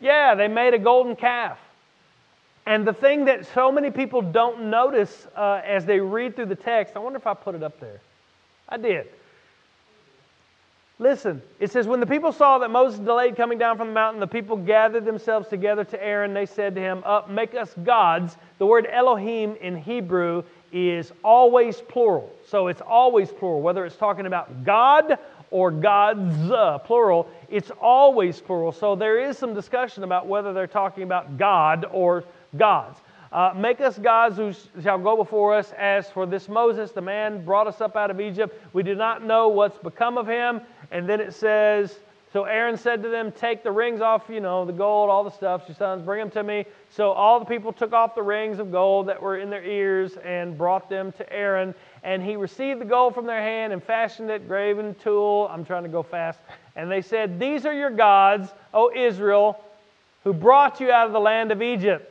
Yeah, 0.02 0.36
they 0.36 0.48
made 0.48 0.74
a 0.74 0.80
golden 0.80 1.16
calf. 1.16 1.58
And 2.66 2.88
the 2.88 2.94
thing 2.94 3.26
that 3.26 3.46
so 3.54 3.72
many 3.72 3.92
people 3.92 4.22
don't 4.22 4.70
notice 4.70 5.28
uh, 5.36 5.62
as 5.66 5.86
they 5.86 6.00
read 6.00 6.36
through 6.36 6.46
the 6.46 6.56
text, 6.56 6.96
I 6.96 7.00
wonder 7.00 7.18
if 7.18 7.28
I 7.28 7.34
put 7.34 7.56
it 7.56 7.64
up 7.64 7.80
there. 7.80 8.00
I 8.70 8.78
did. 8.78 9.08
Listen, 11.00 11.42
it 11.60 11.72
says, 11.72 11.88
When 11.88 12.00
the 12.00 12.06
people 12.06 12.32
saw 12.32 12.60
that 12.60 12.70
Moses 12.70 13.00
delayed 13.00 13.36
coming 13.36 13.58
down 13.58 13.78
from 13.78 13.88
the 13.88 13.94
mountain, 13.94 14.20
the 14.20 14.28
people 14.28 14.56
gathered 14.56 15.06
themselves 15.06 15.48
together 15.48 15.84
to 15.86 16.04
Aaron. 16.04 16.34
They 16.34 16.46
said 16.46 16.76
to 16.76 16.82
him, 16.82 17.02
Up, 17.04 17.30
make 17.30 17.56
us 17.56 17.74
gods. 17.84 18.38
The 18.60 18.66
word 18.66 18.88
Elohim 18.92 19.56
in 19.60 19.76
Hebrew 19.76 20.44
is 20.72 21.12
always 21.24 21.82
plural. 21.82 22.32
So 22.48 22.68
it's 22.68 22.82
always 22.82 23.32
plural, 23.32 23.62
whether 23.62 23.86
it's 23.86 23.96
talking 23.96 24.28
about 24.28 24.64
God 24.64 25.18
or 25.50 25.72
gods, 25.72 26.52
uh, 26.52 26.80
plural, 26.80 27.28
it's 27.50 27.72
always 27.80 28.40
plural. 28.40 28.72
So 28.72 28.96
there 28.96 29.20
is 29.20 29.38
some 29.38 29.54
discussion 29.54 30.04
about 30.04 30.28
whether 30.28 30.54
they're 30.54 30.68
talking 30.68 31.04
about 31.04 31.38
God 31.38 31.86
or 31.92 32.24
gods. 32.58 33.00
Uh, 33.32 33.52
make 33.56 33.82
us 33.82 33.98
gods 33.98 34.38
who 34.38 34.54
shall 34.82 35.00
go 35.00 35.16
before 35.16 35.56
us. 35.56 35.74
As 35.78 36.08
for 36.10 36.28
this 36.28 36.48
Moses, 36.48 36.92
the 36.92 37.02
man 37.02 37.44
brought 37.44 37.66
us 37.66 37.82
up 37.82 37.96
out 37.96 38.12
of 38.12 38.22
Egypt, 38.22 38.56
we 38.74 38.84
do 38.84 38.94
not 38.94 39.24
know 39.24 39.48
what's 39.48 39.78
become 39.80 40.20
of 40.20 40.28
him. 40.28 40.62
And 40.94 41.10
then 41.10 41.20
it 41.20 41.34
says, 41.34 42.00
so 42.34 42.46
Aaron 42.46 42.78
said 42.78 43.04
to 43.04 43.10
them, 43.10 43.32
Take 43.32 43.62
the 43.62 43.72
rings 43.72 44.00
off, 44.00 44.24
you 44.30 44.40
know, 44.40 44.64
the 44.64 44.74
gold, 44.74 45.10
all 45.10 45.24
the 45.24 45.32
stuff, 45.32 45.64
your 45.68 45.76
sons, 45.76 46.04
bring 46.04 46.20
them 46.20 46.32
to 46.32 46.44
me. 46.44 46.66
So 46.90 47.12
all 47.12 47.40
the 47.40 47.46
people 47.46 47.74
took 47.74 47.94
off 47.94 48.16
the 48.16 48.24
rings 48.24 48.58
of 48.58 48.72
gold 48.72 49.08
that 49.08 49.22
were 49.22 49.38
in 49.38 49.52
their 49.52 49.64
ears 49.64 50.18
and 50.24 50.58
brought 50.58 50.90
them 50.90 51.12
to 51.14 51.34
Aaron. 51.34 51.76
And 52.04 52.24
he 52.24 52.36
received 52.36 52.80
the 52.82 52.86
gold 52.86 53.14
from 53.14 53.28
their 53.28 53.42
hand 53.42 53.74
and 53.74 53.84
fashioned 53.84 54.32
it, 54.32 54.48
graven 54.48 54.96
tool. 54.96 55.48
I'm 55.52 55.64
trying 55.66 55.84
to 55.84 55.90
go 55.90 56.02
fast. 56.02 56.40
And 56.76 56.92
they 56.92 57.02
said, 57.02 57.40
These 57.40 57.68
are 57.68 57.74
your 57.74 57.92
gods, 57.92 58.50
O 58.74 58.92
Israel, 58.96 59.64
who 60.24 60.34
brought 60.34 60.80
you 60.80 60.92
out 60.92 61.06
of 61.06 61.14
the 61.14 61.20
land 61.20 61.52
of 61.52 61.62
Egypt. 61.62 62.10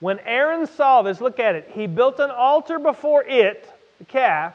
When 0.00 0.18
Aaron 0.20 0.66
saw 0.66 1.02
this, 1.02 1.20
look 1.20 1.38
at 1.38 1.54
it. 1.54 1.70
He 1.72 1.86
built 1.86 2.18
an 2.18 2.30
altar 2.30 2.80
before 2.80 3.22
it, 3.24 3.68
the 3.98 4.04
calf, 4.04 4.54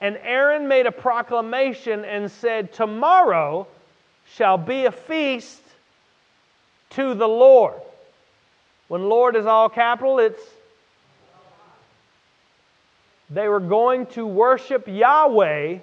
and 0.00 0.16
Aaron 0.22 0.68
made 0.68 0.86
a 0.86 0.92
proclamation 0.92 2.04
and 2.04 2.30
said, 2.30 2.72
Tomorrow 2.72 3.66
shall 4.34 4.58
be 4.58 4.84
a 4.84 4.92
feast 4.92 5.62
to 6.90 7.14
the 7.14 7.28
Lord. 7.28 7.80
When 8.86 9.08
Lord 9.08 9.36
is 9.36 9.46
all 9.46 9.68
capital, 9.68 10.18
it's 10.18 10.40
they 13.30 13.48
were 13.48 13.60
going 13.60 14.06
to 14.06 14.26
worship 14.26 14.88
Yahweh 14.88 15.78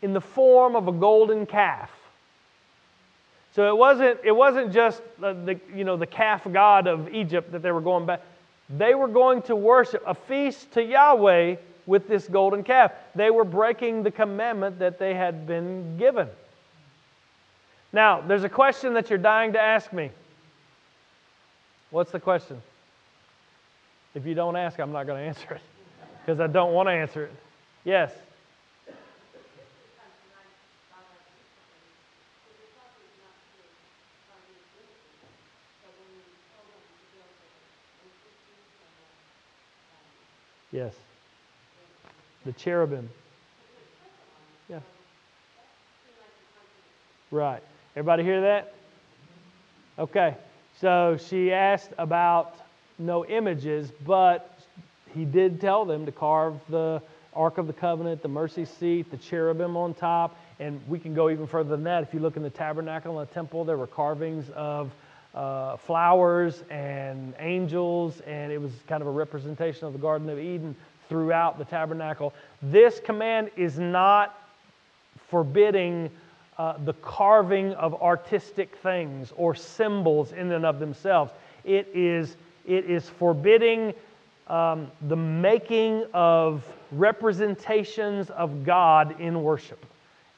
in 0.00 0.12
the 0.12 0.20
form 0.20 0.74
of 0.74 0.88
a 0.88 0.92
golden 0.92 1.44
calf. 1.44 1.90
So 3.54 3.68
it 3.68 3.76
wasn't, 3.76 4.20
it 4.24 4.32
wasn't 4.32 4.72
just 4.72 5.02
the, 5.18 5.58
you 5.74 5.84
know, 5.84 5.96
the 5.96 6.06
calf 6.06 6.46
god 6.50 6.86
of 6.86 7.12
Egypt 7.12 7.52
that 7.52 7.62
they 7.62 7.72
were 7.72 7.80
going 7.80 8.06
back. 8.06 8.22
They 8.70 8.94
were 8.94 9.08
going 9.08 9.42
to 9.42 9.56
worship 9.56 10.02
a 10.06 10.14
feast 10.14 10.72
to 10.72 10.82
Yahweh 10.82 11.56
with 11.86 12.08
this 12.08 12.26
golden 12.26 12.62
calf. 12.62 12.92
They 13.14 13.30
were 13.30 13.44
breaking 13.44 14.02
the 14.02 14.10
commandment 14.10 14.78
that 14.80 14.98
they 14.98 15.14
had 15.14 15.46
been 15.46 15.96
given. 15.96 16.28
Now, 17.92 18.20
there's 18.20 18.44
a 18.44 18.48
question 18.48 18.94
that 18.94 19.08
you're 19.08 19.18
dying 19.18 19.52
to 19.54 19.60
ask 19.60 19.92
me. 19.92 20.10
What's 21.90 22.10
the 22.10 22.20
question? 22.20 22.60
If 24.14 24.26
you 24.26 24.34
don't 24.34 24.56
ask, 24.56 24.78
I'm 24.80 24.92
not 24.92 25.06
going 25.06 25.22
to 25.22 25.28
answer 25.28 25.54
it 25.54 25.60
because 26.24 26.40
I 26.40 26.46
don't 26.46 26.72
want 26.72 26.88
to 26.88 26.92
answer 26.92 27.24
it. 27.24 27.32
Yes. 27.84 28.12
Yes. 40.72 40.92
The 42.46 42.52
cherubim. 42.52 43.10
Yeah. 44.68 44.78
Right. 47.32 47.60
Everybody 47.96 48.22
hear 48.22 48.40
that? 48.42 48.72
Okay. 49.98 50.36
So 50.80 51.18
she 51.28 51.52
asked 51.52 51.90
about 51.98 52.54
no 53.00 53.26
images, 53.26 53.90
but 54.06 54.60
he 55.12 55.24
did 55.24 55.60
tell 55.60 55.84
them 55.84 56.06
to 56.06 56.12
carve 56.12 56.54
the 56.68 57.02
Ark 57.34 57.58
of 57.58 57.66
the 57.66 57.72
Covenant, 57.72 58.22
the 58.22 58.28
mercy 58.28 58.64
seat, 58.64 59.10
the 59.10 59.16
cherubim 59.16 59.76
on 59.76 59.92
top. 59.92 60.38
And 60.60 60.80
we 60.86 61.00
can 61.00 61.14
go 61.14 61.30
even 61.30 61.48
further 61.48 61.70
than 61.70 61.82
that. 61.82 62.04
If 62.04 62.14
you 62.14 62.20
look 62.20 62.36
in 62.36 62.44
the 62.44 62.50
tabernacle 62.50 63.18
and 63.18 63.28
the 63.28 63.34
temple, 63.34 63.64
there 63.64 63.76
were 63.76 63.88
carvings 63.88 64.48
of 64.54 64.92
uh, 65.34 65.78
flowers 65.78 66.62
and 66.70 67.34
angels, 67.40 68.20
and 68.20 68.52
it 68.52 68.58
was 68.58 68.70
kind 68.86 69.02
of 69.02 69.08
a 69.08 69.10
representation 69.10 69.88
of 69.88 69.92
the 69.92 69.98
Garden 69.98 70.30
of 70.30 70.38
Eden 70.38 70.76
throughout 71.08 71.58
the 71.58 71.64
tabernacle. 71.64 72.32
This 72.62 73.00
command 73.00 73.50
is 73.56 73.78
not 73.78 74.38
forbidding 75.28 76.10
uh, 76.58 76.78
the 76.84 76.94
carving 76.94 77.72
of 77.74 78.00
artistic 78.02 78.74
things 78.76 79.32
or 79.36 79.54
symbols 79.54 80.32
in 80.32 80.52
and 80.52 80.64
of 80.64 80.78
themselves. 80.78 81.32
It 81.64 81.88
is, 81.94 82.36
it 82.66 82.84
is 82.86 83.08
forbidding 83.08 83.92
um, 84.46 84.90
the 85.08 85.16
making 85.16 86.04
of 86.14 86.64
representations 86.92 88.30
of 88.30 88.64
God 88.64 89.20
in 89.20 89.42
worship. 89.42 89.84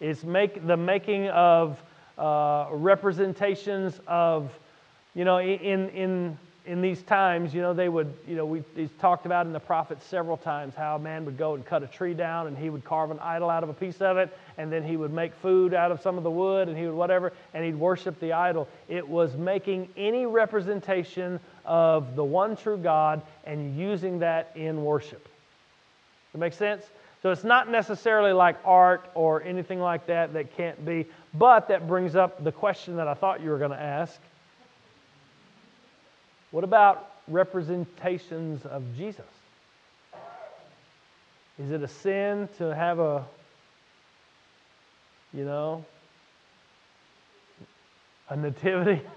It's 0.00 0.24
make, 0.24 0.66
the 0.66 0.76
making 0.76 1.28
of 1.28 1.80
uh, 2.16 2.68
representations 2.72 4.00
of, 4.06 4.50
you 5.14 5.24
know, 5.24 5.38
in, 5.38 5.88
in 5.90 6.38
in 6.68 6.82
these 6.82 7.00
times, 7.02 7.54
you 7.54 7.62
know, 7.62 7.72
they 7.72 7.88
would, 7.88 8.12
you 8.26 8.36
know, 8.36 8.44
we 8.44 8.62
he's 8.76 8.90
talked 9.00 9.24
about 9.24 9.46
in 9.46 9.54
the 9.54 9.58
prophets 9.58 10.04
several 10.04 10.36
times 10.36 10.74
how 10.74 10.96
a 10.96 10.98
man 10.98 11.24
would 11.24 11.38
go 11.38 11.54
and 11.54 11.64
cut 11.64 11.82
a 11.82 11.86
tree 11.86 12.12
down 12.12 12.46
and 12.46 12.58
he 12.58 12.68
would 12.68 12.84
carve 12.84 13.10
an 13.10 13.18
idol 13.20 13.48
out 13.48 13.62
of 13.62 13.70
a 13.70 13.74
piece 13.74 14.02
of 14.02 14.18
it, 14.18 14.36
and 14.58 14.70
then 14.70 14.82
he 14.84 14.98
would 14.98 15.10
make 15.10 15.32
food 15.36 15.72
out 15.72 15.90
of 15.90 16.02
some 16.02 16.18
of 16.18 16.24
the 16.24 16.30
wood 16.30 16.68
and 16.68 16.76
he 16.76 16.84
would 16.84 16.94
whatever, 16.94 17.32
and 17.54 17.64
he'd 17.64 17.74
worship 17.74 18.20
the 18.20 18.34
idol. 18.34 18.68
It 18.86 19.08
was 19.08 19.34
making 19.34 19.88
any 19.96 20.26
representation 20.26 21.40
of 21.64 22.16
the 22.16 22.24
one 22.24 22.54
true 22.54 22.76
God 22.76 23.22
and 23.44 23.78
using 23.78 24.18
that 24.18 24.52
in 24.54 24.84
worship. 24.84 25.26
That 26.32 26.38
make 26.38 26.52
sense? 26.52 26.84
So 27.22 27.32
it's 27.32 27.44
not 27.44 27.70
necessarily 27.70 28.34
like 28.34 28.56
art 28.64 29.10
or 29.14 29.42
anything 29.42 29.80
like 29.80 30.06
that 30.06 30.34
that 30.34 30.54
can't 30.54 30.84
be, 30.84 31.06
but 31.32 31.68
that 31.68 31.88
brings 31.88 32.14
up 32.14 32.44
the 32.44 32.52
question 32.52 32.96
that 32.96 33.08
I 33.08 33.14
thought 33.14 33.40
you 33.40 33.48
were 33.48 33.58
going 33.58 33.70
to 33.70 33.80
ask 33.80 34.20
what 36.50 36.64
about 36.64 37.10
representations 37.28 38.64
of 38.64 38.82
Jesus? 38.96 39.26
Is 41.58 41.70
it 41.70 41.82
a 41.82 41.88
sin 41.88 42.48
to 42.58 42.74
have 42.74 42.98
a, 42.98 43.26
you 45.32 45.44
know, 45.44 45.84
a 48.28 48.36
nativity? 48.36 49.02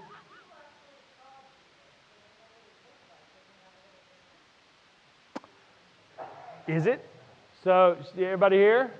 Is 6.68 6.86
it? 6.86 7.04
So, 7.64 7.96
everybody 8.16 8.56
here? 8.56 8.92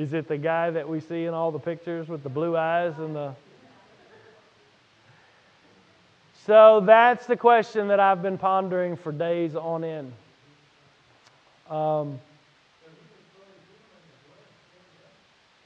Is 0.00 0.14
it 0.14 0.28
the 0.28 0.38
guy 0.38 0.70
that 0.70 0.88
we 0.88 0.98
see 0.98 1.26
in 1.26 1.34
all 1.34 1.52
the 1.52 1.58
pictures 1.58 2.08
with 2.08 2.22
the 2.22 2.30
blue 2.30 2.56
eyes 2.56 2.94
and 2.96 3.14
the. 3.14 3.34
So 6.46 6.80
that's 6.80 7.26
the 7.26 7.36
question 7.36 7.88
that 7.88 8.00
I've 8.00 8.22
been 8.22 8.38
pondering 8.38 8.96
for 8.96 9.12
days 9.12 9.54
on 9.54 9.84
end. 9.84 10.12
Um, 11.68 12.18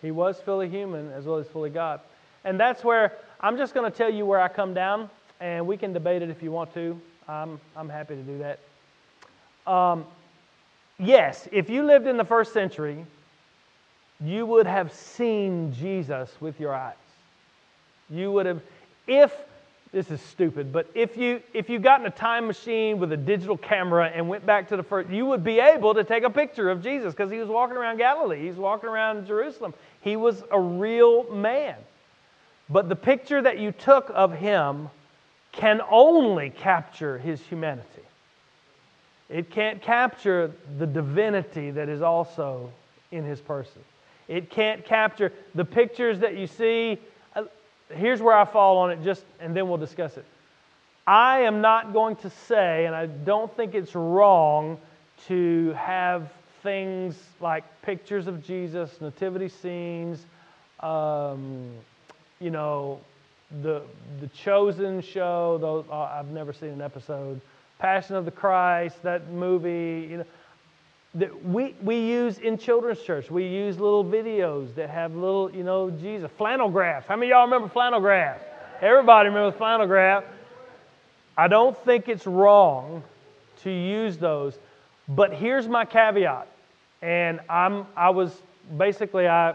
he 0.03 0.11
was 0.11 0.41
fully 0.41 0.69
human 0.69 1.13
as 1.13 1.27
well 1.27 1.39
as 1.39 1.47
fully 1.47 1.71
God. 1.71 2.01
And 2.43 2.59
that's 2.59 2.83
where 2.83 3.13
I'm 3.41 3.57
just 3.57 3.73
going 3.73 3.89
to 3.89 3.97
tell 3.97 4.13
you 4.13 4.27
where 4.27 4.41
I 4.41 4.49
come 4.49 4.75
down, 4.75 5.09
and 5.39 5.65
we 5.65 5.77
can 5.77 5.93
debate 5.93 6.23
it 6.23 6.29
if 6.29 6.43
you 6.43 6.51
want 6.51 6.75
to. 6.75 7.01
I'm, 7.29 7.61
I'm 7.77 7.89
happy 7.89 8.17
to 8.17 8.23
do 8.23 8.39
that. 8.39 9.73
Um, 9.73 10.05
yes, 10.99 11.47
if 11.53 11.71
you 11.71 11.85
lived 11.85 12.09
in 12.09 12.17
the 12.17 12.25
first 12.25 12.53
century, 12.53 13.07
you 14.25 14.47
would 14.47 14.67
have 14.67 14.93
seen 14.93 15.73
Jesus 15.73 16.31
with 16.41 16.59
your 16.59 16.75
eyes. 16.75 16.95
You 18.09 18.33
would 18.33 18.47
have, 18.47 18.63
if, 19.07 19.33
this 19.93 20.11
is 20.11 20.21
stupid, 20.21 20.73
but 20.73 20.89
if 20.95 21.17
you, 21.17 21.43
if 21.53 21.69
you 21.69 21.79
got 21.79 22.01
in 22.01 22.07
a 22.07 22.11
time 22.11 22.47
machine 22.47 22.99
with 22.99 23.13
a 23.13 23.17
digital 23.17 23.57
camera 23.57 24.11
and 24.13 24.29
went 24.29 24.45
back 24.45 24.69
to 24.69 24.77
the 24.77 24.83
first, 24.83 25.11
you 25.11 25.27
would 25.27 25.45
be 25.45 25.61
able 25.61 25.95
to 25.95 26.05
take 26.05 26.25
a 26.25 26.31
picture 26.31 26.71
of 26.71 26.83
Jesus 26.83 27.13
because 27.13 27.31
he 27.31 27.39
was 27.39 27.49
walking 27.49 27.77
around 27.77 27.99
Galilee. 27.99 28.47
he's 28.47 28.57
walking 28.57 28.89
around 28.89 29.27
Jerusalem. 29.27 29.75
He 30.01 30.17
was 30.17 30.43
a 30.51 30.61
real 30.61 31.31
man. 31.31 31.77
But 32.69 32.89
the 32.89 32.97
picture 32.97 33.43
that 33.43 33.59
you 33.59 33.73
took 33.73 34.11
of 34.15 34.33
him 34.33 34.89
can 35.53 35.81
only 35.91 36.51
capture 36.51 37.19
his 37.19 37.41
humanity. 37.43 37.89
It 39.29 39.51
can't 39.51 39.81
capture 39.81 40.53
the 40.79 40.87
divinity 40.87 41.71
that 41.71 41.89
is 41.89 42.03
also 42.03 42.73
in 43.11 43.25
his 43.25 43.41
person. 43.41 43.83
It 44.29 44.51
can't 44.51 44.85
capture 44.85 45.33
the 45.55 45.65
pictures 45.65 46.19
that 46.21 46.37
you 46.37 46.47
see. 46.47 46.99
Uh, 47.35 47.45
here's 47.91 48.23
where 48.23 48.37
I 48.37 48.45
fall 48.45 48.79
on 48.79 48.91
it, 48.91 49.03
just 49.03 49.25
and 49.41 49.55
then 49.55 49.69
we'll 49.69 49.79
discuss 49.79 50.17
it. 50.17 50.25
I 51.07 51.41
am 51.41 51.61
not 51.61 51.93
going 51.93 52.17
to 52.17 52.31
say, 52.31 52.87
and 52.87 52.95
I 52.95 53.07
don't 53.07 53.55
think 53.55 53.75
it's 53.75 53.95
wrong 53.95 54.79
to 55.29 55.73
have 55.73 56.31
things 56.63 57.17
like 57.41 57.65
pictures 57.83 58.27
of 58.27 58.45
Jesus, 58.45 59.01
nativity 59.01 59.51
scenes, 59.51 60.25
um, 60.81 61.71
you 62.41 62.51
know, 62.51 63.01
the 63.63 63.83
the 64.21 64.29
Chosen 64.29 65.01
show. 65.03 65.59
Those 65.61 65.85
uh, 65.91 66.05
I've 66.19 66.31
never 66.31 66.53
seen 66.53 66.71
an 66.71 66.81
episode. 66.81 67.41
Passion 67.79 68.17
of 68.17 68.25
the 68.25 68.31
Christ, 68.31 69.03
that 69.03 69.31
movie. 69.31 70.09
You 70.11 70.19
know, 70.19 70.25
that 71.15 71.45
we, 71.45 71.75
we 71.83 71.97
use 72.01 72.39
in 72.39 72.59
children's 72.59 73.01
church. 73.01 73.31
We 73.31 73.47
use 73.47 73.79
little 73.79 74.05
videos 74.05 74.75
that 74.75 74.91
have 74.91 75.15
little, 75.15 75.51
you 75.55 75.63
know, 75.63 75.91
Jesus. 75.91 76.31
Flannel 76.37 76.69
graph. 76.69 77.07
How 77.07 77.17
many 77.17 77.31
y'all 77.31 77.45
remember 77.45 77.69
flannel 77.69 78.01
graph? 78.01 78.41
Everybody 78.81 79.29
remembers 79.29 79.57
flannel 79.57 79.87
graph. 79.87 80.25
I 81.37 81.49
don't 81.49 81.77
think 81.85 82.09
it's 82.09 82.27
wrong 82.27 83.03
to 83.63 83.71
use 83.71 84.17
those, 84.17 84.59
but 85.09 85.33
here's 85.33 85.69
my 85.69 85.85
caveat. 85.85 86.49
And 87.01 87.41
I'm, 87.49 87.87
I 87.97 88.11
was 88.11 88.33
basically, 88.77 89.29
I 89.29 89.55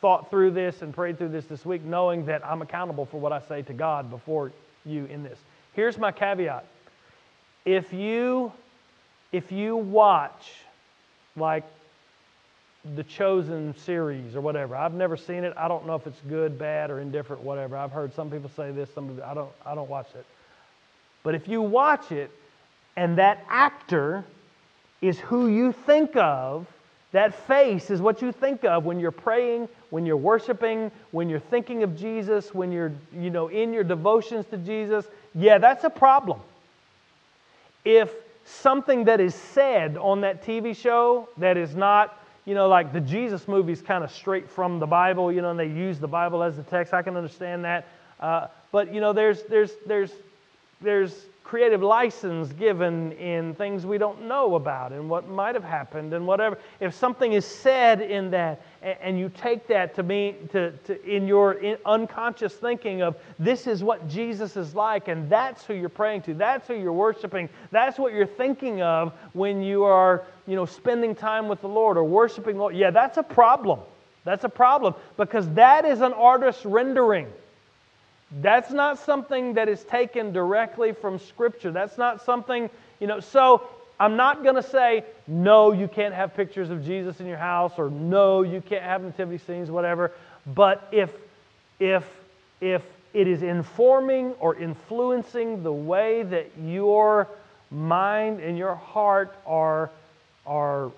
thought 0.00 0.30
through 0.30 0.52
this 0.52 0.82
and 0.82 0.94
prayed 0.94 1.18
through 1.18 1.30
this 1.30 1.46
this 1.46 1.64
week, 1.64 1.84
knowing 1.84 2.26
that 2.26 2.46
I'm 2.46 2.62
accountable 2.62 3.06
for 3.06 3.18
what 3.18 3.32
I 3.32 3.40
say 3.40 3.62
to 3.62 3.72
God 3.72 4.10
before 4.10 4.52
you 4.84 5.06
in 5.06 5.22
this. 5.22 5.38
Here's 5.74 5.98
my 5.98 6.12
caveat. 6.12 6.64
If 7.64 7.92
you, 7.92 8.52
if 9.32 9.52
you 9.52 9.76
watch 9.76 10.52
like 11.38 11.64
the 12.96 13.04
Chosen 13.04 13.76
series 13.76 14.34
or 14.34 14.40
whatever. 14.40 14.76
I've 14.76 14.94
never 14.94 15.16
seen 15.16 15.44
it. 15.44 15.52
I 15.56 15.68
don't 15.68 15.86
know 15.86 15.94
if 15.94 16.06
it's 16.06 16.20
good, 16.28 16.58
bad, 16.58 16.90
or 16.90 17.00
indifferent, 17.00 17.42
whatever. 17.42 17.76
I've 17.76 17.92
heard 17.92 18.14
some 18.14 18.30
people 18.30 18.50
say 18.56 18.70
this. 18.70 18.88
Some 18.94 19.08
people, 19.08 19.24
I 19.24 19.34
don't. 19.34 19.50
I 19.64 19.74
don't 19.74 19.88
watch 19.88 20.08
it. 20.14 20.24
But 21.22 21.34
if 21.34 21.48
you 21.48 21.60
watch 21.60 22.12
it, 22.12 22.30
and 22.96 23.18
that 23.18 23.44
actor 23.48 24.24
is 25.00 25.18
who 25.18 25.48
you 25.48 25.72
think 25.72 26.16
of, 26.16 26.66
that 27.12 27.34
face 27.46 27.90
is 27.90 28.00
what 28.00 28.20
you 28.22 28.32
think 28.32 28.64
of 28.64 28.84
when 28.84 29.00
you're 29.00 29.10
praying, 29.10 29.68
when 29.90 30.04
you're 30.04 30.16
worshiping, 30.16 30.90
when 31.10 31.28
you're 31.28 31.40
thinking 31.40 31.82
of 31.82 31.96
Jesus, 31.96 32.54
when 32.54 32.70
you're 32.70 32.92
you 33.12 33.30
know 33.30 33.48
in 33.48 33.72
your 33.72 33.84
devotions 33.84 34.46
to 34.46 34.56
Jesus. 34.56 35.06
Yeah, 35.34 35.58
that's 35.58 35.84
a 35.84 35.90
problem. 35.90 36.40
If 37.84 38.12
something 38.48 39.04
that 39.04 39.20
is 39.20 39.34
said 39.34 39.96
on 39.96 40.22
that 40.22 40.44
TV 40.44 40.74
show 40.74 41.28
that 41.36 41.56
is 41.56 41.74
not, 41.74 42.18
you 42.44 42.54
know, 42.54 42.68
like 42.68 42.92
the 42.92 43.00
Jesus 43.00 43.46
movies 43.46 43.82
kind 43.82 44.02
of 44.02 44.10
straight 44.10 44.48
from 44.48 44.78
the 44.78 44.86
Bible, 44.86 45.32
you 45.32 45.42
know, 45.42 45.50
and 45.50 45.58
they 45.58 45.66
use 45.66 45.98
the 45.98 46.08
Bible 46.08 46.42
as 46.42 46.56
the 46.56 46.62
text. 46.62 46.94
I 46.94 47.02
can 47.02 47.16
understand 47.16 47.64
that. 47.64 47.86
Uh, 48.20 48.48
but, 48.72 48.92
you 48.92 49.00
know, 49.00 49.12
there's, 49.12 49.42
there's, 49.44 49.72
there's, 49.86 50.12
there's 50.80 51.14
creative 51.48 51.82
license 51.82 52.52
given 52.52 53.10
in 53.12 53.54
things 53.54 53.86
we 53.86 53.96
don't 53.96 54.20
know 54.28 54.54
about 54.54 54.92
and 54.92 55.08
what 55.08 55.26
might 55.30 55.54
have 55.54 55.64
happened 55.64 56.12
and 56.12 56.26
whatever. 56.26 56.58
If 56.78 56.94
something 56.94 57.32
is 57.32 57.46
said 57.46 58.02
in 58.02 58.30
that 58.32 58.60
and 58.82 59.18
you 59.18 59.30
take 59.30 59.66
that 59.68 59.94
to 59.94 60.02
be 60.02 60.36
to, 60.52 60.72
to 60.72 61.02
in 61.06 61.26
your 61.26 61.58
unconscious 61.86 62.52
thinking 62.52 63.00
of 63.00 63.16
this 63.38 63.66
is 63.66 63.82
what 63.82 64.06
Jesus 64.06 64.58
is 64.58 64.74
like 64.74 65.08
and 65.08 65.30
that's 65.30 65.64
who 65.64 65.72
you're 65.72 65.88
praying 65.88 66.20
to, 66.22 66.34
that's 66.34 66.68
who 66.68 66.74
you're 66.74 66.92
worshiping, 66.92 67.48
that's 67.70 67.98
what 67.98 68.12
you're 68.12 68.26
thinking 68.26 68.82
of 68.82 69.14
when 69.32 69.62
you 69.62 69.84
are, 69.84 70.24
you 70.46 70.54
know, 70.54 70.66
spending 70.66 71.14
time 71.14 71.48
with 71.48 71.62
the 71.62 71.68
Lord 71.68 71.96
or 71.96 72.04
worshiping 72.04 72.58
Lord. 72.58 72.76
Yeah, 72.76 72.90
that's 72.90 73.16
a 73.16 73.22
problem. 73.22 73.80
That's 74.24 74.44
a 74.44 74.50
problem 74.50 74.94
because 75.16 75.48
that 75.54 75.86
is 75.86 76.02
an 76.02 76.12
artist's 76.12 76.66
rendering. 76.66 77.28
That's 78.30 78.70
not 78.70 78.98
something 78.98 79.54
that 79.54 79.68
is 79.68 79.82
taken 79.84 80.32
directly 80.32 80.92
from 80.92 81.18
Scripture. 81.18 81.70
That's 81.70 81.96
not 81.96 82.24
something, 82.24 82.68
you 83.00 83.06
know, 83.06 83.20
so 83.20 83.66
I'm 83.98 84.16
not 84.16 84.42
going 84.42 84.54
to 84.54 84.62
say, 84.62 85.04
no, 85.26 85.72
you 85.72 85.88
can't 85.88 86.14
have 86.14 86.34
pictures 86.34 86.70
of 86.70 86.84
Jesus 86.84 87.20
in 87.20 87.26
your 87.26 87.38
house, 87.38 87.72
or 87.78 87.90
no, 87.90 88.42
you 88.42 88.60
can't 88.60 88.82
have 88.82 89.02
nativity 89.02 89.38
scenes, 89.38 89.70
whatever. 89.70 90.12
But 90.46 90.88
if, 90.92 91.10
if, 91.80 92.04
if 92.60 92.82
it 93.14 93.26
is 93.26 93.42
informing 93.42 94.32
or 94.40 94.54
influencing 94.54 95.62
the 95.62 95.72
way 95.72 96.22
that 96.22 96.50
your 96.62 97.28
mind 97.70 98.40
and 98.40 98.56
your 98.56 98.74
heart 98.74 99.34
are, 99.46 99.90
are 100.46 100.92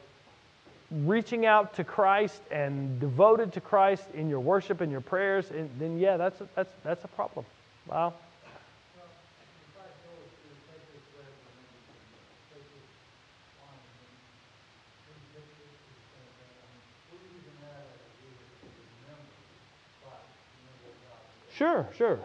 reaching 0.91 1.47
out 1.47 1.75
to 1.75 1.85
Christ 1.85 2.41
and 2.51 2.99
devoted 2.99 3.53
to 3.53 3.61
Christ 3.61 4.05
in 4.15 4.29
your 4.29 4.41
worship 4.41 4.81
and 4.81 4.91
your 4.91 5.01
prayers, 5.01 5.51
and 5.51 5.71
then 5.79 5.99
yeah, 5.99 6.17
that's 6.17 6.41
a, 6.41 6.49
that's 6.55 6.73
that's 6.83 7.05
a 7.05 7.09
problem. 7.09 7.45
Wow. 7.89 8.15
Sure, 21.61 21.87
sure. 21.95 22.19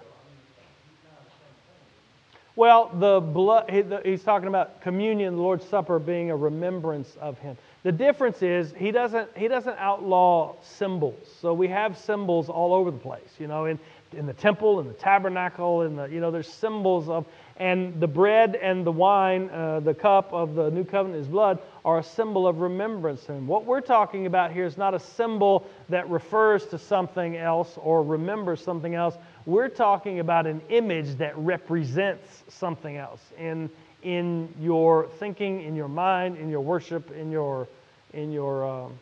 Well, 2.55 2.89
the 2.93 3.19
blood, 3.19 3.69
he's 4.05 4.23
talking 4.23 4.47
about 4.47 4.79
communion, 4.79 5.35
the 5.35 5.41
Lord's 5.41 5.67
Supper 5.67 5.99
being 5.99 6.31
a 6.31 6.37
remembrance 6.37 7.17
of 7.19 7.37
him. 7.39 7.57
The 7.85 7.91
difference 7.91 8.41
is 8.41 8.73
he 8.75 8.89
doesn't, 8.89 9.29
he 9.37 9.47
doesn't 9.47 9.77
outlaw 9.77 10.55
symbols. 10.63 11.27
So 11.39 11.53
we 11.53 11.67
have 11.67 11.95
symbols 11.95 12.49
all 12.49 12.73
over 12.73 12.89
the 12.89 12.97
place, 12.97 13.29
you 13.37 13.45
know, 13.45 13.65
in, 13.65 13.77
in 14.13 14.25
the 14.25 14.33
temple, 14.33 14.79
in 14.79 14.87
the 14.87 14.93
tabernacle, 14.93 15.83
in 15.83 15.95
the, 15.95 16.05
you 16.05 16.19
know, 16.19 16.31
there's 16.31 16.51
symbols 16.51 17.09
of, 17.09 17.27
and 17.57 17.99
the 17.99 18.07
bread 18.07 18.55
and 18.55 18.83
the 18.83 18.91
wine, 18.91 19.51
uh, 19.51 19.81
the 19.81 19.93
cup 19.93 20.33
of 20.33 20.55
the 20.55 20.71
new 20.71 20.83
covenant, 20.83 21.19
his 21.19 21.27
blood, 21.27 21.59
are 21.85 21.99
a 21.99 22.03
symbol 22.03 22.47
of 22.47 22.59
remembrance. 22.59 23.29
And 23.29 23.47
what 23.47 23.65
we're 23.65 23.81
talking 23.81 24.25
about 24.25 24.51
here 24.51 24.65
is 24.65 24.77
not 24.77 24.95
a 24.95 24.99
symbol 24.99 25.67
that 25.89 26.09
refers 26.09 26.65
to 26.67 26.79
something 26.79 27.37
else 27.37 27.77
or 27.77 28.01
remembers 28.01 28.61
something 28.63 28.95
else. 28.95 29.15
We're 29.45 29.69
talking 29.69 30.21
about 30.21 30.47
an 30.47 30.59
image 30.69 31.19
that 31.19 31.37
represents 31.37 32.45
something 32.47 32.97
else 32.97 33.21
in, 33.37 33.69
in 34.05 34.53
your 34.61 35.07
thinking, 35.19 35.63
in 35.63 35.75
your 35.75 35.87
mind, 35.87 36.37
in 36.37 36.47
your 36.49 36.61
worship, 36.61 37.11
in 37.11 37.31
your 37.31 37.67
in 38.13 38.31
your 38.31 38.65
um, 38.65 38.93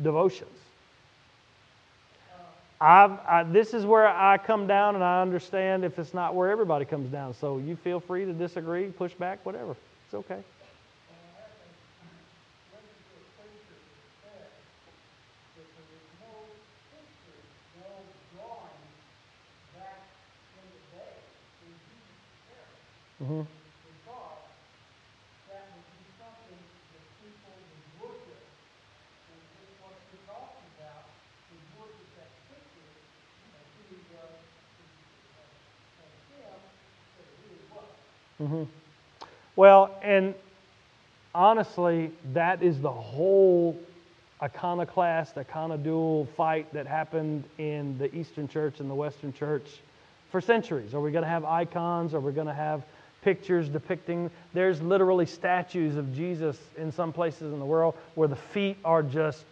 devotions. 0.00 0.50
I, 2.80 3.46
this 3.50 3.72
is 3.72 3.86
where 3.86 4.06
I 4.06 4.36
come 4.36 4.66
down, 4.66 4.94
and 4.94 5.02
I 5.02 5.22
understand 5.22 5.84
if 5.84 5.98
it's 5.98 6.12
not 6.12 6.34
where 6.34 6.50
everybody 6.50 6.84
comes 6.84 7.10
down. 7.10 7.32
So 7.32 7.56
you 7.56 7.76
feel 7.76 7.98
free 7.98 8.26
to 8.26 8.32
disagree, 8.32 8.88
push 8.88 9.14
back, 9.14 9.44
whatever. 9.46 9.74
It's 10.06 10.14
okay. 10.14 10.42
Mm-hmm. 23.22 23.63
Mm-hmm. 38.40 38.64
Well, 39.56 39.96
and 40.02 40.34
honestly, 41.34 42.10
that 42.32 42.62
is 42.62 42.80
the 42.80 42.90
whole 42.90 43.78
iconoclast, 44.42 45.38
iconodule 45.38 46.26
fight 46.36 46.72
that 46.72 46.86
happened 46.86 47.44
in 47.58 47.96
the 47.98 48.14
Eastern 48.14 48.48
Church 48.48 48.80
and 48.80 48.90
the 48.90 48.94
Western 48.94 49.32
Church 49.32 49.80
for 50.30 50.40
centuries. 50.40 50.94
Are 50.94 51.00
we 51.00 51.12
going 51.12 51.22
to 51.22 51.30
have 51.30 51.44
icons? 51.44 52.14
Are 52.14 52.20
we 52.20 52.32
going 52.32 52.48
to 52.48 52.54
have 52.54 52.82
pictures 53.22 53.68
depicting? 53.68 54.30
There's 54.52 54.82
literally 54.82 55.26
statues 55.26 55.96
of 55.96 56.14
Jesus 56.14 56.58
in 56.76 56.90
some 56.90 57.12
places 57.12 57.52
in 57.52 57.58
the 57.58 57.64
world 57.64 57.94
where 58.16 58.28
the 58.28 58.36
feet 58.36 58.76
are 58.84 59.02
just, 59.02 59.44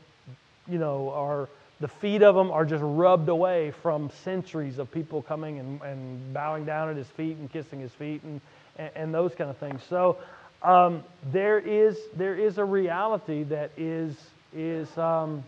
you 0.69 0.79
know, 0.79 1.11
are 1.11 1.49
the 1.81 1.89
feet 1.89 2.23
of 2.23 2.37
them 2.37 2.51
are 2.51 2.65
just 2.65 2.83
rubbed 2.85 3.29
away 3.29 3.73
from 3.83 4.09
centuries 4.23 4.79
of 4.79 4.91
people 4.93 5.21
coming 5.23 5.59
and, 5.59 5.81
and 5.83 6.33
bowing 6.33 6.65
down 6.65 6.89
at 6.89 6.97
his 6.97 7.09
feet 7.09 7.37
and 7.39 7.53
kissing 7.53 7.81
his 7.81 7.91
feet 7.93 8.23
and, 8.23 8.41
and, 8.79 8.91
and 8.95 9.15
those 9.15 9.35
kind 9.35 9.51
of 9.51 9.57
things. 9.59 9.83
So 9.89 10.19
um, 10.63 11.03
there 11.31 11.59
is 11.59 11.99
there 12.17 12.35
is 12.35 12.59
a 12.59 12.65
reality 12.65 13.43
that 13.45 13.71
is 13.77 14.15
is 14.55 14.97
um, 14.99 15.43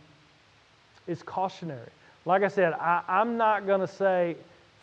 is 1.07 1.23
cautionary. 1.23 1.91
Like 2.25 2.43
I 2.43 2.49
said, 2.49 2.73
I, 2.73 3.03
I'm 3.09 3.37
not 3.37 3.67
going 3.67 3.81
to 3.81 3.89
say. 3.89 4.37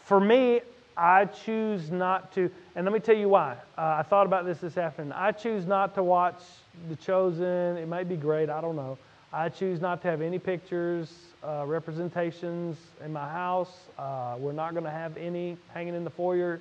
For 0.05 0.19
me, 0.19 0.61
I 0.97 1.25
choose 1.25 1.89
not 1.89 2.33
to, 2.33 2.51
and 2.75 2.85
let 2.85 2.93
me 2.93 2.99
tell 2.99 3.15
you 3.15 3.29
why. 3.29 3.53
Uh, 3.77 3.95
I 3.99 4.03
thought 4.03 4.25
about 4.25 4.45
this 4.45 4.59
this 4.59 4.77
afternoon. 4.77 5.13
I 5.13 5.31
choose 5.31 5.65
not 5.65 5.95
to 5.95 6.03
watch 6.03 6.41
The 6.89 6.95
Chosen. 6.95 7.77
It 7.77 7.87
might 7.87 8.09
be 8.09 8.17
great, 8.17 8.49
I 8.49 8.61
don't 8.61 8.75
know. 8.75 8.97
I 9.33 9.47
choose 9.47 9.79
not 9.79 10.01
to 10.01 10.09
have 10.09 10.21
any 10.21 10.39
pictures, 10.39 11.13
uh, 11.43 11.63
representations 11.65 12.77
in 13.03 13.13
my 13.13 13.27
house. 13.29 13.71
Uh, 13.97 14.35
we're 14.37 14.51
not 14.51 14.73
going 14.73 14.83
to 14.83 14.91
have 14.91 15.15
any 15.15 15.57
hanging 15.73 15.95
in 15.95 16.03
the 16.03 16.09
foyer. 16.09 16.59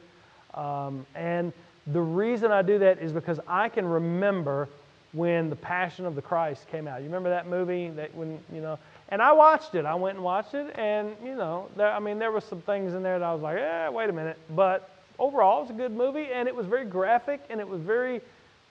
Um, 0.55 1.05
and 1.15 1.53
the 1.87 2.01
reason 2.01 2.53
I 2.53 2.63
do 2.63 2.79
that 2.79 2.99
is 2.99 3.13
because 3.13 3.41
I 3.47 3.69
can 3.69 3.87
remember 3.87 4.69
when 5.13 5.51
the 5.51 5.57
Passion 5.57 6.07
of 6.07 6.15
the 6.15 6.23
Christ 6.23 6.69
came 6.71 6.87
out. 6.87 7.01
You 7.01 7.07
remember 7.07 7.31
that 7.31 7.49
movie 7.49 7.91
that 7.91 8.15
when 8.15 8.39
you 8.53 8.61
know? 8.61 8.79
And 9.09 9.21
I 9.21 9.33
watched 9.33 9.75
it. 9.75 9.85
I 9.85 9.95
went 9.95 10.17
and 10.17 10.25
watched 10.25 10.55
it, 10.55 10.73
and 10.79 11.17
you 11.25 11.35
know, 11.35 11.69
there, 11.77 11.91
I 11.91 11.99
mean, 11.99 12.19
there 12.19 12.31
were 12.31 12.41
some 12.41 12.61
things 12.61 12.95
in 12.95 13.03
there 13.03 13.19
that 13.19 13.25
I 13.25 13.33
was 13.33 13.43
like, 13.43 13.59
eh, 13.59 13.89
wait 13.89 14.09
a 14.09 14.13
minute. 14.13 14.39
But 14.55 14.89
overall, 15.19 15.59
it 15.59 15.63
was 15.63 15.71
a 15.71 15.75
good 15.75 15.93
movie, 15.93 16.29
and 16.33 16.47
it 16.47 16.55
was 16.55 16.67
very 16.67 16.85
graphic, 16.85 17.41
and 17.51 17.61
it 17.61 17.69
was 17.69 17.81
very, 17.81 18.21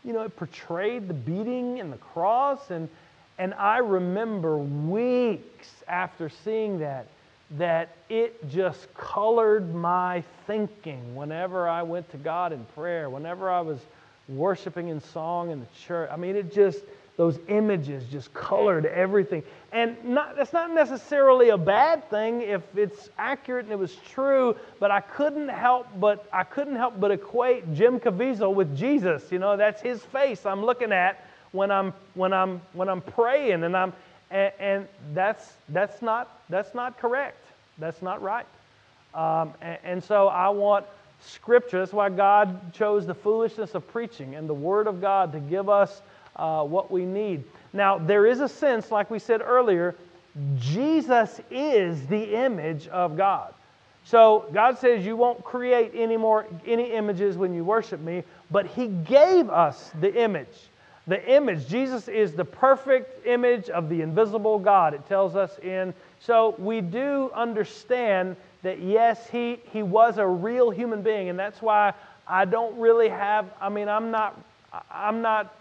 you 0.06 0.14
know, 0.14 0.22
it 0.22 0.36
portrayed 0.38 1.10
the 1.10 1.14
beating 1.14 1.80
and 1.80 1.92
the 1.92 1.98
cross, 1.98 2.72
and 2.72 2.88
and 3.38 3.54
I 3.54 3.78
remember 3.78 4.58
weeks 4.58 5.70
after 5.88 6.30
seeing 6.30 6.80
that 6.80 7.08
that 7.58 7.96
it 8.10 8.48
just 8.50 8.94
colored 8.94 9.74
my 9.74 10.24
thinking 10.46 11.16
whenever 11.16 11.68
I 11.68 11.82
went 11.82 12.10
to 12.12 12.18
God 12.18 12.54
in 12.54 12.64
prayer, 12.76 13.10
whenever 13.10 13.50
I 13.50 13.62
was 13.62 13.80
worshiping 14.28 14.90
in 14.90 15.02
song 15.02 15.50
in 15.50 15.60
the 15.60 15.66
church. 15.88 16.10
I 16.12 16.16
mean, 16.16 16.36
it 16.36 16.54
just, 16.54 16.80
those 17.18 17.40
images 17.48 18.06
just 18.06 18.32
colored 18.34 18.86
everything. 18.86 19.44
And 19.72 19.98
not, 20.06 20.36
that's 20.36 20.54
not 20.54 20.72
necessarily 20.72 21.50
a 21.50 21.58
bad 21.58 22.08
thing 22.12 22.42
if 22.42 22.62
it's 22.76 23.10
accurate 23.18 23.66
and 23.66 23.74
it 23.74 23.80
was 23.80 23.96
true, 24.12 24.56
but 24.80 24.92
I 24.92 25.02
couldn't 25.02 25.50
help 25.50 25.88
but, 26.00 26.28
I 26.32 26.44
couldn't 26.44 26.76
help 26.76 27.00
but 27.00 27.10
equate 27.10 27.74
Jim 27.74 28.00
Caviezel 28.00 28.54
with 28.54 28.78
Jesus. 28.78 29.32
You 29.32 29.40
know, 29.40 29.58
that's 29.58 29.82
his 29.82 30.04
face 30.04 30.46
I'm 30.46 30.64
looking 30.64 30.92
at 30.92 31.26
when 31.52 31.72
I'm, 31.72 31.94
when 32.14 32.32
I'm, 32.32 32.62
when 32.74 32.88
I'm 32.88 33.02
praying 33.02 33.64
and 33.64 33.76
I'm, 33.76 33.94
and, 34.32 34.54
and 34.60 34.88
that's, 35.14 35.54
that's, 35.70 36.02
not, 36.02 36.42
that's 36.50 36.74
not 36.76 37.00
correct. 37.00 37.44
That's 37.78 38.02
not 38.02 38.22
right. 38.22 38.46
Um, 39.14 39.54
and, 39.62 39.78
and 39.84 40.04
so 40.04 40.28
I 40.28 40.50
want 40.50 40.86
Scripture. 41.22 41.80
That's 41.80 41.94
why 41.94 42.10
God 42.10 42.74
chose 42.74 43.06
the 43.06 43.16
foolishness 43.16 43.76
of 43.76 43.88
preaching 43.88 44.36
and 44.36 44.48
the 44.48 44.54
Word 44.54 44.88
of 44.88 45.02
God 45.02 45.34
to 45.34 45.40
give 45.40 45.70
us 45.70 46.02
uh, 46.36 46.64
what 46.64 46.92
we 46.92 47.06
need. 47.06 47.44
Now, 47.74 47.98
there 47.98 48.26
is 48.26 48.40
a 48.40 48.50
sense, 48.50 48.92
like 48.92 49.12
we 49.12 49.20
said 49.20 49.42
earlier, 49.42 49.96
Jesus 50.58 51.42
is 51.52 52.06
the 52.08 52.36
image 52.36 52.88
of 52.88 53.18
God. 53.18 53.54
So 54.06 54.46
God 54.54 54.78
says 54.80 55.06
you 55.06 55.18
won't 55.18 55.44
create 55.44 55.92
any 55.94 56.18
more 56.18 56.46
any 56.66 56.92
images 56.94 57.38
when 57.38 57.54
you 57.54 57.64
worship 57.64 58.00
me, 58.00 58.24
but 58.50 58.66
He 58.66 58.88
gave 58.88 59.50
us 59.50 59.92
the 60.00 60.14
image 60.24 60.48
the 61.10 61.30
image. 61.30 61.68
Jesus 61.68 62.08
is 62.08 62.34
the 62.34 62.46
perfect 62.46 63.26
image 63.26 63.70
of 63.70 63.90
the 63.90 64.02
invisible 64.02 64.60
God, 64.60 64.94
it 64.94 65.06
tells 65.08 65.36
us 65.36 65.58
in. 65.60 65.94
So 66.20 66.56
we 66.60 66.82
do 66.82 67.32
understand 67.34 68.36
that, 68.62 68.80
yes, 68.80 69.28
he, 69.28 69.60
he 69.74 69.82
was 69.84 70.20
a 70.20 70.28
real 70.28 70.70
human 70.70 71.02
being, 71.02 71.30
and 71.30 71.40
that's 71.40 71.62
why 71.62 71.94
I 72.28 72.46
don't 72.46 72.78
really 72.78 73.10
have, 73.10 73.48
I 73.60 73.70
mean, 73.70 73.90
I'm 73.90 74.12
not, 74.12 74.40
I'm 74.92 75.22
not 75.24 75.56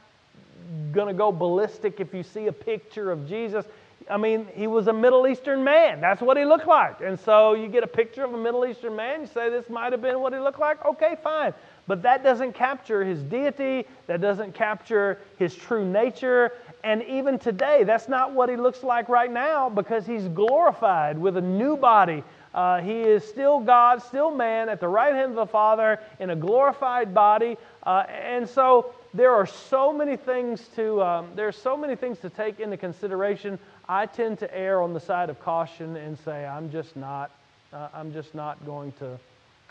going 0.92 1.09
to 1.09 1.14
go 1.14 1.32
ballistic 1.32 1.99
if 1.99 2.12
you 2.12 2.22
see 2.22 2.49
a 2.49 2.53
picture 2.53 3.11
of 3.11 3.26
Jesus. 3.26 3.64
I 4.11 4.18
mean, 4.18 4.46
he 4.55 4.66
was 4.66 4.86
a 4.86 4.92
Middle 4.92 5.26
Eastern 5.26 5.64
man. 5.64 6.03
That's 6.03 6.20
what 6.20 6.36
he 6.36 6.44
looked 6.44 6.66
like. 6.66 7.01
And 7.01 7.18
so 7.18 7.55
you 7.55 7.68
get 7.68 7.84
a 7.84 7.88
picture 7.88 8.24
of 8.24 8.34
a 8.34 8.38
Middle 8.38 8.66
Eastern 8.66 8.96
man, 8.96 9.22
you 9.22 9.26
say 9.26 9.49
this 9.49 9.68
might 9.70 9.92
have 9.92 10.03
been 10.03 10.20
what 10.20 10.34
he 10.34 10.38
looked 10.38 10.61
like. 10.61 10.84
Okay, 10.84 11.16
fine. 11.22 11.55
But 11.89 12.03
that 12.03 12.22
doesn't 12.22 12.53
capture 12.53 13.03
his 13.03 13.22
deity, 13.22 13.86
that 14.07 14.20
doesn't 14.20 14.55
capture 14.55 15.18
his 15.39 15.57
true 15.57 15.84
nature. 15.84 16.53
And 16.84 17.03
even 17.05 17.39
today, 17.39 17.82
that's 17.82 18.09
not 18.09 18.32
what 18.32 18.51
he 18.51 18.57
looks 18.57 18.84
like 18.84 19.09
right 19.09 19.32
now 19.32 19.70
because 19.70 20.07
he's 20.07 20.28
glorified 20.28 21.18
with 21.18 21.39
a 21.39 21.41
new 21.41 21.76
body. 21.76 22.22
Uh, 22.55 22.80
he 22.80 23.01
is 23.01 23.24
still 23.24 23.61
God, 23.61 24.03
still 24.03 24.30
man, 24.30 24.68
at 24.68 24.80
the 24.80 24.89
right 24.89 25.14
hand 25.14 25.30
of 25.30 25.36
the 25.36 25.47
Father 25.47 25.99
in 26.20 26.30
a 26.30 26.36
glorified 26.36 27.14
body. 27.14 27.57
Uh, 27.82 28.05
and 28.09 28.49
so 28.49 28.95
there 29.14 29.34
are 29.34 29.47
so 29.47 29.93
many 29.93 30.16
things 30.16 30.68
to 30.76 31.03
um, 31.03 31.28
there 31.34 31.49
are 31.49 31.53
so 31.53 31.76
many 31.76 31.97
things 31.97 32.18
to 32.18 32.30
take 32.30 32.61
into 32.61 32.76
consideration. 32.76 33.59
I 33.89 34.07
tend 34.07 34.39
to 34.41 34.55
err 34.55 34.82
on 34.82 34.93
the 34.93 35.01
side 35.01 35.30
of 35.30 35.41
caution 35.41 35.97
and 35.97 36.18
say 36.18 36.47
I'm 36.47 36.70
just 36.70 36.97
not 36.97 37.30
uh, 37.72 37.89
I'm 37.95 38.12
just 38.12 38.34
not 38.34 38.64
going 38.66 38.93
to 38.93 39.18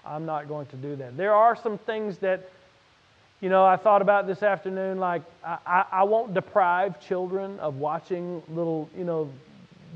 I'm 0.07 0.25
not 0.25 0.47
going 0.47 0.65
to 0.67 0.75
do 0.75 0.95
that. 0.97 1.17
There 1.17 1.33
are 1.33 1.55
some 1.55 1.77
things 1.77 2.17
that, 2.19 2.49
you 3.41 3.49
know, 3.49 3.65
I 3.65 3.75
thought 3.75 4.01
about 4.01 4.25
this 4.27 4.41
afternoon. 4.41 4.99
Like, 4.99 5.21
I, 5.43 5.57
I, 5.65 5.85
I 5.91 6.03
won't 6.03 6.33
deprive 6.33 6.99
children 7.05 7.59
of 7.59 7.75
watching 7.75 8.41
little, 8.49 8.89
you 8.97 9.03
know, 9.03 9.29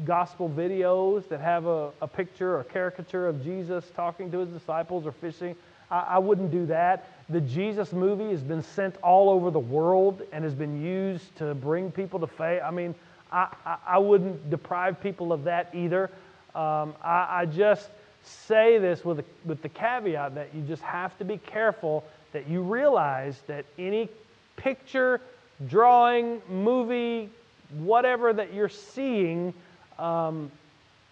gospel 0.06 0.50
videos 0.50 1.28
that 1.30 1.40
have 1.40 1.66
a, 1.66 1.92
a 2.02 2.08
picture 2.08 2.58
or 2.58 2.64
caricature 2.64 3.28
of 3.28 3.44
Jesus 3.44 3.86
talking 3.96 4.32
to 4.32 4.40
his 4.40 4.50
disciples 4.50 5.06
or 5.06 5.12
fishing. 5.12 5.56
I, 5.90 6.00
I 6.00 6.18
wouldn't 6.18 6.52
do 6.52 6.66
that. 6.68 7.08
The 7.30 7.42
Jesus 7.42 7.94
movie 7.94 8.32
has 8.32 8.42
been 8.42 8.64
sent 8.64 8.98
all 8.98 9.30
over 9.30 9.52
the 9.52 9.60
world 9.60 10.22
and 10.32 10.44
has 10.44 10.54
been 10.54 10.82
used 10.82 11.36
to 11.38 11.54
bring 11.56 11.92
people 11.92 12.20
to 12.20 12.28
faith. 12.28 12.62
I 12.64 12.72
mean, 12.72 12.96
I, 13.32 13.48
I, 13.66 13.78
I 13.88 13.98
wouldn't 13.98 14.50
deprive 14.50 15.02
people 15.02 15.32
of 15.32 15.46
that 15.46 15.74
either. 15.74 16.10
Um, 16.54 16.96
I, 17.02 17.42
I 17.42 17.46
just 17.46 17.90
say 18.24 18.78
this 18.78 19.04
with, 19.04 19.26
with 19.46 19.62
the 19.62 19.70
caveat 19.70 20.36
that 20.36 20.54
you 20.54 20.62
just 20.64 20.82
have 20.84 21.18
to 21.18 21.26
be 21.26 21.38
careful 21.38 22.04
that 22.34 22.48
you 22.48 22.62
realize 22.62 23.42
that 23.48 23.66
any 23.78 24.10
picture, 24.56 25.22
drawing, 25.68 26.42
movie, 26.50 27.30
whatever 27.78 28.34
that 28.34 28.54
you're 28.54 28.70
seeing, 28.70 29.54
um, 30.00 30.52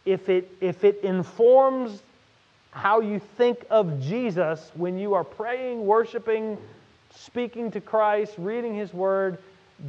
if, 0.06 0.30
it, 0.30 0.50
if 0.62 0.84
it 0.84 1.04
informs 1.04 2.02
how 2.72 3.00
you 3.00 3.20
think 3.38 3.66
of 3.70 4.02
Jesus 4.02 4.72
when 4.76 4.98
you 4.98 5.14
are 5.14 5.24
praying, 5.24 5.86
worshiping, 5.86 6.58
speaking 7.14 7.72
to 7.72 7.82
Christ, 7.82 8.36
reading 8.38 8.76
His 8.76 8.94
Word, 8.94 9.40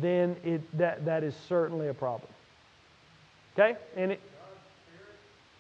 then 0.01 0.37
it, 0.45 0.79
that, 0.79 1.05
that 1.05 1.23
is 1.23 1.35
certainly 1.49 1.89
a 1.89 1.95
problem. 1.95 2.31
Okay? 3.55 3.77
And 3.97 4.13
it, 4.13 4.21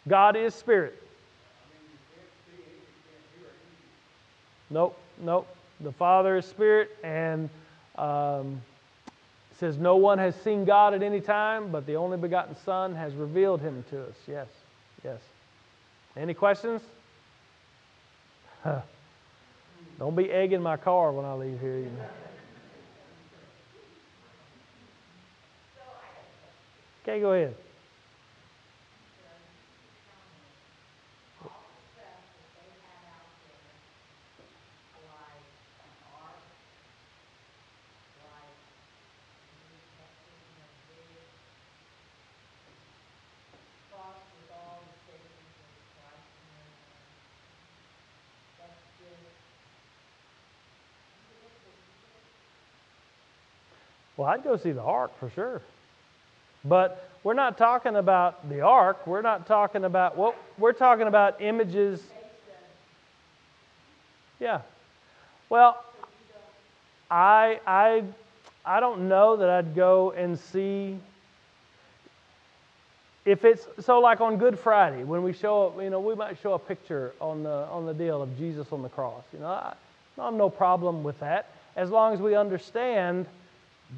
God 0.08 0.36
is 0.36 0.54
Spirit. 0.54 1.00
Nope, 4.70 4.96
nope. 5.20 5.46
The 5.80 5.92
Father 5.92 6.36
is 6.36 6.46
Spirit, 6.46 6.96
and 7.02 7.50
um, 7.96 8.62
says, 9.58 9.76
No 9.76 9.96
one 9.96 10.18
has 10.18 10.34
seen 10.36 10.64
God 10.64 10.94
at 10.94 11.02
any 11.02 11.20
time, 11.20 11.70
but 11.70 11.86
the 11.86 11.96
only 11.96 12.16
begotten 12.16 12.56
Son 12.64 12.94
has 12.94 13.14
revealed 13.14 13.60
him 13.60 13.84
to 13.90 14.02
us. 14.04 14.16
Yes, 14.26 14.48
yes. 15.04 15.20
Any 16.16 16.34
questions? 16.34 16.82
Don't 19.98 20.16
be 20.16 20.30
egging 20.30 20.62
my 20.62 20.76
car 20.76 21.12
when 21.12 21.24
I 21.24 21.34
leave 21.34 21.60
here. 21.60 21.90
Okay, 27.02 27.20
go 27.20 27.32
ahead. 27.32 27.54
Well, 54.20 54.28
I'd 54.28 54.44
go 54.44 54.58
see 54.58 54.72
the 54.72 54.82
ark 54.82 55.18
for 55.18 55.30
sure. 55.30 55.62
But 56.62 57.08
we're 57.24 57.32
not 57.32 57.56
talking 57.56 57.96
about 57.96 58.50
the 58.50 58.60
ark. 58.60 59.06
We're 59.06 59.22
not 59.22 59.46
talking 59.46 59.82
about 59.82 60.14
what 60.14 60.34
well, 60.34 60.44
we're 60.58 60.74
talking 60.74 61.06
about 61.06 61.40
images. 61.40 62.02
Yeah. 64.38 64.60
Well, 65.48 65.82
I 67.10 67.60
I 67.66 68.04
I 68.62 68.80
don't 68.80 69.08
know 69.08 69.36
that 69.38 69.48
I'd 69.48 69.74
go 69.74 70.10
and 70.10 70.38
see 70.38 70.98
if 73.24 73.46
it's 73.46 73.66
so 73.78 74.00
like 74.00 74.20
on 74.20 74.36
Good 74.36 74.58
Friday 74.58 75.02
when 75.02 75.22
we 75.22 75.32
show 75.32 75.68
up, 75.68 75.82
you 75.82 75.88
know 75.88 76.00
we 76.00 76.14
might 76.14 76.36
show 76.42 76.52
a 76.52 76.58
picture 76.58 77.14
on 77.22 77.42
the 77.42 77.66
on 77.70 77.86
the 77.86 77.94
deal 77.94 78.20
of 78.20 78.36
Jesus 78.36 78.66
on 78.70 78.82
the 78.82 78.90
cross. 78.90 79.24
You 79.32 79.38
know, 79.38 79.46
I, 79.46 79.72
I 80.18 80.24
have 80.26 80.34
no 80.34 80.50
problem 80.50 81.02
with 81.02 81.18
that 81.20 81.54
as 81.74 81.88
long 81.88 82.12
as 82.12 82.20
we 82.20 82.34
understand 82.34 83.24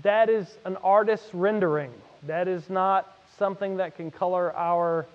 that 0.02 0.30
is 0.30 0.56
an 0.64 0.76
artist's 0.76 1.34
rendering. 1.34 1.92
That 2.26 2.48
is 2.48 2.70
not 2.70 3.16
something 3.38 3.76
that 3.76 3.96
can 3.96 4.10
color 4.10 4.54
our 4.56 5.06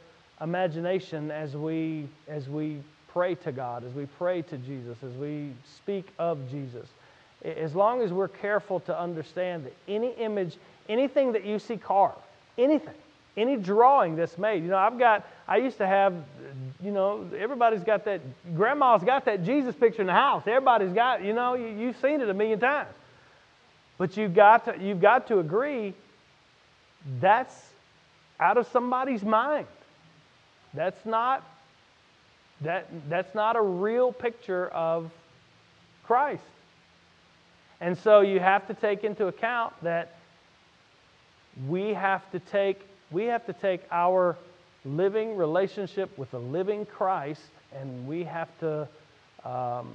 imagination 0.41 1.32
as 1.32 1.55
we, 1.55 2.07
as 2.28 2.47
we 2.47 2.80
pray 3.11 3.36
to 3.36 3.51
God, 3.51 3.84
as 3.84 3.93
we 3.93 4.05
pray 4.17 4.41
to 4.43 4.57
Jesus, 4.57 4.97
as 5.03 5.13
we 5.13 5.51
speak 5.78 6.07
of 6.19 6.38
Jesus. 6.51 6.88
As 7.43 7.73
long 7.75 8.01
as 8.01 8.11
we're 8.11 8.28
careful 8.28 8.80
to 8.82 8.99
understand 8.99 9.65
that 9.65 9.73
any 9.88 10.11
image, 10.13 10.57
anything 10.89 11.32
that 11.34 11.45
you 11.45 11.59
see 11.59 11.78
carved, 11.78 12.17
anything, 12.57 12.93
any 13.36 13.55
drawing 13.55 14.15
that's 14.15 14.38
made, 14.38 14.63
you 14.63 14.69
know, 14.69 14.78
I've 14.78 14.97
got, 14.97 15.25
I 15.47 15.57
used 15.57 15.78
to 15.78 15.88
have, 15.88 16.13
you 16.84 16.91
know, 16.91 17.28
everybody's 17.38 17.84
got 17.84 18.05
that, 18.05 18.21
grandma's 18.55 19.03
got 19.03 19.25
that 19.25 19.43
Jesus 19.43 19.75
picture 19.75 20.01
in 20.01 20.07
the 20.07 20.13
house. 20.13 20.43
Everybody's 20.47 20.93
got, 20.93 21.23
you 21.23 21.34
know, 21.34 21.53
you, 21.53 21.67
you've 21.67 21.97
seen 21.97 22.21
it 22.21 22.30
a 22.30 22.34
million 22.34 22.59
times. 22.59 22.89
But 23.97 24.15
you've 24.17 24.35
got 24.35 24.65
to, 24.65 24.83
you've 24.83 25.01
got 25.01 25.27
to 25.27 25.39
agree 25.39 25.93
that's 27.19 27.69
out 28.39 28.57
of 28.57 28.67
somebody's 28.67 29.23
mind. 29.23 29.67
That's 30.73 31.05
not, 31.05 31.43
that, 32.61 32.87
that's 33.09 33.33
not 33.33 33.55
a 33.55 33.61
real 33.61 34.11
picture 34.11 34.67
of 34.67 35.11
Christ. 36.03 36.43
And 37.79 37.97
so 37.97 38.21
you 38.21 38.39
have 38.39 38.67
to 38.67 38.73
take 38.73 39.03
into 39.03 39.27
account 39.27 39.73
that 39.83 40.15
we 41.67 41.93
have 41.93 42.29
to 42.31 42.39
take, 42.39 42.81
we 43.11 43.25
have 43.25 43.45
to 43.45 43.53
take 43.53 43.81
our 43.91 44.35
living 44.85 45.35
relationship 45.35 46.15
with 46.17 46.31
the 46.31 46.39
living 46.39 46.85
Christ 46.85 47.41
and 47.75 48.07
we 48.07 48.23
have 48.23 48.49
to 48.59 48.87
um, 49.43 49.91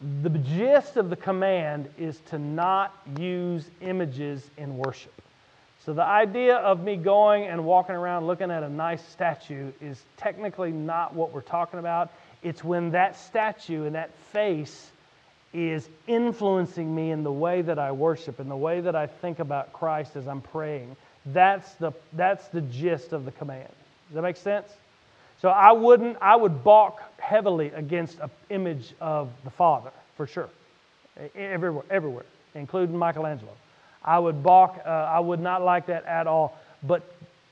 the 0.00 0.30
gist 0.30 0.96
of 0.96 1.10
the 1.10 1.16
command 1.16 1.88
is 1.98 2.20
to 2.30 2.38
not 2.38 2.94
use 3.18 3.64
images 3.80 4.48
in 4.56 4.76
worship. 4.76 5.12
So 5.84 5.92
the 5.92 6.04
idea 6.04 6.56
of 6.56 6.82
me 6.82 6.96
going 6.96 7.44
and 7.44 7.64
walking 7.64 7.94
around 7.94 8.26
looking 8.26 8.50
at 8.50 8.62
a 8.62 8.68
nice 8.68 9.02
statue 9.08 9.72
is 9.80 10.00
technically 10.16 10.70
not 10.70 11.14
what 11.14 11.32
we're 11.32 11.40
talking 11.40 11.78
about. 11.78 12.10
It's 12.42 12.62
when 12.62 12.90
that 12.90 13.16
statue 13.16 13.86
and 13.86 13.94
that 13.94 14.14
face 14.32 14.90
is 15.52 15.88
influencing 16.06 16.94
me 16.94 17.10
in 17.10 17.24
the 17.24 17.32
way 17.32 17.62
that 17.62 17.78
I 17.78 17.92
worship, 17.92 18.38
in 18.38 18.48
the 18.48 18.56
way 18.56 18.80
that 18.80 18.94
I 18.94 19.06
think 19.06 19.38
about 19.38 19.72
Christ 19.72 20.14
as 20.14 20.28
I'm 20.28 20.42
praying. 20.42 20.94
That's 21.26 21.72
the, 21.74 21.92
that's 22.12 22.46
the 22.48 22.60
gist 22.60 23.12
of 23.12 23.24
the 23.24 23.32
command. 23.32 23.72
Does 24.08 24.14
that 24.14 24.22
make 24.22 24.36
sense? 24.36 24.68
So 25.40 25.48
I 25.48 25.72
wouldn't, 25.72 26.18
I 26.20 26.36
would 26.36 26.64
balk 26.64 27.00
heavily 27.18 27.68
against 27.68 28.18
an 28.18 28.30
image 28.50 28.92
of 29.00 29.28
the 29.44 29.50
Father, 29.50 29.90
for 30.16 30.26
sure. 30.26 30.48
Everywhere, 31.36 31.84
everywhere, 31.90 32.24
including 32.54 32.96
Michelangelo. 32.96 33.52
I 34.04 34.18
would 34.18 34.42
balk, 34.42 34.80
uh, 34.84 34.88
I 34.88 35.20
would 35.20 35.40
not 35.40 35.62
like 35.62 35.86
that 35.86 36.04
at 36.06 36.26
all. 36.26 36.58
But 36.82 37.02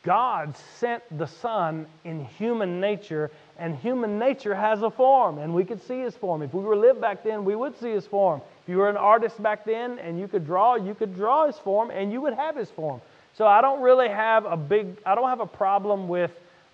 God 0.03 0.55
sent 0.78 1.03
the 1.18 1.26
Son 1.26 1.87
in 2.05 2.24
human 2.24 2.80
nature, 2.80 3.30
and 3.59 3.76
human 3.76 4.18
nature 4.18 4.55
has 4.55 4.82
a 4.82 4.91
form, 4.91 5.39
and 5.39 5.53
we 5.53 5.64
could 5.64 5.82
see 5.82 6.01
his 6.01 6.14
form. 6.14 6.43
If 6.43 6.55
we 6.55 6.62
were 6.62 6.76
live 6.76 7.01
back 7.01 7.24
then, 7.24 7.45
we 7.45 7.57
would 7.57 7.78
see 7.78 7.91
his 7.91 8.07
form. 8.07 8.41
If 8.62 8.68
you 8.68 8.78
were 8.78 8.89
an 8.89 8.97
artist 8.97 9.43
back 9.43 9.64
then 9.64 9.99
and 9.99 10.18
you 10.18 10.28
could 10.28 10.47
draw, 10.47 10.76
you 10.76 10.95
could 10.95 11.14
draw 11.14 11.47
his 11.47 11.59
form, 11.59 11.91
and 11.91 12.12
you 12.12 12.20
would 12.20 12.34
have 12.34 12.57
his 12.57 12.70
form. 12.70 13.01
So 13.37 13.47
I 13.47 13.61
don't 13.61 13.82
really 13.82 14.09
have 14.09 14.45
a 14.45 14.57
big, 14.57 14.97
I 15.05 15.14
don't 15.14 15.28
have 15.28 15.41
a 15.41 15.47
problem 15.47 16.09
with 16.09 16.30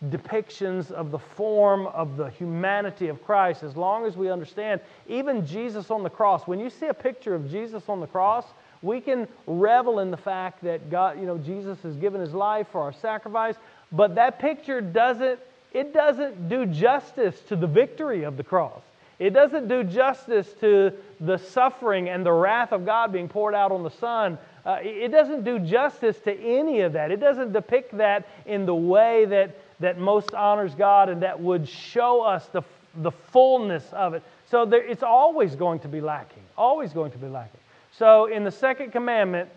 depictions 0.08 0.90
of 0.90 1.10
the 1.10 1.18
form 1.18 1.86
of 1.88 2.16
the 2.16 2.28
humanity 2.30 3.08
of 3.08 3.24
Christ 3.24 3.62
as 3.62 3.76
long 3.76 4.04
as 4.04 4.16
we 4.16 4.30
understand 4.30 4.80
even 5.08 5.46
Jesus 5.46 5.90
on 5.90 6.02
the 6.02 6.10
cross. 6.10 6.46
When 6.46 6.58
you 6.58 6.70
see 6.70 6.86
a 6.86 6.94
picture 6.94 7.34
of 7.34 7.50
Jesus 7.50 7.84
on 7.88 8.00
the 8.00 8.06
cross, 8.06 8.46
we 8.82 9.00
can 9.00 9.28
revel 9.46 10.00
in 10.00 10.10
the 10.10 10.16
fact 10.16 10.62
that 10.64 10.90
God, 10.90 11.20
you 11.20 11.26
know, 11.26 11.38
Jesus 11.38 11.80
has 11.82 11.96
given 11.96 12.20
his 12.20 12.34
life 12.34 12.66
for 12.72 12.80
our 12.80 12.92
sacrifice, 12.92 13.54
but 13.92 14.14
that 14.16 14.38
picture 14.38 14.80
doesn't 14.80 15.38
it 15.72 15.94
doesn't 15.94 16.50
do 16.50 16.66
justice 16.66 17.40
to 17.48 17.56
the 17.56 17.66
victory 17.66 18.24
of 18.24 18.36
the 18.36 18.44
cross. 18.44 18.82
It 19.18 19.30
doesn't 19.30 19.68
do 19.68 19.84
justice 19.84 20.52
to 20.60 20.92
the 21.20 21.38
suffering 21.38 22.08
and 22.08 22.26
the 22.26 22.32
wrath 22.32 22.72
of 22.72 22.84
God 22.84 23.12
being 23.12 23.28
poured 23.28 23.54
out 23.54 23.72
on 23.72 23.82
the 23.82 23.90
Son. 23.90 24.36
Uh, 24.66 24.78
it 24.82 25.10
doesn't 25.10 25.44
do 25.44 25.58
justice 25.58 26.18
to 26.20 26.38
any 26.38 26.80
of 26.80 26.92
that. 26.92 27.10
It 27.10 27.20
doesn't 27.20 27.52
depict 27.52 27.96
that 27.98 28.26
in 28.46 28.66
the 28.66 28.74
way 28.74 29.24
that 29.26 29.56
that 29.82 29.98
most 29.98 30.34
honors 30.34 30.74
God 30.74 31.08
and 31.08 31.22
that 31.22 31.38
would 31.38 31.68
show 31.68 32.22
us 32.22 32.46
the, 32.48 32.62
the 32.96 33.10
fullness 33.10 33.84
of 33.92 34.14
it. 34.14 34.22
So 34.50 34.64
there, 34.64 34.82
it's 34.82 35.02
always 35.02 35.54
going 35.54 35.80
to 35.80 35.88
be 35.88 36.00
lacking, 36.00 36.42
always 36.56 36.92
going 36.92 37.12
to 37.12 37.18
be 37.18 37.28
lacking. 37.28 37.60
So 37.98 38.26
in 38.26 38.44
the 38.44 38.50
second 38.50 38.92
commandment, 38.92 39.48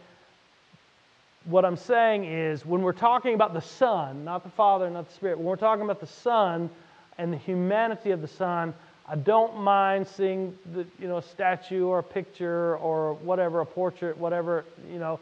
what 1.45 1.63
I'm 1.63 1.77
saying 1.77 2.25
is 2.25 2.65
when 2.65 2.81
we're 2.81 2.91
talking 2.91 3.35
about 3.35 3.53
the 3.53 3.61
Son, 3.61 4.25
not 4.25 4.43
the 4.43 4.49
Father, 4.49 4.89
not 4.89 5.07
the 5.07 5.13
Spirit, 5.13 5.37
when 5.37 5.47
we're 5.47 5.55
talking 5.55 5.85
about 5.85 5.99
the 5.99 6.07
Son 6.07 6.69
and 7.17 7.31
the 7.31 7.37
humanity 7.37 8.11
of 8.11 8.21
the 8.21 8.27
Son, 8.27 8.73
I 9.07 9.15
don't 9.15 9.59
mind 9.59 10.07
seeing 10.07 10.57
the, 10.73 10.87
you 10.99 11.07
know, 11.07 11.17
a 11.17 11.21
statue 11.21 11.85
or 11.85 11.99
a 11.99 12.03
picture 12.03 12.77
or 12.77 13.13
whatever, 13.15 13.61
a 13.61 13.65
portrait, 13.65 14.17
whatever, 14.17 14.65
you 14.91 14.97
know, 14.97 15.19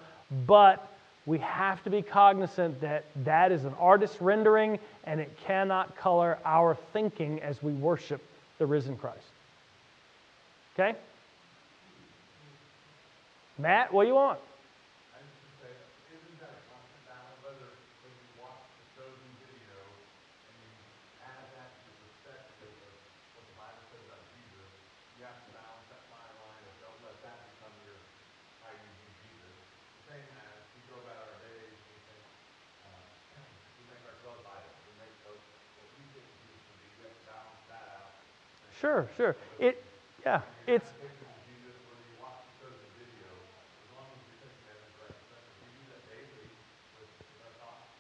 but 0.48 0.93
we 1.26 1.38
have 1.40 1.84
to 1.84 1.90
be 1.90 2.02
cognizant 2.02 2.82
that 2.82 3.06
that 3.24 3.52
is 3.52 3.64
an 3.64 3.74
artist's 3.80 4.22
rendering 4.22 4.78
and 5.06 5.20
it 5.20 5.38
cannot 5.46 5.96
color 5.96 6.38
our 6.44 6.76
thinking 6.92 7.42
as 7.42 7.64
we 7.64 7.72
worship 7.74 8.22
the 8.58 8.66
risen 8.66 8.98
Christ. 8.98 9.20
Okay? 10.74 10.98
Matt, 13.58 13.94
what 13.94 14.04
do 14.04 14.10
you 14.10 14.16
want? 14.16 14.40
Sure, 38.84 39.08
sure. 39.16 39.38
It, 39.60 39.82
yeah, 40.26 40.42
it's. 40.68 40.86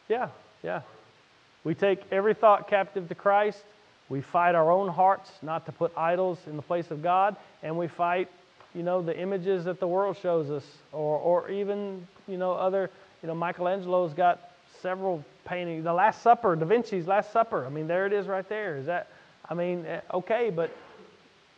Yeah, 0.09 0.27
yeah. 0.61 0.81
We 1.63 1.73
take 1.73 2.01
every 2.11 2.33
thought 2.33 2.67
captive 2.67 3.07
to 3.07 3.15
Christ. 3.15 3.63
We 4.09 4.19
fight 4.19 4.55
our 4.55 4.69
own 4.69 4.89
hearts 4.89 5.31
not 5.41 5.65
to 5.67 5.71
put 5.71 5.97
idols 5.97 6.37
in 6.47 6.57
the 6.57 6.61
place 6.61 6.91
of 6.91 7.01
God, 7.01 7.37
and 7.63 7.77
we 7.77 7.87
fight 7.87 8.27
you 8.75 8.83
know, 8.83 9.01
the 9.01 9.17
images 9.17 9.63
that 9.65 9.79
the 9.79 9.87
world 9.87 10.17
shows 10.21 10.49
us, 10.49 10.65
or, 10.91 11.17
or 11.17 11.49
even, 11.49 12.05
you 12.27 12.37
know, 12.37 12.53
other, 12.53 12.89
you 13.21 13.27
know, 13.27 13.35
Michelangelo's 13.35 14.13
got 14.13 14.51
several 14.81 15.23
paintings. 15.45 15.83
The 15.83 15.93
Last 15.93 16.21
Supper, 16.21 16.55
Da 16.55 16.65
Vinci's 16.65 17.07
Last 17.07 17.31
Supper. 17.31 17.65
I 17.65 17.69
mean, 17.69 17.87
there 17.87 18.05
it 18.05 18.13
is 18.13 18.27
right 18.27 18.47
there. 18.49 18.77
Is 18.77 18.87
that, 18.87 19.07
I 19.49 19.53
mean, 19.53 19.85
eh, 19.85 20.01
okay, 20.13 20.49
but 20.49 20.71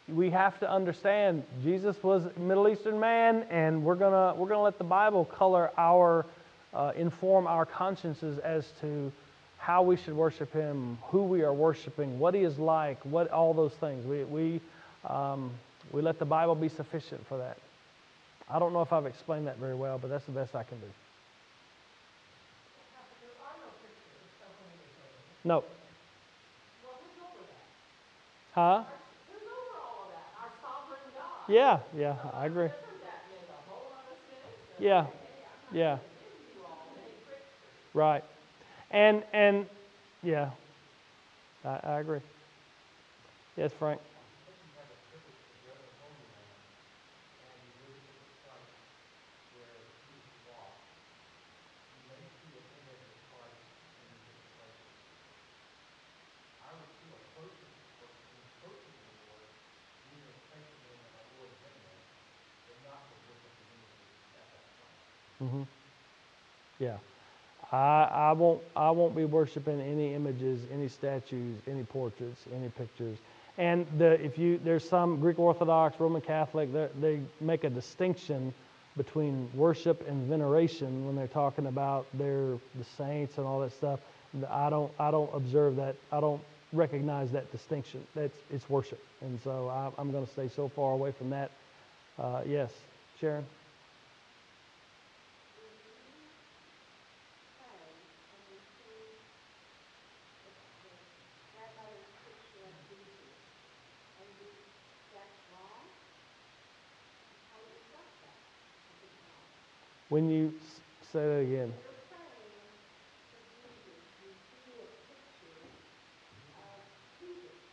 we 0.08 0.30
have 0.30 0.60
to 0.60 0.70
understand 0.70 1.44
Jesus 1.64 2.02
was 2.04 2.26
a 2.26 2.40
Middle 2.40 2.68
Eastern 2.68 3.00
man, 3.00 3.46
and 3.50 3.84
we're 3.84 3.96
gonna 3.96 4.34
we're 4.36 4.48
gonna 4.48 4.62
let 4.62 4.78
the 4.78 4.84
Bible 4.84 5.26
color 5.26 5.72
our 5.78 6.26
uh, 6.74 6.92
inform 6.96 7.48
our 7.48 7.66
consciences 7.66 8.40
as 8.40 8.72
to 8.82 9.12
how 9.58 9.82
we 9.82 9.98
should 9.98 10.14
worship 10.14 10.54
Him, 10.54 10.98
who 11.04 11.24
we 11.24 11.42
are 11.42 11.54
worshiping, 11.54 12.20
what 12.20 12.34
He 12.34 12.42
is 12.42 12.60
like, 12.60 13.00
what 13.04 13.32
all 13.32 13.54
those 13.54 13.74
things. 13.74 14.06
We 14.06 14.24
we 14.24 14.62
um, 15.08 15.52
we 15.92 16.02
let 16.02 16.20
the 16.20 16.26
Bible 16.26 16.56
be 16.56 16.70
sufficient 16.70 17.26
for 17.28 17.38
that. 17.38 17.58
I 18.50 18.60
don't 18.60 18.74
know 18.74 18.82
if 18.82 18.94
I've 18.94 19.08
explained 19.08 19.48
that 19.48 19.58
very 19.58 19.76
well, 19.76 19.98
but 19.98 20.10
that's 20.10 20.26
the 20.26 20.32
best 20.32 20.56
I 20.56 20.64
can 20.64 20.80
do. 20.80 20.88
No. 25.44 25.64
Huh? 28.56 28.86
Yeah, 31.48 31.80
yeah, 31.96 32.16
I 32.34 32.46
agree. 32.46 32.70
Yeah, 34.78 35.08
yeah. 35.72 36.00
Right. 37.94 38.24
And 38.92 39.24
and 39.34 39.68
yeah, 40.24 40.52
I, 41.64 41.80
I 41.84 42.00
agree. 42.00 42.22
Yes, 43.58 43.74
Frank. 43.74 44.02
Mm-hmm. 65.42 65.64
Yeah. 66.80 66.98
I, 67.76 68.30
I 68.30 68.32
won't 68.32 68.62
I 68.76 68.90
won't 68.92 69.16
be 69.16 69.26
worshiping 69.26 69.82
any 69.82 70.14
images, 70.14 70.62
any 70.72 70.88
statues, 70.88 71.58
any 71.68 71.84
portraits, 71.84 72.42
any 72.56 72.70
pictures. 72.70 73.18
And 73.58 73.86
the, 73.98 74.14
if 74.24 74.38
you 74.38 74.60
there's 74.64 74.88
some 74.88 75.20
Greek 75.20 75.40
Orthodox, 75.40 76.00
Roman 76.00 76.22
Catholic, 76.22 76.70
they 77.02 77.20
make 77.42 77.66
a 77.66 77.70
distinction 77.70 78.54
between 78.96 79.50
worship 79.54 80.08
and 80.08 80.26
veneration 80.28 81.06
when 81.06 81.18
they're 81.18 81.28
talking 81.28 81.66
about 81.66 82.06
their 82.14 82.58
the 82.76 82.86
saints 82.98 83.38
and 83.38 83.46
all 83.46 83.60
that 83.60 83.74
stuff. 83.74 84.00
I 84.50 84.70
don't 84.70 84.92
I 84.98 85.12
don't 85.12 85.34
observe 85.34 85.76
that. 85.76 85.98
I 86.14 86.22
don't 86.22 86.42
recognize 86.72 87.32
that 87.32 87.52
distinction. 87.52 88.08
That's 88.16 88.38
it's 88.52 88.70
worship, 88.70 89.04
and 89.20 89.38
so 89.44 89.68
I, 89.68 90.02
am 90.02 90.12
going 90.14 90.26
to 90.26 90.32
stay 90.32 90.48
so 90.48 90.70
far 90.70 90.94
away 90.94 91.12
from 91.12 91.30
that. 91.32 91.52
Uh, 92.18 92.42
yes, 92.46 92.72
Sharon. 93.20 93.46
When 110.16 110.30
you 110.30 110.54
say 111.12 111.20
that 111.20 111.40
again. 111.42 111.74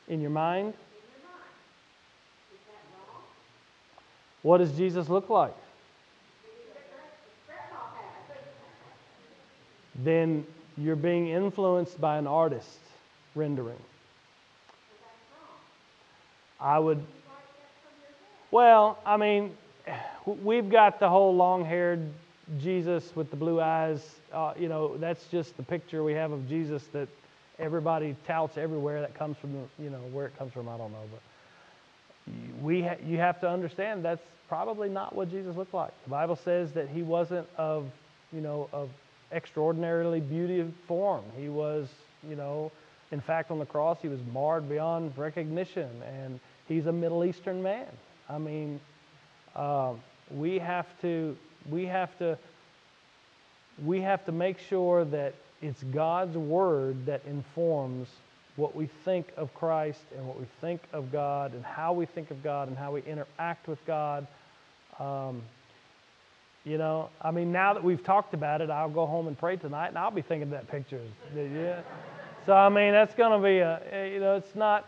In 0.09 0.21
your 0.21 0.31
mind? 0.31 0.75
What 4.43 4.59
does 4.59 4.73
Jesus 4.73 5.09
look 5.09 5.31
like? 5.31 5.55
Then 9.95 10.47
you're 10.77 10.97
being 10.97 11.29
influenced 11.29 12.01
by 12.01 12.19
an 12.19 12.27
artist 12.27 12.79
rendering. 13.35 13.79
I 16.61 16.79
would. 16.79 17.05
Well, 18.51 18.99
I 19.07 19.17
mean, 19.17 19.57
we've 20.27 20.69
got 20.69 21.01
the 21.01 21.09
whole 21.09 21.35
long 21.35 21.65
haired 21.65 22.11
Jesus 22.61 23.15
with 23.15 23.31
the 23.31 23.37
blue 23.37 23.61
eyes. 23.61 24.01
Uh, 24.33 24.55
you 24.59 24.69
know, 24.69 24.97
that's 24.97 25.27
just 25.27 25.57
the 25.57 25.63
picture 25.63 26.03
we 26.03 26.15
have 26.15 26.33
of 26.33 26.49
Jesus 26.49 26.83
that 26.93 27.09
everybody 27.59 28.17
touts 28.27 28.59
everywhere. 28.59 29.01
That 29.01 29.15
comes 29.15 29.37
from 29.39 29.55
you 29.79 29.91
know, 29.91 29.99
where 30.13 30.27
it 30.27 30.37
comes 30.39 30.53
from, 30.53 30.69
I 30.69 30.77
don't 30.77 30.93
know. 30.93 31.05
But 31.11 32.35
we 32.63 32.83
ha- 32.83 32.97
you 33.05 33.19
have 33.19 33.41
to 33.41 33.49
understand 33.49 34.05
that's 34.05 34.23
probably 34.49 34.89
not 34.89 35.15
what 35.15 35.31
Jesus 35.31 35.57
looked 35.57 35.75
like. 35.75 35.93
The 36.05 36.11
Bible 36.11 36.37
says 36.37 36.73
that 36.73 36.89
he 36.89 37.03
wasn't 37.03 37.49
of, 37.57 37.87
you 38.33 38.41
know, 38.41 38.69
of 38.73 38.91
extraordinarily 39.33 40.21
beauty 40.21 40.61
of 40.61 40.73
form. 40.87 41.25
He 41.39 41.49
was, 41.49 41.89
you 42.29 42.37
know, 42.37 42.71
in 43.13 43.21
fact, 43.21 43.51
on 43.51 43.59
the 43.59 43.67
cross, 43.67 43.99
he 44.01 44.09
was 44.09 44.21
marred 44.33 44.69
beyond 44.69 45.17
recognition, 45.17 45.89
and 46.03 46.41
he's 46.67 46.87
a 46.87 46.93
Middle 46.93 47.25
Eastern 47.25 47.63
man. 47.63 47.87
I 48.29 48.39
mean, 48.39 48.81
uh, 49.55 49.93
we 50.31 50.59
have 50.59 50.87
to 51.03 51.37
we 51.71 51.87
have 51.87 52.17
to 52.19 52.39
we 53.85 54.01
have 54.03 54.25
to 54.27 54.33
make 54.33 54.59
sure 54.59 55.05
that 55.07 55.35
it's 55.63 55.83
God's 55.85 56.37
word 56.37 57.07
that 57.07 57.23
informs 57.27 58.09
what 58.57 58.77
we 58.77 58.87
think 59.05 59.33
of 59.37 59.55
Christ 59.55 60.01
and 60.17 60.27
what 60.27 60.39
we 60.39 60.47
think 60.61 60.83
of 60.93 61.11
God 61.11 61.55
and 61.55 61.65
how 61.65 61.93
we 61.93 62.05
think 62.05 62.31
of 62.31 62.43
God 62.43 62.69
and 62.69 62.77
how 62.77 62.93
we 62.93 63.03
interact 63.03 63.67
with 63.67 63.85
God. 63.87 64.27
Um, 64.99 65.43
you 66.65 66.79
know, 66.79 67.09
I 67.21 67.31
mean, 67.31 67.51
now 67.51 67.75
that 67.75 67.83
we've 67.83 68.05
talked 68.05 68.35
about 68.35 68.61
it, 68.61 68.71
I'll 68.71 68.91
go 68.91 69.07
home 69.07 69.27
and 69.27 69.37
pray 69.37 69.57
tonight, 69.57 69.89
and 69.89 69.99
I'll 69.99 70.11
be 70.11 70.23
thinking 70.23 70.45
of 70.45 70.51
that 70.51 70.69
picture. 70.69 71.01
Yeah. 71.35 71.81
So 72.47 72.55
I 72.55 72.69
mean, 72.69 72.93
that's 72.93 73.15
going 73.15 73.41
to 73.41 73.45
be 73.45 73.59
a. 73.59 74.13
You 74.13 74.21
know, 74.21 74.37
it's 74.37 74.55
not. 74.55 74.87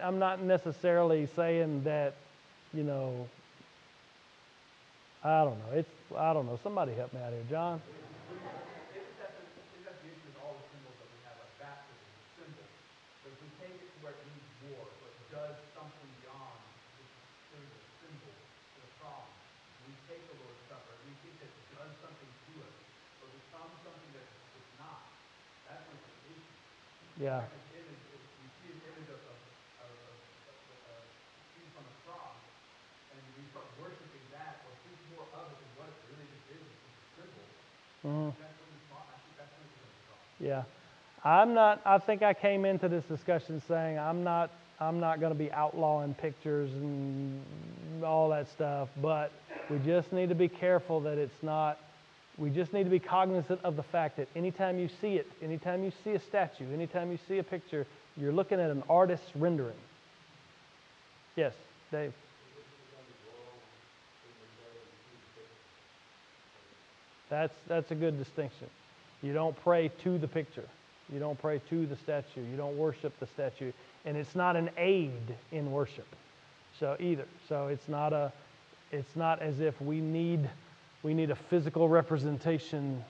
I'm 0.00 0.18
not 0.18 0.42
necessarily 0.42 1.28
saying 1.34 1.84
that. 1.84 2.14
You 2.74 2.84
know, 2.84 3.26
I 5.24 5.44
don't 5.44 5.58
know. 5.58 5.78
It's 5.78 5.90
I 6.16 6.32
don't 6.32 6.46
know. 6.46 6.58
Somebody 6.62 6.94
help 6.94 7.12
me 7.12 7.20
out 7.20 7.32
here, 7.32 7.42
John. 7.50 7.82
Yeah. 27.20 27.42
Mm-hmm. 38.06 38.30
Yeah. 40.40 40.62
I'm 41.24 41.52
not, 41.54 41.80
I 41.84 41.98
think 41.98 42.22
I 42.22 42.32
came 42.32 42.64
into 42.64 42.88
this 42.88 43.04
discussion 43.04 43.60
saying 43.66 43.98
I'm 43.98 44.22
not, 44.22 44.50
I'm 44.80 45.00
not 45.00 45.18
going 45.20 45.32
to 45.32 45.38
be 45.38 45.50
outlawing 45.52 46.14
pictures 46.14 46.72
and 46.72 47.42
all 48.04 48.28
that 48.30 48.48
stuff, 48.48 48.88
but 49.02 49.32
we 49.68 49.78
just 49.84 50.12
need 50.12 50.28
to 50.28 50.36
be 50.36 50.48
careful 50.48 51.00
that 51.00 51.18
it's 51.18 51.42
not, 51.42 51.78
we 52.36 52.50
just 52.50 52.72
need 52.72 52.84
to 52.84 52.90
be 52.90 53.00
cognizant 53.00 53.60
of 53.64 53.74
the 53.74 53.82
fact 53.82 54.16
that 54.18 54.28
anytime 54.36 54.78
you 54.78 54.88
see 55.00 55.16
it, 55.16 55.26
anytime 55.42 55.82
you 55.82 55.92
see 56.04 56.12
a 56.12 56.20
statue, 56.20 56.72
anytime 56.72 57.10
you 57.10 57.18
see 57.26 57.38
a 57.38 57.42
picture, 57.42 57.84
you're 58.16 58.32
looking 58.32 58.60
at 58.60 58.70
an 58.70 58.84
artist's 58.88 59.34
rendering. 59.34 59.74
Yes, 61.34 61.54
Dave. 61.90 62.12
That's, 67.30 67.54
that's 67.66 67.90
a 67.90 67.94
good 67.94 68.18
distinction. 68.18 68.68
You 69.22 69.32
don't 69.32 69.56
pray 69.62 69.90
to 70.04 70.18
the 70.18 70.28
picture. 70.28 70.68
You 71.12 71.18
don't 71.18 71.38
pray 71.40 71.60
to 71.70 71.86
the 71.86 71.96
statue. 71.96 72.42
You 72.50 72.56
don't 72.56 72.76
worship 72.76 73.18
the 73.18 73.26
statue. 73.26 73.72
And 74.04 74.16
it's 74.16 74.34
not 74.34 74.56
an 74.56 74.70
aid 74.76 75.12
in 75.52 75.70
worship. 75.72 76.06
So 76.78 76.96
either. 77.00 77.24
So 77.48 77.68
it's 77.68 77.88
not 77.88 78.12
a 78.12 78.32
it's 78.90 79.16
not 79.16 79.42
as 79.42 79.60
if 79.60 79.80
we 79.80 80.00
need 80.00 80.48
we 81.02 81.14
need 81.14 81.30
a 81.30 81.34
physical 81.34 81.88
representation 81.88 83.02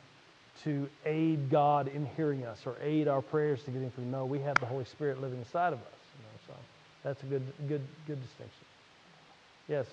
to 0.64 0.88
aid 1.06 1.50
God 1.50 1.88
in 1.88 2.06
hearing 2.16 2.44
us 2.44 2.66
or 2.66 2.76
aid 2.82 3.08
our 3.08 3.22
prayers 3.22 3.62
to 3.64 3.70
getting 3.70 3.90
through. 3.90 4.04
No, 4.06 4.24
we 4.24 4.40
have 4.40 4.58
the 4.58 4.66
Holy 4.66 4.84
Spirit 4.84 5.20
living 5.20 5.38
inside 5.38 5.72
of 5.72 5.78
us. 5.80 5.98
You 6.16 6.24
know, 6.24 6.38
so 6.48 6.54
that's 7.04 7.22
a 7.22 7.26
good 7.26 7.42
good 7.68 7.82
good 8.06 8.22
distinction. 8.22 8.64
Yes. 9.68 9.86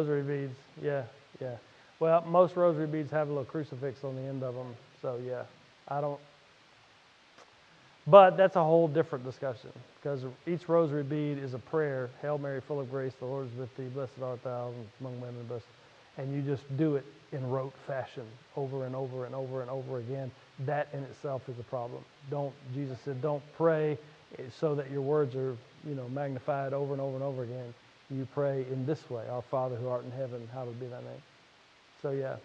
Rosary 0.00 0.22
beads, 0.22 0.56
yeah, 0.82 1.02
yeah. 1.40 1.56
Well, 1.98 2.24
most 2.26 2.56
rosary 2.56 2.86
beads 2.86 3.10
have 3.10 3.28
a 3.28 3.30
little 3.30 3.44
crucifix 3.44 4.02
on 4.02 4.16
the 4.16 4.22
end 4.22 4.42
of 4.42 4.54
them, 4.54 4.74
so 5.02 5.18
yeah, 5.24 5.42
I 5.88 6.00
don't. 6.00 6.18
But 8.06 8.38
that's 8.38 8.56
a 8.56 8.64
whole 8.64 8.88
different 8.88 9.24
discussion 9.24 9.70
because 9.96 10.22
each 10.46 10.68
rosary 10.68 11.02
bead 11.02 11.36
is 11.36 11.52
a 11.52 11.58
prayer. 11.58 12.08
Hail 12.22 12.38
Mary, 12.38 12.62
full 12.62 12.80
of 12.80 12.90
grace, 12.90 13.12
the 13.20 13.26
Lord 13.26 13.48
is 13.52 13.58
with 13.58 13.76
thee. 13.76 13.88
Blessed 13.92 14.12
art 14.22 14.42
thou 14.42 14.72
among 15.00 15.20
women, 15.20 15.44
blessed. 15.46 15.66
And 16.16 16.34
you 16.34 16.40
just 16.40 16.64
do 16.78 16.96
it 16.96 17.04
in 17.32 17.48
rote 17.48 17.74
fashion 17.86 18.24
over 18.56 18.86
and 18.86 18.96
over 18.96 19.26
and 19.26 19.34
over 19.34 19.60
and 19.60 19.70
over 19.70 19.98
again. 19.98 20.30
That 20.60 20.88
in 20.94 21.00
itself 21.00 21.42
is 21.48 21.58
a 21.58 21.64
problem. 21.64 22.02
Don't 22.30 22.54
Jesus 22.74 22.98
said, 23.04 23.20
don't 23.20 23.42
pray 23.56 23.98
so 24.58 24.74
that 24.74 24.90
your 24.90 25.02
words 25.02 25.36
are, 25.36 25.56
you 25.86 25.94
know, 25.94 26.08
magnified 26.08 26.72
over 26.72 26.94
and 26.94 27.02
over 27.02 27.16
and 27.16 27.24
over 27.24 27.42
again. 27.42 27.74
You 28.10 28.26
pray 28.34 28.66
in 28.70 28.86
this 28.86 29.08
way: 29.08 29.24
Our 29.28 29.42
Father 29.42 29.76
who 29.76 29.88
art 29.88 30.04
in 30.04 30.10
heaven, 30.10 30.48
hallowed 30.52 30.78
be 30.80 30.86
thy 30.86 31.00
name. 31.00 31.22
So 32.02 32.10
yeah. 32.10 32.36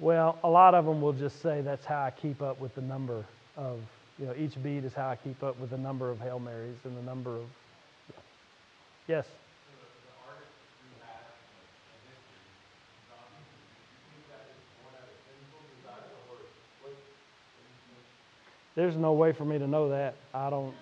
Well, 0.00 0.38
a 0.42 0.48
lot 0.48 0.74
of 0.74 0.84
them 0.84 1.00
will 1.00 1.12
just 1.12 1.40
say 1.40 1.60
that's 1.60 1.84
how 1.84 2.02
I 2.02 2.10
keep 2.10 2.42
up 2.42 2.60
with 2.60 2.74
the 2.74 2.82
number 2.82 3.24
of, 3.56 3.78
you 4.18 4.26
know, 4.26 4.34
each 4.36 4.60
bead 4.62 4.84
is 4.84 4.92
how 4.92 5.08
I 5.08 5.16
keep 5.16 5.42
up 5.42 5.58
with 5.60 5.70
the 5.70 5.78
number 5.78 6.10
of 6.10 6.20
Hail 6.20 6.38
Marys 6.38 6.76
and 6.84 6.96
the 6.96 7.02
number 7.02 7.36
of. 7.36 7.44
Yes? 9.06 9.26
There's 18.76 18.96
no 18.96 19.12
way 19.12 19.32
for 19.32 19.44
me 19.44 19.58
to 19.58 19.66
know 19.66 19.88
that. 19.90 20.16
I 20.32 20.50
don't, 20.50 20.74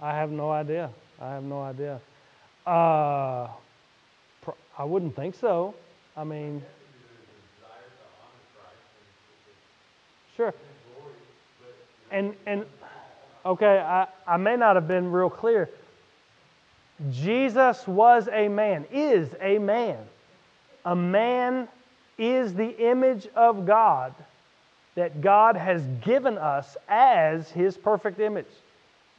I 0.00 0.14
have 0.14 0.30
no 0.30 0.50
idea. 0.50 0.90
I 1.20 1.30
have 1.30 1.44
no 1.44 1.62
idea. 1.62 2.00
Uh, 2.66 3.48
I 4.78 4.84
wouldn't 4.84 5.16
think 5.16 5.34
so. 5.34 5.74
I 6.16 6.24
mean, 6.24 6.62
Sure. 10.36 10.54
And, 12.10 12.34
and 12.46 12.64
okay, 13.44 13.78
I, 13.78 14.06
I 14.26 14.36
may 14.36 14.56
not 14.56 14.76
have 14.76 14.88
been 14.88 15.12
real 15.12 15.30
clear. 15.30 15.68
Jesus 17.10 17.86
was 17.86 18.28
a 18.32 18.48
man, 18.48 18.86
is 18.92 19.28
a 19.40 19.58
man. 19.58 19.98
A 20.84 20.96
man 20.96 21.68
is 22.18 22.54
the 22.54 22.90
image 22.90 23.28
of 23.34 23.66
God 23.66 24.14
that 24.94 25.20
God 25.20 25.56
has 25.56 25.82
given 26.02 26.36
us 26.36 26.76
as 26.88 27.50
his 27.50 27.76
perfect 27.76 28.20
image. 28.20 28.46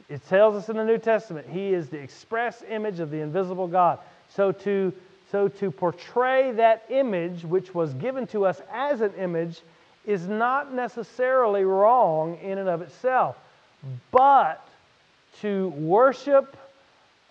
It 0.08 0.26
tells 0.28 0.54
us 0.54 0.68
in 0.68 0.76
the 0.76 0.84
New 0.84 0.98
Testament, 0.98 1.46
he 1.48 1.72
is 1.72 1.88
the 1.88 1.98
express 1.98 2.62
image 2.68 3.00
of 3.00 3.10
the 3.10 3.20
invisible 3.20 3.66
God. 3.66 3.98
So 4.28 4.52
to, 4.52 4.92
so 5.32 5.48
to 5.48 5.70
portray 5.70 6.52
that 6.52 6.84
image, 6.90 7.44
which 7.44 7.74
was 7.74 7.94
given 7.94 8.26
to 8.28 8.44
us 8.44 8.60
as 8.70 9.00
an 9.00 9.14
image, 9.14 9.60
is 10.06 10.28
not 10.28 10.72
necessarily 10.72 11.64
wrong 11.64 12.38
in 12.42 12.58
and 12.58 12.68
of 12.68 12.82
itself, 12.82 13.36
but 14.10 14.66
to 15.40 15.68
worship, 15.70 16.56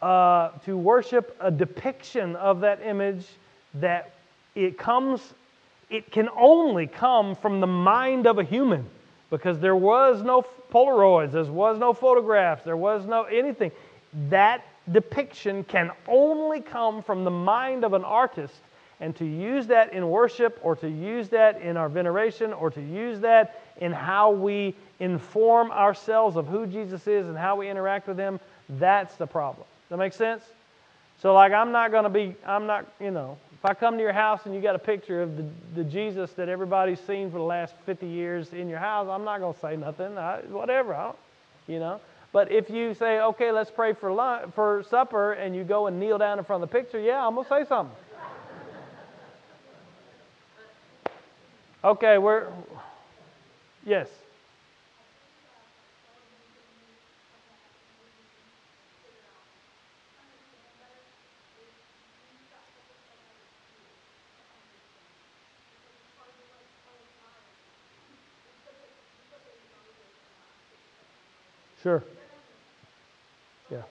uh, 0.01 0.49
to 0.65 0.75
worship 0.75 1.37
a 1.39 1.51
depiction 1.51 2.35
of 2.35 2.61
that 2.61 2.81
image 2.83 3.25
that 3.75 4.11
it 4.55 4.77
comes, 4.77 5.33
it 5.89 6.11
can 6.11 6.29
only 6.37 6.87
come 6.87 7.35
from 7.35 7.59
the 7.59 7.67
mind 7.67 8.27
of 8.27 8.39
a 8.39 8.43
human 8.43 8.85
because 9.29 9.59
there 9.59 9.75
was 9.75 10.21
no 10.21 10.45
Polaroids, 10.71 11.31
there 11.31 11.43
was 11.45 11.77
no 11.77 11.93
photographs, 11.93 12.63
there 12.63 12.77
was 12.77 13.05
no 13.05 13.23
anything. 13.23 13.71
That 14.29 14.65
depiction 14.91 15.63
can 15.63 15.91
only 16.07 16.61
come 16.61 17.03
from 17.03 17.23
the 17.23 17.31
mind 17.31 17.85
of 17.85 17.93
an 17.93 18.03
artist 18.03 18.55
and 18.99 19.15
to 19.17 19.25
use 19.25 19.67
that 19.67 19.93
in 19.93 20.09
worship 20.09 20.59
or 20.63 20.75
to 20.77 20.89
use 20.89 21.29
that 21.29 21.61
in 21.61 21.77
our 21.77 21.89
veneration 21.89 22.53
or 22.53 22.69
to 22.71 22.81
use 22.81 23.19
that 23.19 23.61
in 23.81 23.91
how 23.91 24.31
we 24.31 24.75
inform 24.99 25.71
ourselves 25.71 26.37
of 26.37 26.47
who 26.47 26.65
Jesus 26.65 27.07
is 27.07 27.27
and 27.27 27.37
how 27.37 27.55
we 27.55 27.69
interact 27.69 28.07
with 28.07 28.17
Him, 28.17 28.39
that's 28.69 29.15
the 29.15 29.27
problem. 29.27 29.65
Does 29.83 29.89
that 29.89 29.97
make 29.97 30.13
sense? 30.13 30.43
So, 31.21 31.33
like, 31.33 31.51
I'm 31.51 31.71
not 31.71 31.91
going 31.91 32.03
to 32.03 32.09
be, 32.09 32.35
I'm 32.45 32.65
not, 32.65 32.85
you 32.99 33.11
know, 33.11 33.37
if 33.63 33.69
I 33.69 33.73
come 33.73 33.95
to 33.95 34.03
your 34.03 34.11
house 34.11 34.41
and 34.43 34.53
you 34.53 34.59
got 34.59 34.75
a 34.75 34.79
picture 34.79 35.21
of 35.21 35.37
the, 35.37 35.45
the 35.73 35.85
Jesus 35.85 36.33
that 36.33 36.49
everybody's 36.49 36.99
seen 36.99 37.31
for 37.31 37.37
the 37.37 37.45
last 37.45 37.73
50 37.85 38.05
years 38.05 38.51
in 38.51 38.67
your 38.67 38.79
house, 38.79 39.07
I'm 39.09 39.23
not 39.23 39.39
going 39.39 39.53
to 39.53 39.59
say 39.61 39.77
nothing. 39.77 40.17
I, 40.17 40.39
whatever, 40.49 40.93
I 40.93 41.13
you 41.65 41.79
know. 41.79 42.01
But 42.33 42.51
if 42.51 42.69
you 42.69 42.93
say, 42.93 43.21
okay, 43.21 43.53
let's 43.53 43.71
pray 43.71 43.93
for 43.93 44.11
lunch, 44.11 44.51
for 44.53 44.83
supper, 44.89 45.31
and 45.31 45.55
you 45.55 45.63
go 45.63 45.87
and 45.87 45.97
kneel 45.97 46.17
down 46.17 46.39
in 46.39 46.43
front 46.43 46.61
of 46.61 46.69
the 46.69 46.77
picture, 46.77 46.99
yeah, 46.99 47.25
I'm 47.25 47.35
going 47.35 47.45
to 47.45 47.49
say 47.49 47.65
something. 47.65 47.95
Okay, 51.85 52.17
we're. 52.17 52.47
Yes. 53.85 54.07
Sure. 71.83 72.05
Yeah. 73.69 73.83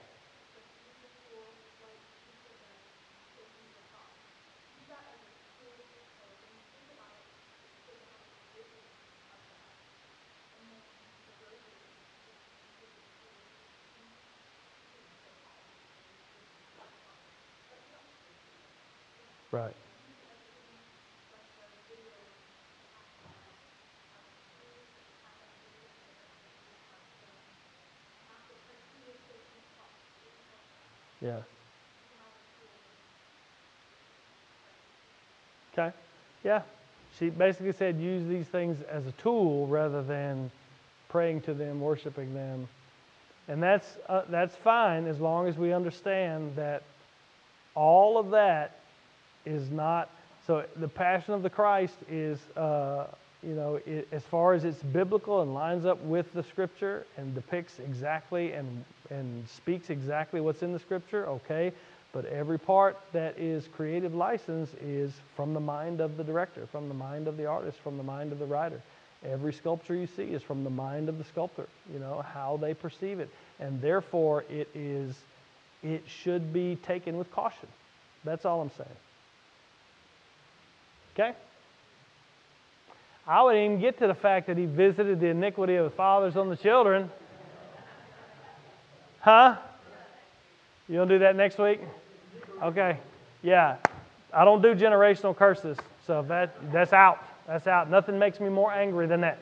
Right. 19.51 19.75
Yeah. 31.23 31.37
Okay. 35.73 35.95
Yeah. 36.43 36.61
She 37.17 37.29
basically 37.29 37.71
said 37.73 37.97
use 37.97 38.27
these 38.27 38.47
things 38.47 38.77
as 38.91 39.05
a 39.07 39.11
tool 39.13 39.67
rather 39.67 40.03
than 40.03 40.51
praying 41.09 41.41
to 41.41 41.53
them, 41.53 41.79
worshiping 41.79 42.33
them. 42.33 42.67
And 43.47 43.61
that's, 43.61 43.97
uh, 44.09 44.23
that's 44.29 44.55
fine 44.55 45.05
as 45.07 45.19
long 45.19 45.47
as 45.47 45.57
we 45.57 45.73
understand 45.73 46.55
that 46.55 46.83
all 47.75 48.17
of 48.17 48.31
that 48.31 48.79
is 49.45 49.69
not 49.69 50.09
so 50.45 50.63
the 50.75 50.87
passion 50.87 51.33
of 51.33 51.43
the 51.43 51.49
christ 51.49 51.95
is 52.09 52.39
uh, 52.55 53.07
you 53.41 53.53
know 53.53 53.79
it, 53.85 54.07
as 54.11 54.23
far 54.23 54.53
as 54.53 54.63
it's 54.63 54.81
biblical 54.83 55.41
and 55.41 55.53
lines 55.53 55.85
up 55.85 56.01
with 56.03 56.31
the 56.33 56.43
scripture 56.43 57.05
and 57.17 57.33
depicts 57.35 57.79
exactly 57.79 58.53
and 58.53 58.83
and 59.13 59.47
speaks 59.47 59.89
exactly 59.89 60.41
what's 60.41 60.63
in 60.63 60.73
the 60.73 60.79
scripture 60.79 61.27
okay 61.27 61.71
but 62.11 62.25
every 62.25 62.59
part 62.59 62.97
that 63.11 63.37
is 63.39 63.67
creative 63.75 64.13
license 64.13 64.69
is 64.81 65.11
from 65.35 65.53
the 65.53 65.59
mind 65.59 66.01
of 66.01 66.17
the 66.17 66.23
director 66.23 66.67
from 66.71 66.87
the 66.87 66.93
mind 66.93 67.27
of 67.27 67.37
the 67.37 67.45
artist 67.45 67.77
from 67.83 67.97
the 67.97 68.03
mind 68.03 68.31
of 68.31 68.39
the 68.39 68.45
writer 68.45 68.81
every 69.23 69.53
sculpture 69.53 69.95
you 69.95 70.07
see 70.07 70.23
is 70.23 70.41
from 70.41 70.63
the 70.63 70.69
mind 70.69 71.09
of 71.09 71.17
the 71.17 71.23
sculptor 71.23 71.67
you 71.93 71.99
know 71.99 72.23
how 72.33 72.57
they 72.61 72.73
perceive 72.73 73.19
it 73.19 73.29
and 73.59 73.81
therefore 73.81 74.43
it 74.49 74.67
is 74.73 75.15
it 75.81 76.03
should 76.07 76.53
be 76.53 76.75
taken 76.77 77.17
with 77.17 77.31
caution 77.31 77.67
that's 78.23 78.45
all 78.45 78.61
i'm 78.61 78.71
saying 78.77 78.97
Okay? 81.13 81.33
I 83.27 83.43
wouldn't 83.43 83.63
even 83.63 83.79
get 83.79 83.99
to 83.99 84.07
the 84.07 84.15
fact 84.15 84.47
that 84.47 84.57
he 84.57 84.65
visited 84.65 85.19
the 85.19 85.27
iniquity 85.27 85.75
of 85.75 85.85
the 85.85 85.95
fathers 85.95 86.35
on 86.35 86.49
the 86.49 86.57
children. 86.57 87.09
Huh? 89.23 89.55
You 90.89 90.97
gonna 90.97 91.09
do 91.09 91.19
that 91.19 91.37
next 91.37 91.57
week? 91.57 91.79
Okay. 92.61 92.97
Yeah. 93.41 93.77
I 94.33 94.43
don't 94.43 94.61
do 94.61 94.75
generational 94.75 95.33
curses, 95.33 95.77
so 96.05 96.23
that 96.23 96.53
that's 96.73 96.91
out. 96.91 97.23
That's 97.47 97.65
out. 97.65 97.89
Nothing 97.89 98.19
makes 98.19 98.41
me 98.41 98.49
more 98.49 98.73
angry 98.73 99.07
than 99.07 99.21
that. 99.21 99.39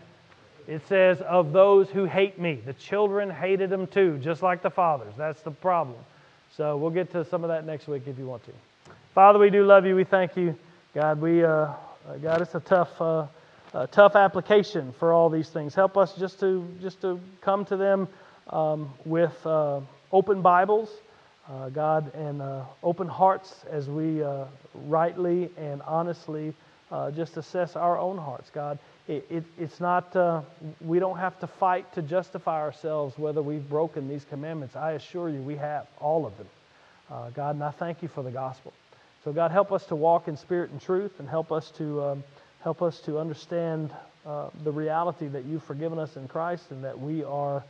It 0.68 0.84
says, 0.88 1.20
of 1.22 1.52
those 1.52 1.90
who 1.90 2.06
hate 2.06 2.40
me. 2.40 2.62
The 2.64 2.74
children 2.74 3.32
hated 3.32 3.72
them 3.72 3.88
too, 3.88 4.20
just 4.20 4.44
like 4.44 4.62
the 4.62 4.70
fathers. 4.70 5.16
That's 5.18 5.42
the 5.42 5.50
problem. 5.50 5.98
So 6.56 6.78
we'll 6.78 6.92
get 6.92 7.12
to 7.14 7.26
some 7.26 7.44
of 7.44 7.48
that 7.48 7.66
next 7.66 7.88
week 7.88 8.04
if 8.06 8.20
you 8.20 8.28
want 8.28 8.44
to. 8.46 8.52
Father, 9.16 9.40
we 9.40 9.50
do 9.50 9.66
love 9.66 9.88
you. 9.88 9.96
We 9.96 10.04
thank 10.04 10.38
you. 10.38 10.56
God, 10.94 11.20
we, 11.20 11.44
uh, 11.44 11.74
God, 12.22 12.42
it's 12.44 12.54
a 12.54 12.60
tough, 12.60 13.02
uh, 13.02 13.26
a 13.74 13.88
tough 13.88 14.16
application 14.16 14.94
for 15.00 15.12
all 15.12 15.32
these 15.32 15.50
things. 15.50 15.74
Help 15.74 15.98
us 15.98 16.14
just 16.14 16.40
to, 16.42 16.68
just 16.82 17.02
to 17.02 17.20
come 17.42 17.66
to 17.66 17.76
them 17.76 18.08
um, 18.50 18.94
with 19.06 19.46
uh, 19.46 19.82
open 20.12 20.42
Bibles, 20.42 20.90
uh, 21.50 21.70
God, 21.70 22.14
and 22.14 22.42
uh, 22.42 22.64
open 22.84 23.08
hearts 23.08 23.54
as 23.70 23.90
we 23.90 24.24
uh, 24.24 24.46
rightly 24.86 25.50
and 25.58 25.82
honestly 25.84 26.54
uh, 26.92 27.12
just 27.12 27.38
assess 27.38 27.76
our 27.76 27.98
own 27.98 28.18
hearts, 28.18 28.50
God. 28.54 28.80
It, 29.08 29.26
it, 29.30 29.44
it's 29.58 29.80
not, 29.80 30.16
we 30.80 31.00
don't 31.00 31.18
have 31.18 31.38
to 31.40 31.48
fight 31.48 31.92
to 31.96 32.02
justify 32.02 32.62
ourselves 32.62 33.18
whether 33.18 33.42
we've 33.42 33.68
broken 33.68 34.08
these 34.08 34.24
commandments. 34.26 34.76
I 34.76 34.92
assure 34.92 35.30
you, 35.30 35.42
we 35.42 35.56
have 35.58 35.88
all 36.00 36.26
of 36.26 36.38
them. 36.38 36.48
God, 37.34 37.56
and 37.56 37.64
I 37.64 37.72
thank 37.72 38.02
you 38.02 38.08
for 38.08 38.24
the 38.24 38.32
gospel. 38.32 38.72
So, 39.24 39.32
God, 39.32 39.52
help 39.52 39.72
us 39.72 39.86
to 39.88 39.96
walk 39.96 40.28
in 40.28 40.36
spirit 40.36 40.72
and 40.72 40.82
truth 40.82 41.20
and 41.20 41.30
help 41.30 41.52
us 41.52 41.70
to, 41.78 42.04
um, 42.04 42.24
help 42.64 42.82
us 42.82 43.00
to 43.02 43.20
understand 43.20 43.92
uh, 44.26 44.50
the 44.64 44.72
reality 44.72 45.28
that 45.28 45.46
you've 45.46 45.64
forgiven 45.64 46.00
us 46.00 46.16
in 46.16 46.28
Christ 46.28 46.72
and 46.72 46.84
that 46.84 47.00
we 47.00 47.24
are 47.24 47.64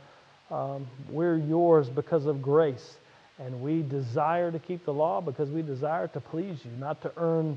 um, 0.52 0.86
we're 1.08 1.36
yours 1.36 1.88
because 1.88 2.26
of 2.26 2.42
grace. 2.42 2.98
And 3.38 3.60
we 3.60 3.82
desire 3.82 4.52
to 4.52 4.58
keep 4.58 4.84
the 4.84 4.92
law 4.92 5.20
because 5.20 5.50
we 5.50 5.62
desire 5.62 6.06
to 6.08 6.20
please 6.20 6.58
you, 6.64 6.70
not 6.78 7.00
to 7.02 7.12
earn 7.16 7.56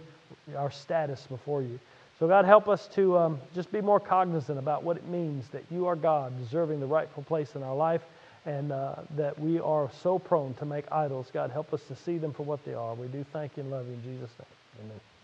our 0.58 0.72
status 0.72 1.28
before 1.28 1.62
you. 1.62 1.80
So, 2.18 2.28
God, 2.28 2.46
help 2.46 2.70
us 2.70 2.88
to 2.96 3.18
um, 3.18 3.40
just 3.54 3.72
be 3.72 3.82
more 3.82 4.00
cognizant 4.00 4.58
about 4.58 4.84
what 4.84 4.96
it 4.96 5.06
means 5.08 5.50
that 5.50 5.64
you 5.70 5.86
are 5.86 5.98
God, 5.98 6.38
deserving 6.40 6.80
the 6.80 6.86
rightful 6.86 7.24
place 7.24 7.56
in 7.56 7.62
our 7.62 7.76
life, 7.76 8.02
and 8.46 8.72
uh, 8.72 8.96
that 9.18 9.38
we 9.38 9.60
are 9.60 9.90
so 10.02 10.18
prone 10.18 10.54
to 10.56 10.66
make 10.66 10.90
idols. 10.92 11.30
God, 11.34 11.52
help 11.52 11.74
us 11.74 11.82
to 11.90 11.96
see 11.96 12.18
them 12.18 12.32
for 12.32 12.44
what 12.44 12.64
they 12.64 12.74
are. 12.74 12.96
We 12.96 13.08
do 13.08 13.26
thank 13.34 13.58
you 13.58 13.64
and 13.64 13.72
love 13.72 13.86
you 13.88 13.94
in 13.94 14.04
Jesus' 14.04 14.32
name. 14.40 14.86
Amen. 14.86 15.15